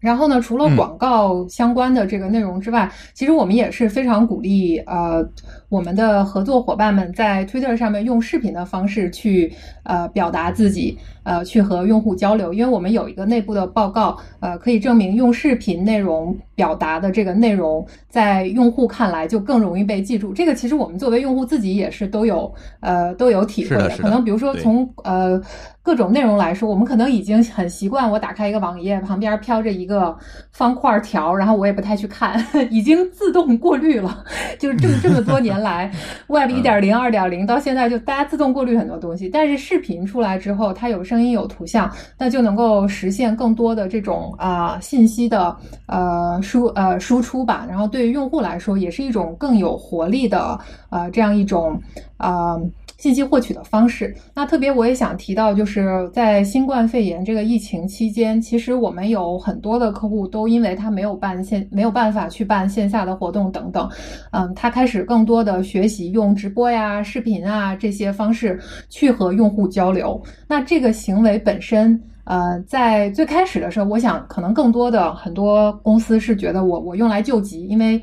[0.00, 5.28] 然后呢，除了广告相关的这个内容之外，其实我们也是非常鼓励呃
[5.68, 12.54] 我们的合作伙伴们在 Twitter 上面用视频的方式去呃表达自己，呃去和用户交流。
[12.54, 20.32] 因为我们有一个内部的报告，呃可以证明用视频内容表达的这个内容，在用户看来就更容易被记住。
[20.32, 25.40] 这个其实我们作为用户自己也是都有呃都有体会的可能比如说从呃
[25.82, 30.16] 各种内容来说，我们可能已经很习惯，我打开一个网页，旁边飘着一个
[30.52, 34.24] 方块条，然后我也不太去看， 已经自动过滤了。
[34.58, 35.90] 就是这么这么多年来
[36.26, 39.28] ，Web 一点零、二点零到现在，就大家自动过滤很多东西。
[39.28, 45.56] 但是视频出来之后，它有声音有图像，那就能够实现更多的这种啊、信息的
[45.86, 47.66] 呃输呃输出吧。
[47.68, 50.58] 然后对于用户来说，也是一种更有活力的
[50.90, 51.80] 呃这样一种
[52.16, 52.56] 啊。
[52.98, 54.14] 信息获取的方式。
[54.34, 63.88] 那特别我也想提到，就是在新冠肺炎这个疫情期间，其实我们有很多的客户都因为他没有办线没有办法去办线下的活动等等，
[64.32, 68.60] 嗯，他开始更多的学习用直播呀、视频啊这些方式
[68.90, 70.22] 去和用户交流。
[70.46, 71.98] 那这个行为本身。
[72.30, 77.98] 呃，在最开始的时候，我想可能更多的很多公司是觉得我我用来救急，因为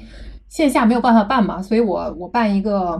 [0.49, 2.99] 线下没有办法办嘛，所以我我办一个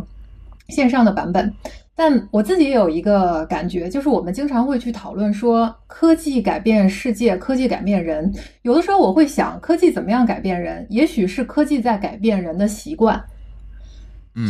[0.69, 1.51] 线上的版本。
[1.95, 8.31] 但我自己也有一个感觉，就是我们经常会去讨论说，科技改变世界，科技改变人。
[8.63, 10.85] 有的时候我会想，科技怎么样改变人？
[10.89, 13.23] 也许是科技在改变人的习惯。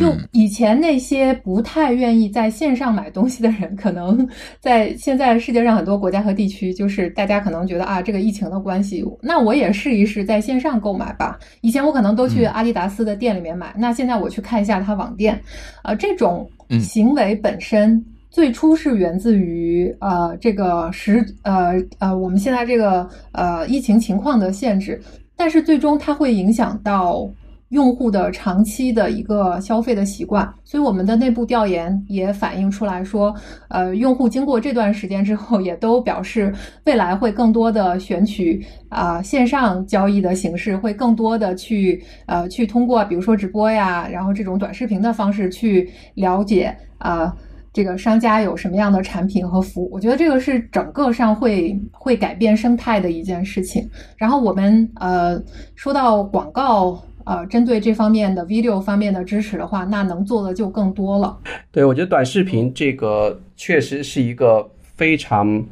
[0.00, 4.28] 就嗯以前那些不太愿意在线上买东西的人，可能
[4.58, 11.38] 在现在世界上很多国家和地区，就是大家可能觉得啊，这个疫情的关系，那我也试一试在线上购买吧。
[11.60, 15.40] 以前我可能都去嗯阿迪达斯的店里面买，那现在我去看一下他网店，
[15.82, 18.04] 啊，这种嗯行为本身。
[18.28, 25.00] 最初是源自于呃这个时呃呃我们现在这个呃疫情情况的限制，
[25.34, 27.26] 但是最终它会影响到
[27.70, 33.34] 用户的长期的一个消费的习惯，所以我们的内部调研也反映出来说，
[33.68, 47.34] 呃，用户经过这段时间之后，也都表示未来会更多的选取啊、线上交易的形式，会更多的去呃去通过比如说直播呀，然后这种短视频的方式去了解啊。
[47.72, 49.90] 这个商家有什么样的产品和服务？
[49.92, 53.86] 我觉得这个是整个上会会改变生态的一件事情。
[54.16, 55.38] 然后我们呃
[55.74, 61.38] 说到广告呃针对这方面的 video 方面的支持的话，那能做的就更多了。
[61.70, 65.62] 对，我觉得短视频这个确实是一个非常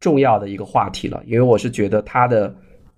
[0.00, 2.52] 重要的一个话题了，因为我是觉得它的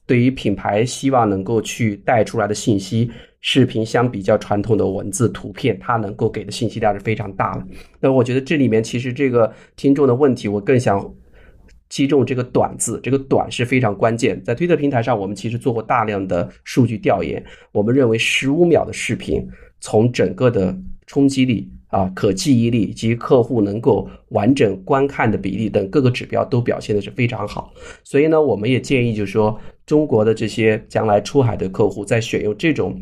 [0.06, 3.10] 对于品牌希望能够去带出来的信息，
[3.40, 7.66] 视频相比较传统的文字、图片，它能够给的信息量是非常大的。
[8.00, 10.98] 那我觉得这里面其实这个听众的问题，我更想。
[11.88, 14.42] 击中这个“短”字，这个“短”是非常关键。
[14.44, 17.42] 在推特平台上，我们其实做过大量的数据调研，
[17.72, 19.46] 我们认为十五秒的视频，
[19.80, 27.72] 从整个的冲击力啊、可记忆力以及客户能够完整观看的比例等各个指标都表现的是非常好。
[28.04, 33.00] 所以呢，我们也建议就是说，中国的这些将来出海的客户在选用这种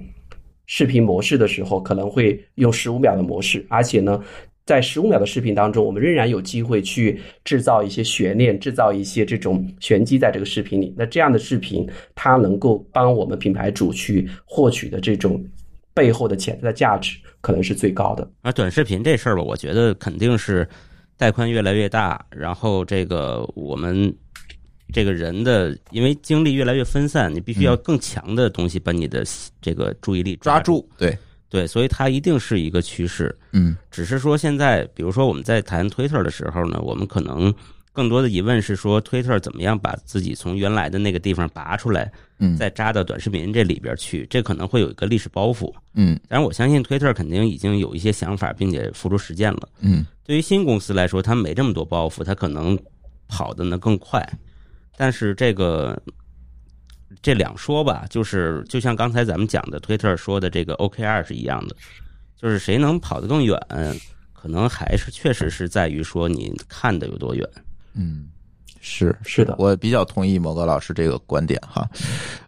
[0.66, 4.22] 视频模式的时候，可能会用十五秒的模式，而且呢。
[4.66, 10.92] 在十五秒的视频当中，我们仍然有机会去制造一些悬念，制造一些这种玄机在这个视频里。
[10.98, 15.42] 那这样的视频，它能够帮我们品牌主去获取的这种
[15.94, 18.28] 背后的潜在的价值，可能是最高的。
[18.42, 20.68] 而短视频这事儿吧，我觉得肯定是
[21.16, 24.12] 带宽越来越大，然后这个我们
[24.92, 29.24] 这个人的因为精力越来越分散，你必须要更强的东西把你的
[29.62, 30.80] 这个注意力抓住。
[30.80, 31.16] 住，对，
[31.48, 33.34] 对，所以它一定是一个趋势。
[33.52, 37.54] 嗯只是说现在，比如说我们在谈 Twitter 的时候呢，我们可能
[37.92, 45.72] 更多的疑问是说，Twitter 怎么样把自己从原来的那个地方拔出来，嗯再扎到短视频这里边去，这可能会有一个历史包袱。
[45.94, 49.68] 嗯但是，我相信 Twitter 肯定已经有一些想法，并且付诸实践了。
[49.80, 52.76] 嗯对于新公司来说，它没这么多包袱，它可能
[53.28, 54.28] 跑的呢更快。
[54.96, 55.96] 但是这个
[57.22, 61.76] 这两说吧，就是就像刚才咱们讲的，Twitter 说的这个 OKR 是一样的，
[62.36, 63.58] 就是谁能跑得更远，
[64.32, 67.48] 可能还是确实是在于说你看的有多远。
[67.94, 68.26] 嗯，
[68.80, 71.88] 是是的我比较同意某个老师这个观点哈。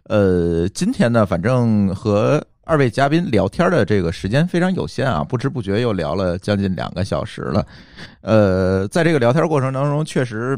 [0.03, 7.65] 呃，今天呢，反正和二位嘉宾聊天的这个时间非常有限啊，不知不觉又聊了将近两个小时了。
[8.21, 10.57] 呃，在这个聊天过程当中，确实，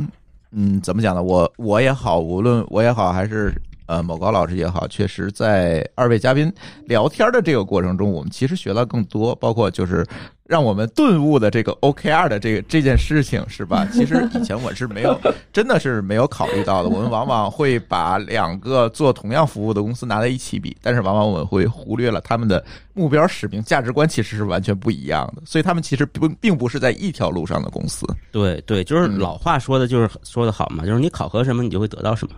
[0.52, 1.24] 嗯，怎么讲呢？
[1.24, 3.54] 我我也好，无论我也好，还是
[3.92, 6.50] 呃某高老师也好，确实在二位嘉宾
[6.86, 10.08] 聊天的这个过程中，我们其实学了更多，包括就是
[10.46, 13.86] 让我们顿悟的这个 OKR 的这个这件事情，是吧？
[13.92, 15.20] 其实以前我是没有，
[15.52, 16.88] 真的是没有考虑到的。
[16.88, 22.64] 我们往往会把两个做同样服务的公司拿在一起比，但是往往我们会忽略了他们的
[22.94, 28.08] 目标、使命、价值观其实是完全不一样的，所以他们其实并并不是在一条路上的公司。
[28.32, 32.34] 对对，就是嗯老话说的，就是说的好嘛，就是你考核什么，你就会得到什么。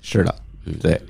[0.00, 0.32] 是的，
[0.80, 1.00] 对，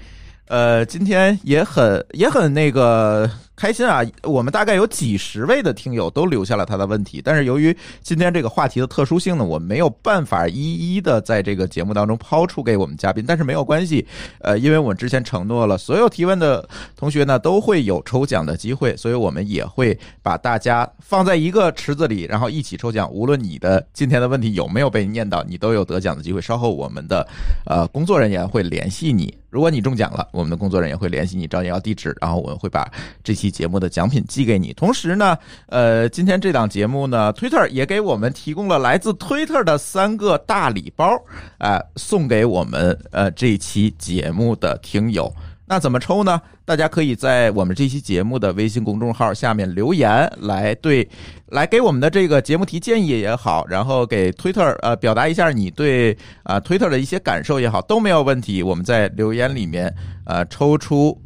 [0.46, 4.02] 呃，今天也很也很那个开心啊！
[4.22, 13.24] 我们大概有几十位的听友都留下了他的问题，但是由于今天这个话题的特殊性呢，我没有办法一一的在这个节目当中抛出给我们嘉宾。
[13.26, 14.06] 但是没有关系，
[14.40, 16.66] 呃，因为我之前承诺了，所有提问的
[16.96, 23.10] 同学呢都会有抽奖的机会，所以我们也会把大家放在一个池子里，然后一起抽奖。
[23.10, 26.40] 无论你的今天的问题有没有被念到，你都有得奖的机会。
[26.40, 27.26] 稍后我们的
[27.66, 32.90] 呃工作人员会联系你，如果你中奖了，我们的工作人员会联系你，找你要地址，然后我们会把
[33.24, 34.72] 这期节目的奖品寄给你。
[34.74, 35.36] 同时呢，
[35.68, 41.18] 呃，今天这档节目呢推特也给我们提供了来自推特的三个大礼包，
[41.58, 45.32] 哎、送给我们呃这期节目的听友。
[45.68, 46.40] 那怎么抽呢？
[46.64, 51.06] 大家可以在我们这期节目的微信公众号下面留言，来对，
[51.48, 58.62] 来给我们的这个节目提建议也好，然后给 Twitter 呃表达一下你对啊、Twitter 的一些感受也好，都没有问题。
[58.62, 61.20] 我们在留言里面呃抽出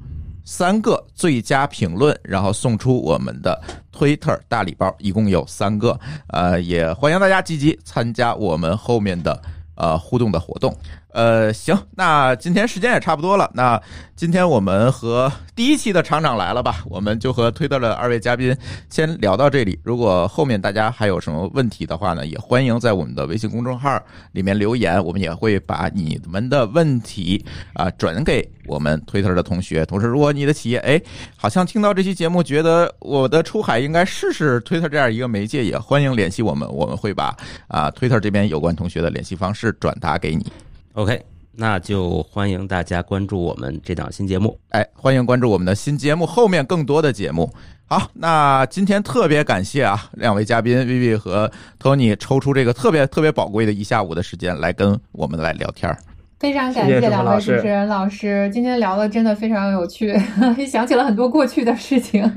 [0.44, 3.62] 三个最佳评论，然后送出我们的
[3.96, 5.96] Twitter 大礼包，一共有三个。
[6.26, 9.40] 呃，也欢迎大家积极参加我们后面的
[9.76, 10.76] 呃互动的活动。
[11.12, 13.50] 呃，行，那今天时间也差不多了。
[13.54, 13.80] 那
[14.16, 18.56] 今天我们和第一期的厂长来了吧，我们就和推特的二位嘉宾
[18.88, 19.78] 先聊到这里。
[19.82, 24.00] 如果后面大家还有什么问题的话呢，也欢迎在我们的微信公众号
[24.32, 27.44] 里面留言，我们也会把你们的问题
[27.74, 29.84] 啊、转给我们推特的同学。
[29.84, 31.00] 同时，如果你的企业哎
[31.36, 37.36] 好像听到这期节目，觉得我的出海应该试试推特这样一个媒介，也欢迎联系我们，我们会把
[37.68, 40.50] 啊推特这边有关同学的联系方式转达给你。
[40.94, 41.18] OK，
[41.52, 44.58] 那就欢迎大家关注我们这档新节目。
[44.68, 47.50] 哎，欢迎关注我们的新节目，后面更多的节目。
[47.86, 51.50] 好，那今天特别感谢啊，两位嘉宾 Vivi 和
[51.80, 55.96] Tony 抽出这个特别特别宝贵的一下午的时间来跟我们来聊天儿。
[56.38, 60.14] 非常感谢两峰老师位主持人老师，今天聊的真的非常有趣，
[60.68, 62.30] 想起了很多过去的事情。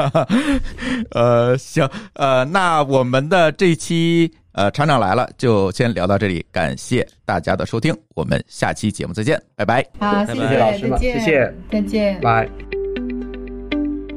[1.10, 9.86] 呃，行，呃，那我们的这期呃厂长来了就先聊到这里，感谢大家的收听，我们下期节目再见，拜拜。
[10.00, 12.20] 好，谢谢，老师们再见，谢谢，再见。
[12.20, 12.67] 拜。